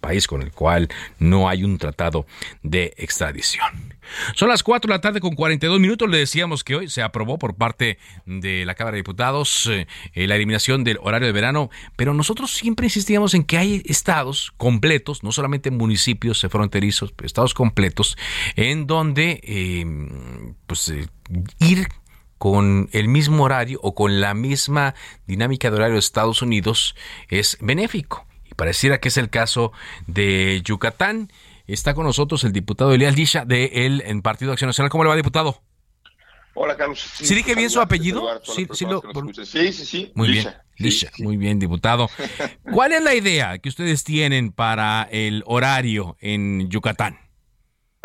país 0.00 0.26
con 0.26 0.42
el 0.42 0.52
cual 0.52 0.88
no 1.18 1.48
hay 1.48 1.64
un 1.64 1.78
tratado 1.78 2.26
de 2.62 2.94
extradición. 2.96 3.89
Son 4.34 4.48
las 4.48 4.62
4 4.62 4.88
de 4.88 4.94
la 4.94 5.00
tarde 5.00 5.20
con 5.20 5.34
42 5.34 5.80
minutos. 5.80 6.08
Le 6.08 6.18
decíamos 6.18 6.64
que 6.64 6.76
hoy 6.76 6.88
se 6.88 7.02
aprobó 7.02 7.38
por 7.38 7.54
parte 7.54 7.98
de 8.26 8.64
la 8.64 8.74
Cámara 8.74 8.94
de 8.94 9.00
Diputados 9.00 9.68
eh, 9.70 9.86
la 10.14 10.36
eliminación 10.36 10.84
del 10.84 10.98
horario 11.02 11.26
de 11.26 11.32
verano, 11.32 11.70
pero 11.96 12.14
nosotros 12.14 12.52
siempre 12.52 12.86
insistíamos 12.86 13.34
en 13.34 13.44
que 13.44 13.58
hay 13.58 13.82
estados 13.86 14.52
completos, 14.56 15.22
no 15.22 15.32
solamente 15.32 15.70
municipios 15.70 16.46
fronterizos, 16.50 17.14
estados 17.22 17.54
completos, 17.54 18.16
en 18.56 18.86
donde 18.86 19.40
eh, 19.42 19.84
pues 20.66 20.88
eh, 20.88 21.08
ir 21.58 21.88
con 22.38 22.88
el 22.92 23.08
mismo 23.08 23.44
horario 23.44 23.78
o 23.82 23.94
con 23.94 24.20
la 24.20 24.34
misma 24.34 24.94
dinámica 25.26 25.68
de 25.70 25.76
horario 25.76 25.94
de 25.94 26.00
Estados 26.00 26.40
Unidos 26.40 26.96
es 27.28 27.58
benéfico. 27.60 28.26
Y 28.50 28.54
pareciera 28.54 28.98
que 28.98 29.08
es 29.08 29.16
el 29.18 29.28
caso 29.28 29.72
de 30.06 30.62
Yucatán. 30.64 31.30
Está 31.72 31.94
con 31.94 32.04
nosotros 32.04 32.42
el 32.42 32.52
diputado 32.52 32.92
Elías 32.92 33.16
Lisha 33.16 33.44
de 33.44 33.86
el 33.86 34.02
en 34.04 34.22
Partido 34.22 34.50
Acción 34.50 34.68
Nacional. 34.68 34.90
¿Cómo 34.90 35.04
le 35.04 35.10
va, 35.10 35.16
diputado? 35.16 35.62
Hola, 36.54 36.76
Carlos. 36.76 36.98
¿Sí, 36.98 37.32
dije 37.32 37.54
bien 37.54 37.70
su 37.70 37.80
apellido? 37.80 38.22
Sí, 38.42 38.66
sí, 38.72 38.86
sí, 39.72 40.12
Muy 40.16 40.32
bien, 40.32 40.48
Lisha. 40.78 41.10
Muy 41.18 41.36
bien, 41.36 41.60
diputado. 41.60 42.08
¿Cuál 42.72 42.92
es 42.92 43.04
la 43.04 43.14
idea 43.14 43.58
que 43.58 43.68
ustedes 43.68 44.02
tienen 44.02 44.50
para 44.50 45.06
el 45.12 45.44
horario 45.46 46.16
en 46.20 46.68
Yucatán? 46.68 47.18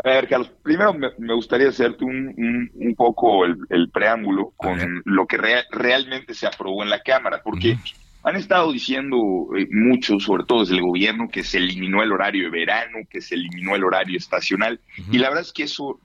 A 0.03 0.09
ver, 0.09 0.27
Carlos, 0.27 0.51
primero 0.61 0.93
me, 0.93 1.33
gustaría 1.33 1.69
hacerte 1.69 2.05
un, 2.05 2.69
un, 2.75 2.95
poco 2.95 3.45
el, 3.45 3.89
preámbulo 3.91 4.53
con 4.57 5.01
lo 5.05 5.25
que 5.25 5.37
realmente 5.71 6.35
se 6.35 6.45
aprobó 6.45 6.83
en 6.83 6.91
la 6.91 7.01
Cámara, 7.01 7.41
porque 7.43 7.79
han 8.25 8.35
estado 8.35 8.71
diciendo 8.71 9.17
eh, 9.55 9.67
mucho, 9.71 10.19
sobre 10.19 10.45
todo 10.45 10.61
desde 10.61 10.75
el 10.75 10.81
gobierno, 10.81 11.29
que 11.29 11.43
se 11.43 11.59
eliminó 11.59 12.01
el 12.01 12.11
horario 12.11 12.45
de 12.45 12.49
verano, 12.49 12.97
que 13.07 13.21
se 13.21 13.35
eliminó 13.35 13.75
el 13.75 13.83
horario 13.83 14.17
estacional, 14.17 14.79
y 15.11 15.19
la 15.19 15.29
verdad 15.29 15.43
es 15.43 15.53
que 15.53 15.63
eso 15.63 15.99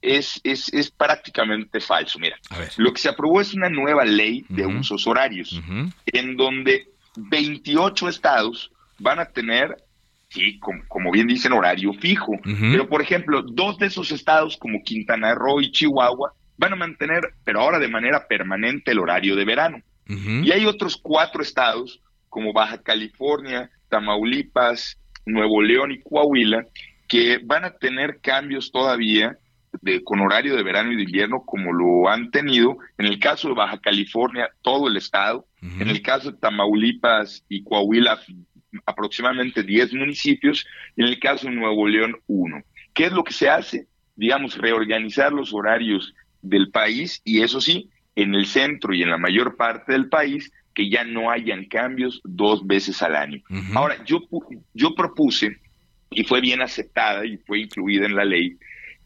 es, 0.00 0.40
es, 0.44 0.72
es 0.72 0.92
prácticamente 0.92 1.80
falso. 1.80 2.20
Mira, 2.20 2.36
lo 2.76 2.92
que 2.92 3.00
se 3.00 3.08
aprobó 3.08 3.40
es 3.40 3.52
una 3.52 3.68
nueva 3.68 4.04
ley 4.04 4.44
de 4.48 4.64
usos 4.64 5.08
horarios, 5.08 5.60
en 6.06 6.36
donde 6.36 6.88
28 7.16 8.08
estados 8.10 8.70
van 9.00 9.18
a 9.18 9.26
tener, 9.26 9.76
sí, 10.28 10.60
como, 10.60 11.10
bien 11.10 11.26
dicen, 11.26 11.52
horario 11.52 11.92
fijo. 11.94 12.32
Pero, 12.44 12.88
por 12.88 13.02
ejemplo, 13.02 13.42
dos 13.42 13.76
de 13.78 13.86
esos 13.86 14.12
estados, 14.12 14.56
como 14.56 14.84
Quintana 14.84 15.34
Roo 15.34 15.60
y 15.60 15.72
Chihuahua, 15.72 16.32
van 16.58 16.74
a 16.74 16.76
mantener, 16.76 17.34
pero 17.44 17.60
ahora 17.60 17.80
de 17.80 17.88
manera 17.88 18.28
permanente, 18.28 18.92
el 18.92 19.00
horario 19.00 19.34
de 19.34 19.44
verano. 19.44 19.82
Y 20.08 20.52
hay 20.52 20.66
otros 20.66 20.96
cuatro 20.96 21.42
estados, 21.42 22.00
como 22.28 22.52
Baja 22.52 22.80
California, 22.80 23.70
Tamaulipas, 23.88 24.98
Nuevo 25.24 25.60
León 25.62 25.90
y 25.92 26.00
Coahuila, 26.00 26.66
que 27.08 27.38
van 27.42 27.64
a 27.64 27.72
tener 27.72 28.20
cambios 28.20 28.70
todavía 28.70 29.38
de, 29.82 30.02
con 30.02 30.20
horario 30.20 30.56
de 30.56 30.62
verano 30.62 30.92
y 30.92 30.96
de 30.96 31.02
invierno 31.02 31.42
como 31.44 31.72
lo 31.72 32.08
han 32.08 32.30
tenido. 32.30 32.78
En 32.98 33.06
el 33.06 33.18
caso 33.18 33.48
de 33.48 33.54
Baja 33.54 33.78
California, 33.80 34.48
todo 34.62 34.88
el 34.88 34.96
estado. 34.96 35.46
En 35.80 35.88
el 35.88 36.00
caso 36.00 36.30
de 36.30 36.38
Tamaulipas 36.38 37.44
y 37.48 37.64
Coahuila, 37.64 38.20
aproximadamente 38.84 39.64
10 39.64 39.94
municipios. 39.94 40.64
en 40.96 41.06
el 41.06 41.18
caso 41.18 41.48
de 41.48 41.54
Nuevo 41.54 41.88
León, 41.88 42.16
uno. 42.28 42.62
¿Qué 42.94 43.06
es 43.06 43.12
lo 43.12 43.24
que 43.24 43.32
se 43.32 43.48
hace? 43.48 43.88
Digamos, 44.14 44.56
reorganizar 44.56 45.32
los 45.32 45.52
horarios 45.52 46.14
del 46.40 46.70
país 46.70 47.20
y 47.24 47.42
eso 47.42 47.60
sí, 47.60 47.90
en 48.16 48.34
el 48.34 48.46
centro 48.46 48.94
y 48.94 49.02
en 49.02 49.10
la 49.10 49.18
mayor 49.18 49.56
parte 49.56 49.92
del 49.92 50.08
país, 50.08 50.50
que 50.74 50.90
ya 50.90 51.04
no 51.04 51.30
hayan 51.30 51.66
cambios 51.66 52.20
dos 52.24 52.66
veces 52.66 53.02
al 53.02 53.14
año. 53.14 53.40
Ahora, 53.74 54.02
yo, 54.04 54.20
yo 54.74 54.94
propuse, 54.94 55.58
y 56.10 56.24
fue 56.24 56.40
bien 56.40 56.62
aceptada 56.62 57.24
y 57.24 57.36
fue 57.36 57.60
incluida 57.60 58.06
en 58.06 58.16
la 58.16 58.24
ley, 58.24 58.56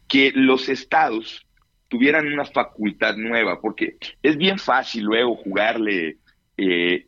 que 0.07 0.31
los 0.33 0.69
estados 0.69 1.45
tuvieran 1.87 2.25
una 2.27 2.45
facultad 2.45 3.17
nueva, 3.17 3.59
porque 3.61 3.97
es 4.23 4.37
bien 4.37 4.57
fácil 4.57 5.03
luego 5.03 5.35
jugarle 5.35 6.17
eh, 6.57 7.05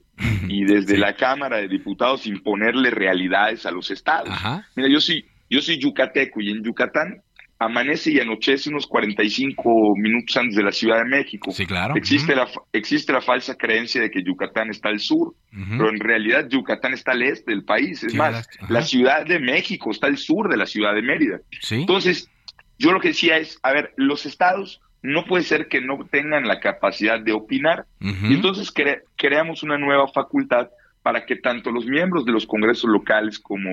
y 0.47 0.65
desde 0.65 0.97
la 0.97 1.15
Cámara 1.15 1.57
de 1.57 1.67
Diputados 1.69 2.27
imponerle 2.27 2.89
realidades 2.89 3.65
a 3.65 3.71
los 3.71 3.91
estados. 3.91 4.33
Mira, 4.75 4.89
yo 4.89 4.99
soy, 4.99 5.25
yo 5.49 5.61
soy 5.61 5.77
yucateco 5.77 6.41
y 6.41 6.49
en 6.49 6.63
Yucatán 6.63 7.21
amanece 7.65 8.11
y 8.11 8.19
anochece 8.19 8.69
unos 8.69 8.87
45 8.87 9.95
minutos 9.95 10.35
antes 10.37 10.55
de 10.55 10.63
la 10.63 10.71
Ciudad 10.71 10.97
de 10.97 11.05
México. 11.05 11.51
Sí, 11.51 11.65
claro. 11.65 11.95
Existe, 11.95 12.35
la, 12.35 12.47
existe 12.71 13.13
la 13.13 13.21
falsa 13.21 13.55
creencia 13.55 14.01
de 14.01 14.11
que 14.11 14.23
Yucatán 14.23 14.69
está 14.69 14.89
al 14.89 14.99
sur, 14.99 15.33
pero 15.51 15.89
en 15.89 15.99
realidad 15.99 16.47
Yucatán 16.49 16.93
está 16.93 17.11
al 17.11 17.23
este 17.23 17.51
del 17.51 17.63
país. 17.63 18.03
Es 18.03 18.13
más, 18.15 18.47
la 18.69 18.81
Ciudad 18.81 19.25
de 19.25 19.39
México 19.39 19.91
está 19.91 20.07
al 20.07 20.17
sur 20.17 20.49
de 20.49 20.57
la 20.57 20.65
Ciudad 20.65 20.93
de 20.93 21.01
Mérida. 21.01 21.39
Entonces, 21.69 22.29
yo 22.77 22.91
lo 22.91 22.99
que 22.99 23.09
decía 23.09 23.37
es, 23.37 23.59
a 23.63 23.71
ver, 23.71 23.93
los 23.97 24.25
estados 24.25 24.81
no 25.01 25.25
puede 25.25 25.43
ser 25.43 25.67
que 25.67 25.81
no 25.81 25.99
tengan 26.09 26.47
la 26.47 26.59
capacidad 26.59 27.19
de 27.19 27.33
opinar. 27.33 27.85
Y 27.99 28.33
entonces 28.33 28.73
creamos 29.15 29.63
una 29.63 29.77
nueva 29.77 30.07
facultad 30.07 30.69
para 31.01 31.25
que 31.25 31.35
tanto 31.35 31.71
los 31.71 31.85
miembros 31.85 32.25
de 32.25 32.31
los 32.31 32.47
congresos 32.47 32.89
locales 32.89 33.37
como 33.37 33.69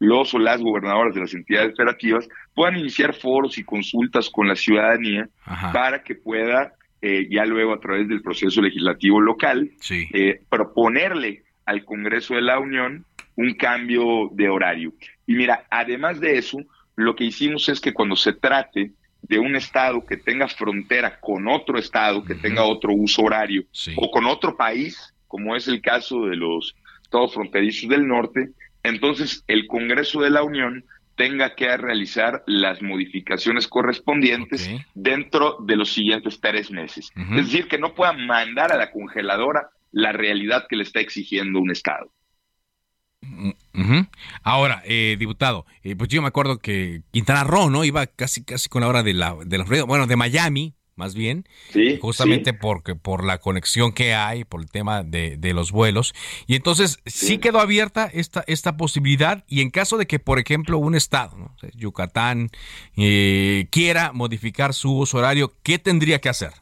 los 0.00 0.32
o 0.34 0.38
las 0.38 0.60
gobernadoras 0.60 1.14
de 1.14 1.20
las 1.20 1.34
entidades 1.34 1.76
federativas 1.76 2.28
puedan 2.54 2.78
iniciar 2.78 3.14
foros 3.14 3.58
y 3.58 3.64
consultas 3.64 4.28
con 4.30 4.48
la 4.48 4.56
ciudadanía 4.56 5.28
para 5.72 6.02
que 6.02 6.14
pueda, 6.14 6.72
eh, 7.02 7.28
ya 7.30 7.44
luego 7.44 7.74
a 7.74 7.80
través 7.80 8.08
del 8.08 8.22
proceso 8.22 8.62
legislativo 8.62 9.20
local, 9.20 9.70
eh, 9.90 10.40
proponerle 10.48 11.44
al 11.66 11.84
Congreso 11.84 12.34
de 12.34 12.42
la 12.42 12.58
Unión 12.58 13.04
un 13.36 13.54
cambio 13.54 14.30
de 14.32 14.48
horario. 14.48 14.92
Y 15.26 15.34
mira, 15.34 15.66
además 15.70 16.18
de 16.18 16.38
eso, 16.38 16.58
lo 16.96 17.14
que 17.14 17.24
hicimos 17.24 17.68
es 17.68 17.78
que 17.78 17.92
cuando 17.92 18.16
se 18.16 18.32
trate 18.32 18.92
de 19.22 19.38
un 19.38 19.54
estado 19.54 20.04
que 20.04 20.16
tenga 20.16 20.48
frontera 20.48 21.20
con 21.20 21.46
otro 21.46 21.78
estado, 21.78 22.24
que 22.24 22.34
tenga 22.34 22.64
otro 22.64 22.94
uso 22.94 23.22
horario, 23.22 23.64
o 23.96 24.10
con 24.10 24.24
otro 24.24 24.56
país, 24.56 25.14
como 25.28 25.54
es 25.54 25.68
el 25.68 25.82
caso 25.82 26.24
de 26.24 26.36
los 26.36 26.74
estados 27.02 27.34
fronterizos 27.34 27.88
del 27.88 28.08
norte, 28.08 28.50
entonces 28.82 29.44
el 29.46 29.66
Congreso 29.66 30.20
de 30.20 30.30
la 30.30 30.42
Unión 30.42 30.84
tenga 31.16 31.54
que 31.54 31.76
realizar 31.76 32.42
las 32.46 32.80
modificaciones 32.80 33.68
correspondientes 33.68 34.70
dentro 34.94 35.58
de 35.60 35.76
los 35.76 35.92
siguientes 35.92 36.40
tres 36.40 36.70
meses. 36.70 37.10
Es 37.14 37.46
decir, 37.46 37.68
que 37.68 37.78
no 37.78 37.94
pueda 37.94 38.14
mandar 38.14 38.72
a 38.72 38.78
la 38.78 38.90
congeladora 38.90 39.68
la 39.92 40.12
realidad 40.12 40.66
que 40.68 40.76
le 40.76 40.82
está 40.82 41.00
exigiendo 41.00 41.60
un 41.60 41.70
Estado. 41.70 42.10
Ahora, 44.42 44.82
eh, 44.86 45.16
diputado, 45.18 45.66
eh, 45.82 45.94
pues 45.94 46.08
yo 46.08 46.22
me 46.22 46.28
acuerdo 46.28 46.58
que 46.58 47.02
Quintana 47.10 47.44
Roo, 47.44 47.68
¿no? 47.68 47.84
Iba 47.84 48.06
casi 48.06 48.42
casi 48.42 48.68
con 48.68 48.80
la 48.80 48.88
hora 48.88 49.02
de 49.02 49.12
la 49.12 49.36
de 49.44 49.58
los 49.58 49.68
bueno, 49.86 50.06
de 50.06 50.16
Miami, 50.16 50.74
más 51.00 51.14
bien, 51.14 51.48
justamente 52.00 52.52
porque 52.52 52.94
por 52.94 53.24
la 53.24 53.38
conexión 53.38 53.92
que 53.92 54.14
hay, 54.14 54.44
por 54.44 54.60
el 54.60 54.70
tema 54.70 55.02
de, 55.02 55.38
los 55.54 55.72
vuelos. 55.72 56.12
Y 56.46 56.54
entonces 56.54 56.98
sí. 57.06 57.38
quedó 57.38 57.58
abierta 57.58 58.08
esta, 58.12 58.44
esta 58.46 58.76
posibilidad 58.76 59.44
y 59.48 59.62
en 59.62 59.70
caso 59.70 59.96
de 59.96 60.06
que, 60.06 60.18
por 60.18 60.38
ejemplo, 60.38 60.76
un 60.76 60.94
estado, 60.94 61.56
Yucatán, 61.74 62.50
eh, 62.98 63.66
quiera 63.70 64.12
modificar 64.12 64.74
su 64.74 64.98
uso 64.98 65.16
horario, 65.16 65.54
¿qué 65.62 65.78
tendría 65.78 66.20
que 66.20 66.28
hacer? 66.28 66.52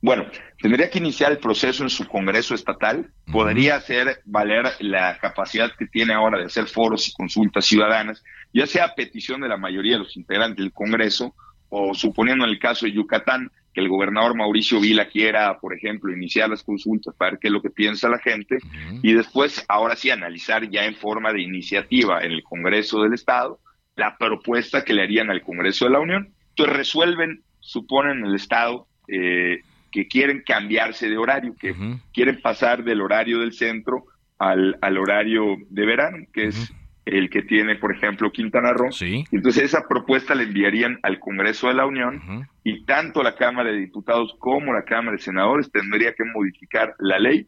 Bueno, 0.00 0.26
tendría 0.60 0.90
que 0.90 0.98
iniciar 0.98 1.32
el 1.32 1.38
proceso 1.38 1.82
en 1.82 1.90
su 1.90 2.06
Congreso 2.06 2.54
estatal, 2.54 3.10
podría 3.32 3.76
hacer 3.76 4.20
valer 4.24 4.72
la 4.80 5.18
capacidad 5.18 5.70
que 5.78 5.86
tiene 5.86 6.12
ahora 6.12 6.38
de 6.38 6.46
hacer 6.46 6.66
foros 6.66 7.08
y 7.08 7.12
consultas 7.12 7.64
ciudadanas, 7.64 8.22
ya 8.52 8.66
sea 8.66 8.86
a 8.86 8.94
petición 8.94 9.40
de 9.40 9.48
la 9.48 9.56
mayoría 9.56 9.92
de 9.92 10.00
los 10.00 10.16
integrantes 10.16 10.58
del 10.58 10.72
Congreso, 10.72 11.34
o 11.68 11.94
suponiendo 11.94 12.44
en 12.44 12.50
el 12.50 12.58
caso 12.58 12.86
de 12.86 12.92
Yucatán, 12.92 13.50
que 13.72 13.80
el 13.80 13.88
gobernador 13.88 14.34
Mauricio 14.34 14.80
Vila 14.80 15.06
quiera, 15.08 15.58
por 15.58 15.74
ejemplo, 15.74 16.12
iniciar 16.12 16.48
las 16.48 16.62
consultas 16.62 17.14
para 17.14 17.32
ver 17.32 17.40
qué 17.40 17.48
es 17.48 17.52
lo 17.52 17.60
que 17.60 17.70
piensa 17.70 18.08
la 18.08 18.18
gente, 18.18 18.58
y 19.02 19.12
después, 19.12 19.64
ahora 19.68 19.96
sí, 19.96 20.10
analizar 20.10 20.68
ya 20.70 20.86
en 20.86 20.94
forma 20.94 21.32
de 21.32 21.42
iniciativa 21.42 22.22
en 22.22 22.32
el 22.32 22.42
Congreso 22.42 23.02
del 23.02 23.12
Estado 23.12 23.60
la 23.96 24.16
propuesta 24.18 24.84
que 24.84 24.92
le 24.94 25.02
harían 25.02 25.30
al 25.30 25.42
Congreso 25.42 25.86
de 25.86 25.90
la 25.90 26.00
Unión. 26.00 26.28
Entonces 26.50 26.76
resuelven, 26.76 27.42
suponen 27.60 28.24
el 28.24 28.34
Estado, 28.34 28.86
eh, 29.08 29.60
que 29.90 30.06
quieren 30.06 30.42
cambiarse 30.46 31.08
de 31.08 31.16
horario, 31.16 31.54
que 31.58 31.74
quieren 32.12 32.40
pasar 32.40 32.84
del 32.84 33.00
horario 33.00 33.40
del 33.40 33.54
centro 33.54 34.04
al, 34.38 34.76
al 34.82 34.98
horario 34.98 35.56
de 35.70 35.86
verano, 35.86 36.18
que 36.32 36.48
es 36.48 36.72
el 37.06 37.30
que 37.30 37.42
tiene, 37.42 37.76
por 37.76 37.94
ejemplo, 37.94 38.32
Quintana 38.32 38.72
Roo. 38.72 38.90
Entonces 39.30 39.62
esa 39.62 39.86
propuesta 39.88 40.34
la 40.34 40.42
enviarían 40.42 40.98
al 41.04 41.20
Congreso 41.20 41.68
de 41.68 41.74
la 41.74 41.86
Unión 41.86 42.48
y 42.64 42.84
tanto 42.84 43.22
la 43.22 43.36
Cámara 43.36 43.70
de 43.70 43.78
Diputados 43.78 44.34
como 44.40 44.72
la 44.72 44.84
Cámara 44.84 45.16
de 45.16 45.22
Senadores 45.22 45.70
tendría 45.70 46.12
que 46.14 46.24
modificar 46.24 46.94
la 46.98 47.18
ley 47.20 47.46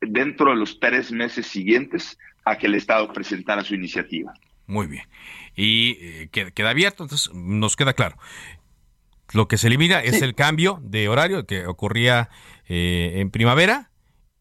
dentro 0.00 0.50
de 0.50 0.56
los 0.56 0.80
tres 0.80 1.12
meses 1.12 1.46
siguientes 1.46 2.18
a 2.46 2.56
que 2.56 2.66
el 2.66 2.74
Estado 2.74 3.12
presentara 3.12 3.62
su 3.62 3.74
iniciativa. 3.74 4.32
Muy 4.66 4.86
bien. 4.86 5.04
Y 5.54 5.98
eh, 6.00 6.28
queda, 6.30 6.70
abierto, 6.70 7.04
entonces 7.04 7.32
nos 7.34 7.76
queda 7.76 7.92
claro. 7.92 8.16
Lo 9.34 9.48
que 9.48 9.58
se 9.58 9.66
elimina 9.66 10.00
es 10.00 10.22
el 10.22 10.34
cambio 10.34 10.80
de 10.82 11.08
horario 11.08 11.46
que 11.46 11.66
ocurría 11.66 12.30
eh, 12.68 13.14
en 13.16 13.30
primavera 13.30 13.90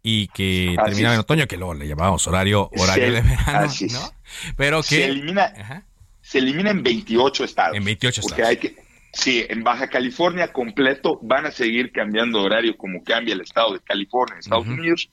y 0.04 0.28
que 0.28 0.76
terminaba 0.84 1.16
en 1.16 1.22
otoño, 1.22 1.48
que 1.48 1.56
luego 1.56 1.74
le 1.74 1.88
llamábamos 1.88 2.28
horario, 2.28 2.70
horario 2.78 3.14
de 3.14 3.22
verano, 3.22 3.72
¿no? 3.94 4.12
Pero 4.58 4.82
que... 4.82 4.96
Se 4.96 5.06
elimina, 5.06 5.86
se 6.22 6.40
elimina 6.40 6.72
en 6.72 6.84
28 6.84 7.44
estados. 7.46 7.78
En 7.78 7.86
28 7.86 8.22
porque 8.22 8.44
Hay 8.44 8.58
que, 8.58 8.76
sí, 9.14 9.46
en 9.48 9.64
Baja 9.64 9.88
California 9.88 10.52
completo 10.52 11.20
van 11.22 11.46
a 11.46 11.52
seguir 11.52 11.94
cambiando 11.94 12.42
horario 12.42 12.76
como 12.76 13.02
cambia 13.02 13.34
el 13.34 13.42
estado 13.42 13.74
de 13.74 13.80
California, 13.80 14.40
Estados 14.40 14.68
Unidos. 14.68 15.10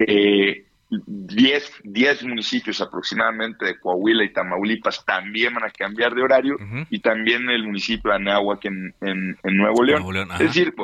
Eh, 0.00 0.66
10, 1.06 1.72
10 1.84 2.24
municipios 2.24 2.80
aproximadamente 2.80 3.64
de 3.64 3.78
Coahuila 3.78 4.24
y 4.24 4.32
Tamaulipas 4.32 5.04
también 5.06 5.54
van 5.54 5.64
a 5.64 5.70
cambiar 5.70 6.14
de 6.14 6.22
horario 6.22 6.56
y 6.90 6.98
también 6.98 7.48
el 7.48 7.64
municipio 7.64 8.10
de 8.10 8.16
Anáhuac 8.16 8.64
en, 8.66 8.94
en, 9.00 9.36
Nuevo 9.56 9.82
León. 9.82 10.04
es 10.32 10.38
decir, 10.38 10.74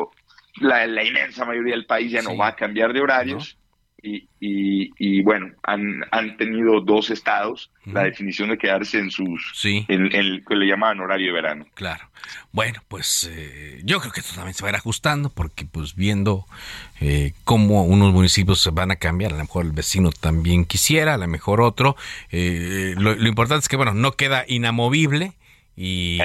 la, 0.61 0.87
la, 0.87 1.05
inmensa 1.05 1.45
mayoría 1.45 1.75
del 1.75 1.87
país 1.87 2.11
ya 2.11 2.23
no 2.23 2.37
va 2.37 2.49
a 2.49 2.57
cambiar 2.57 2.93
de 2.93 3.01
horarios 3.01 3.59
y, 4.01 4.29
y, 4.97 5.23
bueno, 5.23 5.51
han, 5.65 6.05
han 6.13 6.37
tenido 6.37 6.81
dos 6.81 7.11
estados 7.11 7.73
la 7.85 8.05
definición 8.05 8.51
de 8.51 8.59
quedarse 8.59 8.99
en 8.99 9.11
sus, 9.11 9.51
sí. 9.55 9.87
en, 9.89 10.15
el 10.15 10.45
que 10.47 10.55
le 10.55 10.67
llamaban 10.67 11.01
horario 11.01 11.29
de 11.29 11.33
verano. 11.33 11.67
Claro. 11.75 12.09
Bueno, 12.53 12.81
pues 12.87 13.29
eh, 13.33 13.81
yo 13.85 13.99
creo 13.99 14.13
que 14.13 14.21
esto 14.21 14.35
también 14.35 14.55
se 14.55 14.63
va 14.63 14.69
a 14.69 14.73
ir 14.73 14.77
ajustando 14.77 15.31
porque 15.31 15.65
pues 15.65 15.97
viendo 15.97 16.47
eh, 17.01 17.33
cómo 17.45 17.85
unos 17.85 18.13
municipios 18.13 18.61
se 18.61 18.71
van 18.71 18.91
a 18.91 18.97
cambiar, 18.97 19.33
a 19.33 19.37
lo 19.37 19.43
mejor 19.43 19.65
el 19.65 19.73
vecino 19.73 20.11
también 20.11 20.65
quisiera, 20.65 21.15
a 21.15 21.19
lo 21.19 21.27
mejor 21.27 21.61
otro. 21.61 21.97
Eh, 22.31 22.95
lo, 22.99 23.15
lo 23.15 23.29
importante 23.29 23.63
es 23.63 23.69
que 23.69 23.77
bueno, 23.77 23.95
no 23.95 24.13
queda 24.13 24.45
inamovible 24.47 25.33
y, 25.81 26.19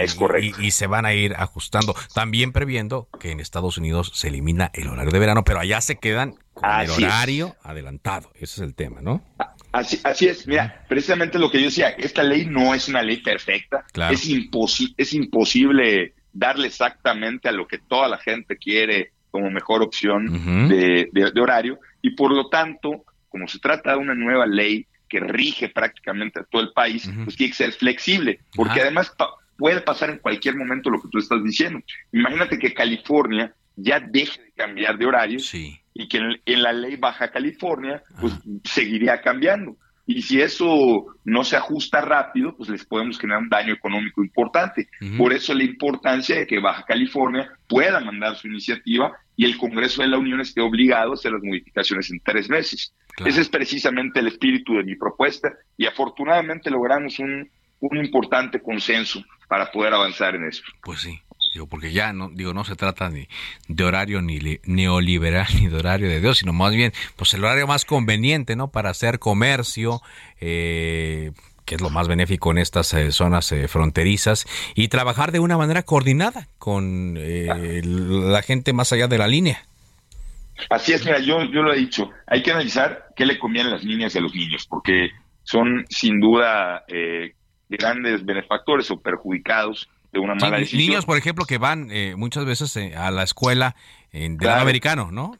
y, 0.59 0.71
se 0.71 0.87
van 0.87 1.05
a 1.05 1.13
ir 1.13 1.35
ajustando. 1.37 1.93
También 2.15 2.51
previendo 2.51 3.07
que 3.19 3.29
en 3.29 3.39
Estados 3.39 3.77
Unidos 3.77 4.11
se 4.15 4.29
elimina 4.29 4.71
el 4.73 4.87
horario 4.87 5.11
de 5.11 5.19
verano, 5.19 5.43
pero 5.43 5.59
allá 5.59 5.79
se 5.79 5.97
quedan 5.97 6.35
el 6.81 6.89
horario 6.89 7.55
adelantado. 7.61 8.31
Ese 8.33 8.43
es 8.43 8.59
el 8.59 8.73
tema, 8.73 9.01
¿no? 9.01 9.23
Así, 9.71 9.99
así 10.03 10.27
es, 10.27 10.47
mira, 10.47 10.83
precisamente 10.87 11.37
lo 11.37 11.51
que 11.51 11.59
yo 11.59 11.65
decía, 11.65 11.89
esta 11.89 12.23
ley 12.23 12.45
no 12.45 12.73
es 12.73 12.87
una 12.87 13.01
ley 13.01 13.17
perfecta, 13.17 13.85
es, 14.11 14.27
es 14.97 15.13
imposible 15.13 16.13
darle 16.31 16.67
exactamente 16.67 17.47
a 17.49 17.51
lo 17.51 17.67
que 17.67 17.77
toda 17.77 18.07
la 18.07 18.17
gente 18.17 18.57
quiere 18.57 19.11
como 19.29 19.49
mejor 19.49 19.81
opción 19.81 20.67
de, 20.67 21.41
horario. 21.41 21.79
Y 22.01 22.11
por 22.11 22.31
lo 22.31 22.49
tanto, 22.49 23.05
como 23.29 23.47
se 23.47 23.59
trata 23.59 23.91
de 23.91 23.97
una 23.97 24.15
nueva 24.15 24.45
ley 24.45 24.87
que 25.09 25.19
rige 25.19 25.69
prácticamente 25.69 26.39
a 26.39 26.43
todo 26.43 26.61
el 26.61 26.71
país, 26.73 27.07
pues 27.23 27.35
tiene 27.35 27.51
que 27.51 27.57
ser 27.57 27.71
flexible, 27.71 28.39
porque 28.55 28.81
además 28.81 29.13
puede 29.57 29.81
pasar 29.81 30.09
en 30.09 30.19
cualquier 30.19 30.55
momento 30.55 30.89
lo 30.89 31.01
que 31.01 31.09
tú 31.09 31.19
estás 31.19 31.43
diciendo. 31.43 31.79
Imagínate 32.11 32.57
que 32.57 32.73
California 32.73 33.53
ya 33.75 33.99
deje 33.99 34.41
de 34.41 34.51
cambiar 34.51 34.97
de 34.97 35.05
horario 35.05 35.39
y 35.93 36.07
que 36.07 36.19
en, 36.45 36.61
la 36.61 36.73
ley 36.73 36.95
Baja 36.95 37.31
California 37.31 38.03
pues 38.19 38.33
seguiría 38.63 39.21
cambiando. 39.21 39.77
Y 40.05 40.21
si 40.21 40.41
eso 40.41 41.05
no 41.23 41.45
se 41.45 41.55
ajusta 41.55 42.01
rápido, 42.01 42.57
pues 42.57 42.67
les 42.69 42.85
podemos 42.85 43.17
generar 43.17 43.41
un 43.41 43.49
daño 43.49 43.73
económico 43.73 44.21
importante. 44.21 44.89
Por 45.17 45.31
eso 45.31 45.53
la 45.53 45.63
importancia 45.63 46.39
de 46.39 46.47
que 46.47 46.59
Baja 46.59 46.83
California 46.85 47.49
pueda 47.69 48.01
mandar 48.01 48.35
su 48.35 48.47
iniciativa 48.47 49.13
y 49.37 49.45
el 49.45 49.57
Congreso 49.57 50.01
de 50.01 50.09
la 50.09 50.17
Unión 50.17 50.41
esté 50.41 50.59
obligado 50.59 51.11
a 51.11 51.13
hacer 51.13 51.31
las 51.31 51.41
modificaciones 51.41 52.11
en 52.11 52.19
tres 52.19 52.49
meses. 52.49 52.93
Ese 53.25 53.41
es 53.41 53.49
precisamente 53.49 54.19
el 54.19 54.27
espíritu 54.27 54.73
de 54.73 54.83
mi 54.83 54.95
propuesta 54.95 55.53
y 55.77 55.85
afortunadamente 55.85 56.69
logramos 56.69 57.19
un, 57.19 57.49
un 57.79 57.97
importante 57.97 58.61
consenso 58.61 59.23
para 59.53 59.71
poder 59.71 59.93
avanzar 59.93 60.33
en 60.33 60.45
eso. 60.45 60.63
Pues 60.81 61.01
sí, 61.01 61.21
digo, 61.53 61.67
porque 61.67 61.91
ya 61.91 62.11
no, 62.11 62.31
digo, 62.33 62.55
no 62.55 62.63
se 62.63 62.75
trata 62.75 63.11
ni 63.11 63.27
de 63.67 63.83
horario 63.83 64.19
ni 64.23 64.39
neoliberal 64.63 65.45
ni 65.61 65.67
de 65.67 65.77
horario 65.77 66.09
de 66.09 66.19
Dios, 66.19 66.39
sino 66.39 66.53
más 66.53 66.73
bien, 66.73 66.91
pues 67.17 67.35
el 67.35 67.43
horario 67.43 67.67
más 67.67 67.85
conveniente, 67.85 68.55
¿no? 68.55 68.71
Para 68.71 68.89
hacer 68.89 69.19
comercio, 69.19 70.01
eh, 70.41 71.33
que 71.65 71.75
es 71.75 71.81
lo 71.81 71.91
más 71.91 72.07
benéfico 72.07 72.49
en 72.49 72.57
estas 72.57 72.95
eh, 72.95 73.11
zonas 73.11 73.51
eh, 73.51 73.67
fronterizas, 73.67 74.47
y 74.73 74.87
trabajar 74.87 75.31
de 75.31 75.39
una 75.39 75.55
manera 75.55 75.83
coordinada 75.83 76.47
con 76.57 77.13
la 77.13 78.41
gente 78.41 78.73
más 78.73 78.91
allá 78.91 79.07
de 79.07 79.19
la 79.19 79.27
línea. 79.27 79.67
Así 80.71 80.93
es, 80.93 81.05
mira, 81.05 81.19
yo, 81.19 81.43
yo 81.43 81.61
lo 81.61 81.75
he 81.75 81.77
dicho, 81.77 82.09
hay 82.25 82.41
que 82.41 82.49
analizar 82.49 83.09
qué 83.15 83.27
le 83.27 83.37
conviene 83.37 83.69
a 83.69 83.73
las 83.73 83.83
niñas 83.83 84.15
y 84.15 84.17
a 84.17 84.21
los 84.21 84.33
niños, 84.33 84.65
porque 84.67 85.11
son 85.43 85.85
sin 85.89 86.19
duda 86.19 86.85
grandes 87.69 88.25
benefactores 88.25 88.89
o 88.91 88.99
perjudicados 88.99 89.89
de 90.11 90.19
una 90.19 90.35
mala 90.35 90.57
decisión. 90.57 90.81
Niños, 90.81 91.05
por 91.05 91.17
ejemplo, 91.17 91.45
que 91.45 91.57
van 91.57 91.89
eh, 91.91 92.15
muchas 92.15 92.45
veces 92.45 92.75
eh, 92.77 92.95
a 92.95 93.11
la 93.11 93.23
escuela 93.23 93.75
en 94.11 94.37
de 94.37 94.49
americano, 94.49 95.11
¿no? 95.11 95.37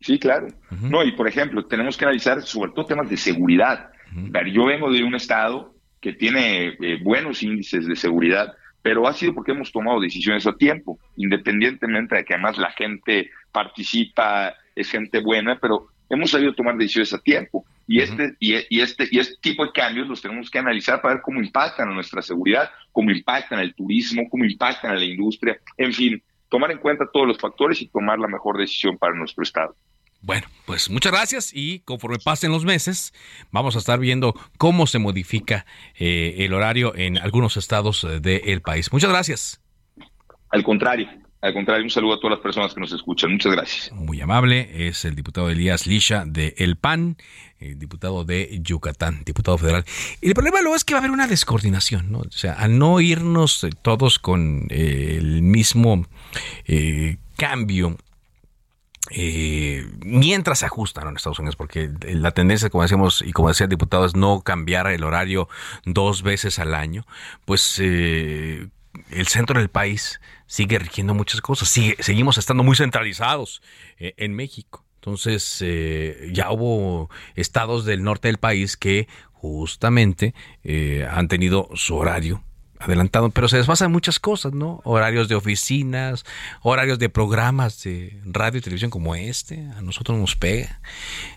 Sí, 0.00 0.18
claro. 0.18 0.46
No, 0.70 1.02
y 1.02 1.12
por 1.12 1.26
ejemplo, 1.26 1.66
tenemos 1.66 1.96
que 1.96 2.04
analizar 2.04 2.40
sobre 2.42 2.70
todo 2.72 2.86
temas 2.86 3.10
de 3.10 3.16
seguridad. 3.16 3.90
Yo 4.52 4.64
vengo 4.64 4.92
de 4.92 5.02
un 5.02 5.16
estado 5.16 5.74
que 6.00 6.12
tiene 6.12 6.76
eh, 6.80 6.98
buenos 7.02 7.42
índices 7.42 7.86
de 7.86 7.96
seguridad, 7.96 8.54
pero 8.80 9.08
ha 9.08 9.12
sido 9.12 9.34
porque 9.34 9.52
hemos 9.52 9.72
tomado 9.72 10.00
decisiones 10.00 10.46
a 10.46 10.56
tiempo, 10.56 10.98
independientemente 11.16 12.14
de 12.14 12.24
que 12.24 12.34
además 12.34 12.58
la 12.58 12.70
gente 12.70 13.30
participa, 13.50 14.54
es 14.76 14.90
gente 14.90 15.20
buena, 15.20 15.58
pero 15.60 15.88
hemos 16.08 16.30
sabido 16.30 16.54
tomar 16.54 16.76
decisiones 16.76 17.12
a 17.12 17.18
tiempo. 17.18 17.64
Y 17.90 18.00
este, 18.02 18.36
y, 18.38 18.80
este, 18.80 19.08
y 19.10 19.18
este 19.18 19.36
tipo 19.40 19.64
de 19.64 19.72
cambios 19.72 20.06
los 20.06 20.20
tenemos 20.20 20.50
que 20.50 20.58
analizar 20.58 21.00
para 21.00 21.14
ver 21.14 21.22
cómo 21.22 21.40
impactan 21.40 21.88
a 21.88 21.94
nuestra 21.94 22.20
seguridad, 22.20 22.70
cómo 22.92 23.10
impactan 23.10 23.60
al 23.60 23.74
turismo, 23.74 24.28
cómo 24.30 24.44
impactan 24.44 24.90
a 24.90 24.94
la 24.94 25.04
industria, 25.06 25.58
en 25.78 25.94
fin, 25.94 26.22
tomar 26.50 26.70
en 26.70 26.78
cuenta 26.78 27.06
todos 27.10 27.26
los 27.26 27.38
factores 27.38 27.80
y 27.80 27.88
tomar 27.88 28.18
la 28.18 28.28
mejor 28.28 28.58
decisión 28.58 28.98
para 28.98 29.14
nuestro 29.14 29.42
Estado. 29.42 29.74
Bueno, 30.20 30.46
pues 30.66 30.90
muchas 30.90 31.12
gracias 31.12 31.50
y 31.54 31.80
conforme 31.80 32.18
pasen 32.18 32.52
los 32.52 32.66
meses 32.66 33.14
vamos 33.52 33.74
a 33.74 33.78
estar 33.78 33.98
viendo 33.98 34.34
cómo 34.58 34.86
se 34.86 34.98
modifica 34.98 35.64
eh, 35.98 36.34
el 36.40 36.52
horario 36.52 36.94
en 36.94 37.16
algunos 37.16 37.56
estados 37.56 38.04
eh, 38.04 38.20
del 38.20 38.60
país. 38.60 38.92
Muchas 38.92 39.08
gracias. 39.08 39.62
Al 40.50 40.62
contrario, 40.62 41.08
al 41.40 41.54
contrario, 41.54 41.84
un 41.84 41.90
saludo 41.90 42.14
a 42.14 42.20
todas 42.20 42.32
las 42.32 42.42
personas 42.42 42.74
que 42.74 42.80
nos 42.80 42.92
escuchan. 42.92 43.30
Muchas 43.30 43.52
gracias. 43.52 43.92
Muy 43.92 44.20
amable. 44.20 44.88
Es 44.88 45.04
el 45.04 45.14
diputado 45.14 45.48
Elías 45.50 45.86
Lisha 45.86 46.24
de 46.26 46.54
El 46.58 46.76
PAN, 46.76 47.16
el 47.60 47.78
diputado 47.78 48.24
de 48.24 48.58
Yucatán, 48.60 49.22
diputado 49.24 49.56
federal. 49.56 49.84
El 50.20 50.34
problema 50.34 50.60
luego 50.60 50.74
es 50.74 50.82
que 50.82 50.94
va 50.94 50.98
a 50.98 51.02
haber 51.02 51.12
una 51.12 51.28
descoordinación, 51.28 52.10
¿no? 52.10 52.18
O 52.20 52.30
sea, 52.30 52.54
al 52.54 52.78
no 52.78 53.00
irnos 53.00 53.64
todos 53.82 54.18
con 54.18 54.66
eh, 54.70 55.16
el 55.18 55.42
mismo 55.42 56.06
eh, 56.66 57.18
cambio 57.36 57.96
eh, 59.10 59.88
mientras 60.04 60.58
se 60.58 60.66
ajustan 60.66 61.06
en 61.06 61.16
Estados 61.16 61.38
Unidos, 61.38 61.54
porque 61.54 61.88
la 62.02 62.32
tendencia, 62.32 62.68
como 62.68 62.82
decíamos 62.82 63.22
y 63.24 63.32
como 63.32 63.48
decía 63.48 63.64
el 63.64 63.70
diputado, 63.70 64.04
es 64.04 64.16
no 64.16 64.40
cambiar 64.40 64.88
el 64.88 65.04
horario 65.04 65.48
dos 65.84 66.22
veces 66.22 66.58
al 66.58 66.74
año, 66.74 67.06
pues 67.44 67.80
el 69.10 69.26
centro 69.28 69.58
del 69.58 69.68
país 69.68 70.20
sigue 70.46 70.78
rigiendo 70.78 71.14
muchas 71.14 71.40
cosas. 71.40 71.68
seguimos 71.68 72.38
estando 72.38 72.62
muy 72.62 72.76
centralizados 72.76 73.62
eh, 73.98 74.14
en 74.16 74.34
México. 74.34 74.84
Entonces, 74.96 75.58
eh, 75.60 76.30
ya 76.32 76.50
hubo 76.50 77.08
estados 77.34 77.84
del 77.84 78.02
norte 78.02 78.28
del 78.28 78.38
país 78.38 78.76
que 78.76 79.08
justamente 79.32 80.34
eh, 80.64 81.06
han 81.10 81.28
tenido 81.28 81.68
su 81.74 81.96
horario 81.96 82.42
adelantado, 82.80 83.30
pero 83.30 83.48
se 83.48 83.56
desfasan 83.56 83.90
muchas 83.90 84.20
cosas, 84.20 84.52
¿no? 84.52 84.80
Horarios 84.84 85.28
de 85.28 85.34
oficinas, 85.34 86.24
horarios 86.62 86.98
de 86.98 87.08
programas 87.08 87.82
de 87.82 88.20
radio 88.24 88.58
y 88.58 88.62
televisión 88.62 88.90
como 88.90 89.14
este, 89.14 89.66
a 89.76 89.82
nosotros 89.82 90.18
nos 90.18 90.36
pega. 90.36 90.80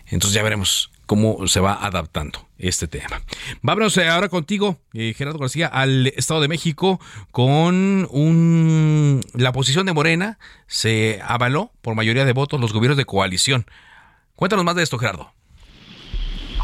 Entonces 0.06 0.34
ya 0.34 0.42
veremos 0.42 0.91
cómo 1.06 1.46
se 1.48 1.60
va 1.60 1.74
adaptando 1.84 2.48
este 2.58 2.88
tema. 2.88 3.20
Vámonos 3.60 3.96
eh, 3.98 4.08
ahora 4.08 4.28
contigo, 4.28 4.78
eh, 4.94 5.14
Gerardo 5.16 5.38
García, 5.38 5.66
al 5.66 6.06
Estado 6.08 6.40
de 6.40 6.48
México 6.48 7.00
con 7.30 8.08
un... 8.10 9.20
La 9.34 9.52
posición 9.52 9.86
de 9.86 9.92
Morena 9.92 10.38
se 10.66 11.20
avaló 11.24 11.72
por 11.82 11.94
mayoría 11.94 12.24
de 12.24 12.32
votos 12.32 12.60
los 12.60 12.72
gobiernos 12.72 12.96
de 12.96 13.04
coalición. 13.04 13.66
Cuéntanos 14.36 14.64
más 14.64 14.76
de 14.76 14.82
esto, 14.82 14.98
Gerardo. 14.98 15.32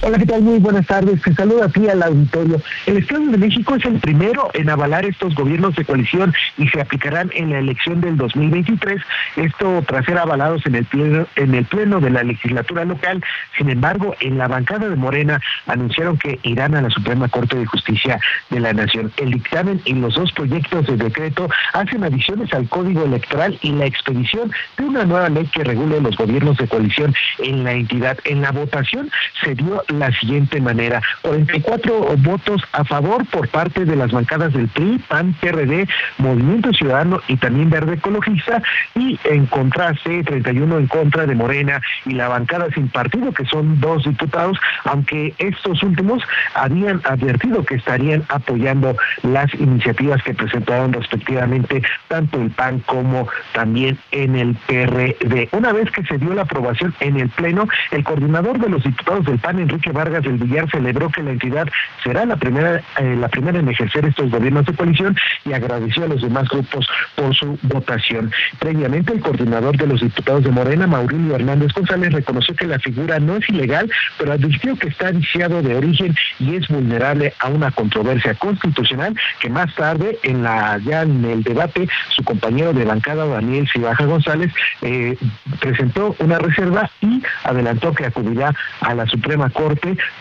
Hola, 0.00 0.16
¿qué 0.16 0.26
tal? 0.26 0.42
Muy 0.42 0.60
buenas 0.60 0.86
tardes. 0.86 1.20
Te 1.22 1.34
saludo 1.34 1.64
aquí 1.64 1.88
al 1.88 2.00
auditorio. 2.04 2.62
El 2.86 2.98
Estado 2.98 3.26
de 3.26 3.36
México 3.36 3.74
es 3.74 3.84
el 3.84 3.98
primero 3.98 4.48
en 4.54 4.70
avalar 4.70 5.04
estos 5.04 5.34
gobiernos 5.34 5.74
de 5.74 5.84
coalición 5.84 6.32
y 6.56 6.68
se 6.68 6.80
aplicarán 6.80 7.32
en 7.34 7.50
la 7.50 7.58
elección 7.58 8.00
del 8.00 8.16
2023. 8.16 9.02
Esto 9.34 9.82
tras 9.88 10.04
ser 10.04 10.16
avalados 10.18 10.64
en 10.66 10.76
el 10.76 10.84
pleno, 10.84 11.26
en 11.34 11.52
el 11.52 11.64
pleno 11.64 11.98
de 11.98 12.10
la 12.10 12.22
legislatura 12.22 12.84
local. 12.84 13.24
Sin 13.56 13.70
embargo, 13.70 14.14
en 14.20 14.38
la 14.38 14.46
bancada 14.46 14.88
de 14.88 14.94
Morena 14.94 15.40
anunciaron 15.66 16.16
que 16.16 16.38
irán 16.44 16.76
a 16.76 16.82
la 16.82 16.90
Suprema 16.90 17.26
Corte 17.26 17.58
de 17.58 17.66
Justicia 17.66 18.20
de 18.50 18.60
la 18.60 18.72
Nación. 18.72 19.10
El 19.16 19.32
dictamen 19.32 19.82
y 19.84 19.94
los 19.94 20.14
dos 20.14 20.30
proyectos 20.30 20.86
de 20.86 20.96
decreto 20.96 21.48
hacen 21.72 22.04
adiciones 22.04 22.52
al 22.54 22.68
Código 22.68 23.04
Electoral 23.04 23.58
y 23.62 23.72
la 23.72 23.86
expedición 23.86 24.52
de 24.76 24.84
una 24.84 25.04
nueva 25.04 25.28
ley 25.28 25.46
que 25.46 25.64
regule 25.64 26.00
los 26.00 26.16
gobiernos 26.16 26.56
de 26.56 26.68
coalición 26.68 27.12
en 27.40 27.64
la 27.64 27.72
entidad. 27.72 28.16
En 28.24 28.42
la 28.42 28.52
votación 28.52 29.10
se 29.42 29.56
dio 29.56 29.82
la 29.88 30.12
siguiente 30.12 30.60
manera. 30.60 31.02
44 31.22 32.16
votos 32.18 32.62
a 32.72 32.84
favor 32.84 33.24
por 33.26 33.48
parte 33.48 33.84
de 33.84 33.96
las 33.96 34.12
bancadas 34.12 34.52
del 34.52 34.68
PRI, 34.68 34.98
PAN, 35.08 35.34
PRD, 35.40 35.88
Movimiento 36.18 36.72
Ciudadano 36.72 37.20
y 37.28 37.36
también 37.36 37.70
Verde 37.70 37.94
Ecologista 37.94 38.62
y 38.94 39.18
en 39.24 39.46
contraste 39.46 40.22
31 40.22 40.78
en 40.78 40.86
contra 40.86 41.26
de 41.26 41.34
Morena 41.34 41.80
y 42.04 42.12
la 42.12 42.28
bancada 42.28 42.68
sin 42.74 42.88
partido 42.88 43.32
que 43.32 43.46
son 43.46 43.80
dos 43.80 44.04
diputados, 44.04 44.58
aunque 44.84 45.34
estos 45.38 45.82
últimos 45.82 46.22
habían 46.54 47.00
advertido 47.04 47.64
que 47.64 47.76
estarían 47.76 48.24
apoyando 48.28 48.96
las 49.22 49.52
iniciativas 49.54 50.22
que 50.22 50.34
presentaron 50.34 50.92
respectivamente 50.92 51.82
tanto 52.08 52.40
el 52.40 52.50
PAN 52.50 52.80
como 52.80 53.28
también 53.52 53.98
en 54.10 54.36
el 54.36 54.54
PRD. 54.66 55.48
Una 55.52 55.72
vez 55.72 55.90
que 55.90 56.04
se 56.04 56.18
dio 56.18 56.34
la 56.34 56.42
aprobación 56.42 56.94
en 57.00 57.18
el 57.18 57.28
Pleno, 57.30 57.68
el 57.90 58.04
coordinador 58.04 58.58
de 58.58 58.68
los 58.68 58.82
diputados 58.82 59.24
del 59.26 59.38
PAN, 59.38 59.58
Enrique 59.58 59.77
que 59.80 59.92
Vargas 59.92 60.22
del 60.22 60.38
Villar 60.38 60.70
celebró 60.70 61.08
que 61.10 61.22
la 61.22 61.32
entidad 61.32 61.68
será 62.02 62.24
la 62.24 62.36
primera, 62.36 62.82
eh, 62.98 63.16
la 63.18 63.28
primera 63.28 63.58
en 63.58 63.68
ejercer 63.68 64.04
estos 64.04 64.30
gobiernos 64.30 64.66
de 64.66 64.74
coalición 64.74 65.16
y 65.44 65.52
agradeció 65.52 66.04
a 66.04 66.08
los 66.08 66.22
demás 66.22 66.48
grupos 66.48 66.86
por 67.14 67.34
su 67.34 67.58
votación. 67.62 68.30
Previamente, 68.58 69.12
el 69.12 69.20
coordinador 69.20 69.76
de 69.76 69.86
los 69.86 70.00
diputados 70.00 70.44
de 70.44 70.50
Morena, 70.50 70.86
Maurilio 70.86 71.34
Hernández 71.34 71.72
González, 71.72 72.12
reconoció 72.12 72.54
que 72.54 72.66
la 72.66 72.78
figura 72.78 73.18
no 73.18 73.36
es 73.36 73.48
ilegal, 73.48 73.90
pero 74.18 74.32
advirtió 74.32 74.76
que 74.76 74.88
está 74.88 75.10
viciado 75.10 75.62
de 75.62 75.76
origen 75.76 76.14
y 76.38 76.56
es 76.56 76.68
vulnerable 76.68 77.34
a 77.40 77.48
una 77.48 77.70
controversia 77.70 78.34
constitucional 78.34 79.14
que 79.40 79.50
más 79.50 79.74
tarde, 79.74 80.18
en 80.22 80.42
la 80.42 80.78
ya 80.78 81.02
en 81.02 81.24
el 81.24 81.42
debate, 81.42 81.88
su 82.10 82.22
compañero 82.24 82.72
de 82.72 82.84
bancada, 82.84 83.26
Daniel 83.26 83.68
Cibaja 83.72 84.04
González, 84.04 84.52
eh, 84.82 85.16
presentó 85.60 86.16
una 86.18 86.38
reserva 86.38 86.90
y 87.00 87.22
adelantó 87.44 87.92
que 87.92 88.06
acudirá 88.06 88.54
a 88.80 88.94
la 88.94 89.06
Suprema 89.06 89.50
Corte 89.50 89.67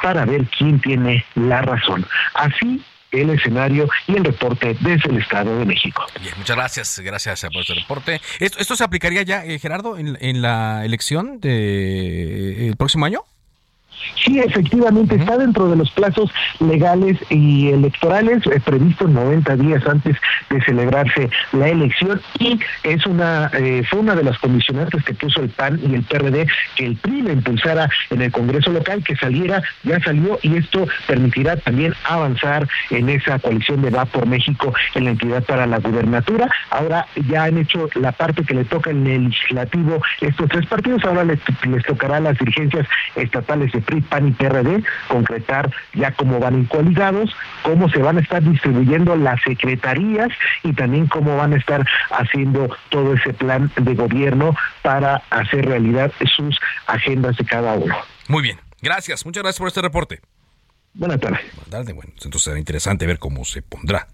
para 0.01 0.25
ver 0.25 0.45
quién 0.57 0.79
tiene 0.79 1.25
la 1.35 1.61
razón. 1.61 2.05
Así 2.33 2.83
el 3.11 3.29
escenario 3.29 3.87
y 4.07 4.17
el 4.17 4.25
reporte 4.25 4.75
desde 4.81 5.09
el 5.09 5.17
Estado 5.17 5.57
de 5.59 5.65
México. 5.65 6.05
Muchas 6.37 6.55
gracias, 6.55 6.99
gracias 6.99 7.41
por 7.41 7.61
este 7.61 7.73
reporte. 7.75 8.21
¿Esto, 8.39 8.59
esto 8.59 8.75
se 8.75 8.83
aplicaría 8.83 9.21
ya, 9.23 9.45
eh, 9.45 9.59
Gerardo, 9.59 9.97
en, 9.97 10.41
la 10.41 10.85
elección 10.85 11.39
del 11.39 12.69
de, 12.69 12.75
próximo 12.77 13.05
año? 13.05 13.23
Sí, 14.23 14.39
efectivamente, 14.39 15.15
está 15.15 15.37
dentro 15.37 15.69
de 15.69 15.75
los 15.75 15.91
plazos 15.91 16.31
legales 16.59 17.17
y 17.29 17.69
electorales 17.69 18.45
eh, 18.47 18.59
previstos 18.63 19.09
90 19.09 19.55
días 19.57 19.85
antes 19.87 20.17
de 20.49 20.61
celebrarse 20.63 21.29
la 21.53 21.69
elección 21.69 22.21
y 22.39 22.59
es 22.83 23.05
una 23.05 23.49
eh, 23.53 23.83
fue 23.89 23.99
una 23.99 24.15
de 24.15 24.23
las 24.23 24.37
condicionantes 24.39 25.03
que 25.03 25.13
puso 25.13 25.41
el 25.41 25.49
PAN 25.49 25.79
y 25.83 25.95
el 25.95 26.03
PRD 26.03 26.47
que 26.75 26.85
el 26.85 26.95
PRI 26.97 27.19
impulsara 27.31 27.89
en 28.09 28.21
el 28.21 28.31
Congreso 28.31 28.71
local, 28.71 29.03
que 29.03 29.15
saliera, 29.15 29.61
ya 29.83 29.99
salió 29.99 30.39
y 30.41 30.57
esto 30.57 30.87
permitirá 31.07 31.57
también 31.57 31.93
avanzar 32.03 32.67
en 32.89 33.09
esa 33.09 33.39
coalición 33.39 33.81
de 33.81 33.89
Va 33.89 34.05
por 34.05 34.25
México 34.25 34.73
en 34.95 35.05
la 35.05 35.11
entidad 35.11 35.43
para 35.43 35.65
la 35.65 35.79
gubernatura. 35.79 36.49
Ahora 36.69 37.07
ya 37.27 37.45
han 37.45 37.57
hecho 37.57 37.89
la 37.95 38.11
parte 38.11 38.43
que 38.43 38.53
le 38.53 38.65
toca 38.65 38.91
en 38.91 39.07
el 39.07 39.25
legislativo 39.29 40.01
estos 40.21 40.49
tres 40.49 40.65
partidos, 40.67 41.03
ahora 41.05 41.23
les, 41.23 41.39
les 41.67 41.83
tocará 41.83 42.17
a 42.17 42.21
las 42.21 42.37
dirigencias 42.37 42.87
estatales 43.15 43.71
de 43.71 43.81
PRI, 43.87 44.01
PAN 44.01 44.27
y 44.27 44.31
PRD, 44.31 44.83
concretar 45.07 45.71
ya 45.93 46.11
cómo 46.11 46.39
van 46.39 46.65
coaligados, 46.65 47.35
cómo 47.63 47.89
se 47.89 47.99
van 47.99 48.17
a 48.17 48.21
estar 48.21 48.43
distribuyendo 48.43 49.15
las 49.15 49.41
secretarías 49.41 50.29
y 50.63 50.73
también 50.73 51.07
cómo 51.07 51.37
van 51.37 51.53
a 51.53 51.57
estar 51.57 51.87
haciendo 52.11 52.69
todo 52.89 53.13
ese 53.13 53.33
plan 53.33 53.71
de 53.75 53.95
gobierno 53.95 54.55
para 54.83 55.23
hacer 55.29 55.65
realidad 55.65 56.11
sus 56.35 56.59
agendas 56.85 57.37
de 57.37 57.45
cada 57.45 57.73
uno. 57.73 57.95
Muy 58.27 58.43
bien, 58.43 58.59
gracias, 58.81 59.25
muchas 59.25 59.43
gracias 59.43 59.59
por 59.59 59.67
este 59.69 59.81
reporte. 59.81 60.21
Buenas 60.93 61.19
tardes. 61.19 61.41
Buenas 61.53 61.69
tardes, 61.69 61.95
bueno, 61.95 62.11
entonces 62.13 62.43
será 62.43 62.59
interesante 62.59 63.07
ver 63.07 63.19
cómo 63.19 63.45
se 63.45 63.61
pondrá 63.61 64.07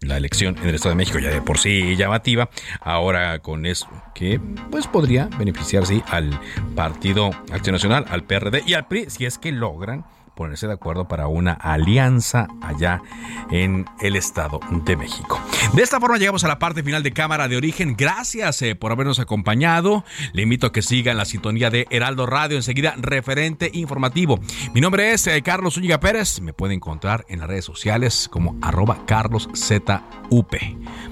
la 0.00 0.16
elección 0.16 0.56
en 0.58 0.68
el 0.68 0.74
Estado 0.74 0.90
de 0.90 0.96
México 0.96 1.18
ya 1.18 1.30
de 1.30 1.42
por 1.42 1.58
sí 1.58 1.96
llamativa, 1.96 2.50
ahora 2.80 3.38
con 3.40 3.66
eso 3.66 3.88
que 4.14 4.40
pues 4.70 4.86
podría 4.86 5.26
beneficiar 5.38 5.86
sí 5.86 6.02
al 6.08 6.38
Partido 6.74 7.30
Acción 7.52 7.74
Nacional, 7.74 8.06
al 8.08 8.24
PRD 8.24 8.62
y 8.66 8.74
al 8.74 8.86
PRI 8.86 9.10
si 9.10 9.26
es 9.26 9.38
que 9.38 9.52
logran 9.52 10.04
ponerse 10.34 10.66
de 10.66 10.74
acuerdo 10.74 11.08
para 11.08 11.26
una 11.26 11.52
alianza 11.52 12.48
allá 12.62 13.02
en 13.50 13.86
el 14.00 14.16
Estado 14.16 14.60
de 14.70 14.96
México. 14.96 15.40
De 15.74 15.82
esta 15.82 16.00
forma 16.00 16.18
llegamos 16.18 16.44
a 16.44 16.48
la 16.48 16.58
parte 16.58 16.82
final 16.82 17.02
de 17.02 17.12
Cámara 17.12 17.48
de 17.48 17.56
Origen. 17.56 17.94
Gracias 17.96 18.62
eh, 18.62 18.74
por 18.74 18.92
habernos 18.92 19.18
acompañado. 19.18 20.04
Le 20.32 20.42
invito 20.42 20.66
a 20.66 20.72
que 20.72 20.82
sigan 20.82 21.16
la 21.16 21.24
sintonía 21.24 21.70
de 21.70 21.86
Heraldo 21.90 22.26
Radio. 22.26 22.56
Enseguida, 22.56 22.94
referente 22.96 23.70
informativo. 23.72 24.40
Mi 24.74 24.80
nombre 24.80 25.12
es 25.12 25.26
eh, 25.26 25.42
Carlos 25.42 25.76
Úñiga 25.76 26.00
Pérez. 26.00 26.40
Me 26.40 26.52
pueden 26.52 26.76
encontrar 26.76 27.24
en 27.28 27.40
las 27.40 27.48
redes 27.48 27.64
sociales 27.64 28.28
como 28.30 28.56
arroba 28.62 29.04
carloszup. 29.06 29.90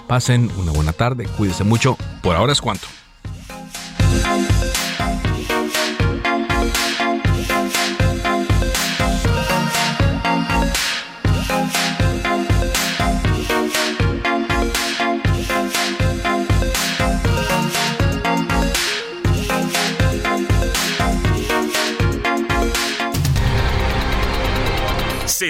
Pasen 0.06 0.50
una 0.56 0.72
buena 0.72 0.92
tarde. 0.92 1.26
Cuídense 1.36 1.64
mucho. 1.64 1.96
Por 2.22 2.36
ahora 2.36 2.52
es 2.52 2.60
cuanto. 2.60 2.86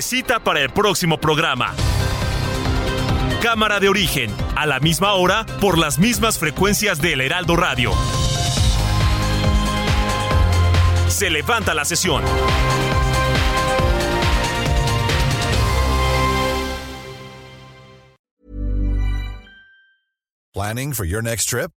Cita 0.02 0.40
para 0.40 0.60
el 0.60 0.70
próximo 0.70 1.18
programa. 1.18 1.74
Cámara 3.42 3.80
de 3.80 3.88
origen, 3.88 4.30
a 4.56 4.66
la 4.66 4.80
misma 4.80 5.12
hora, 5.14 5.46
por 5.60 5.78
las 5.78 5.98
mismas 5.98 6.38
frecuencias 6.38 7.00
del 7.00 7.20
Heraldo 7.20 7.56
Radio. 7.56 7.92
Se 11.08 11.30
levanta 11.30 11.74
la 11.74 11.84
sesión. 11.84 12.22
Planning 20.52 20.92
for 20.92 21.04
your 21.04 21.22
next 21.22 21.48
trip? 21.48 21.70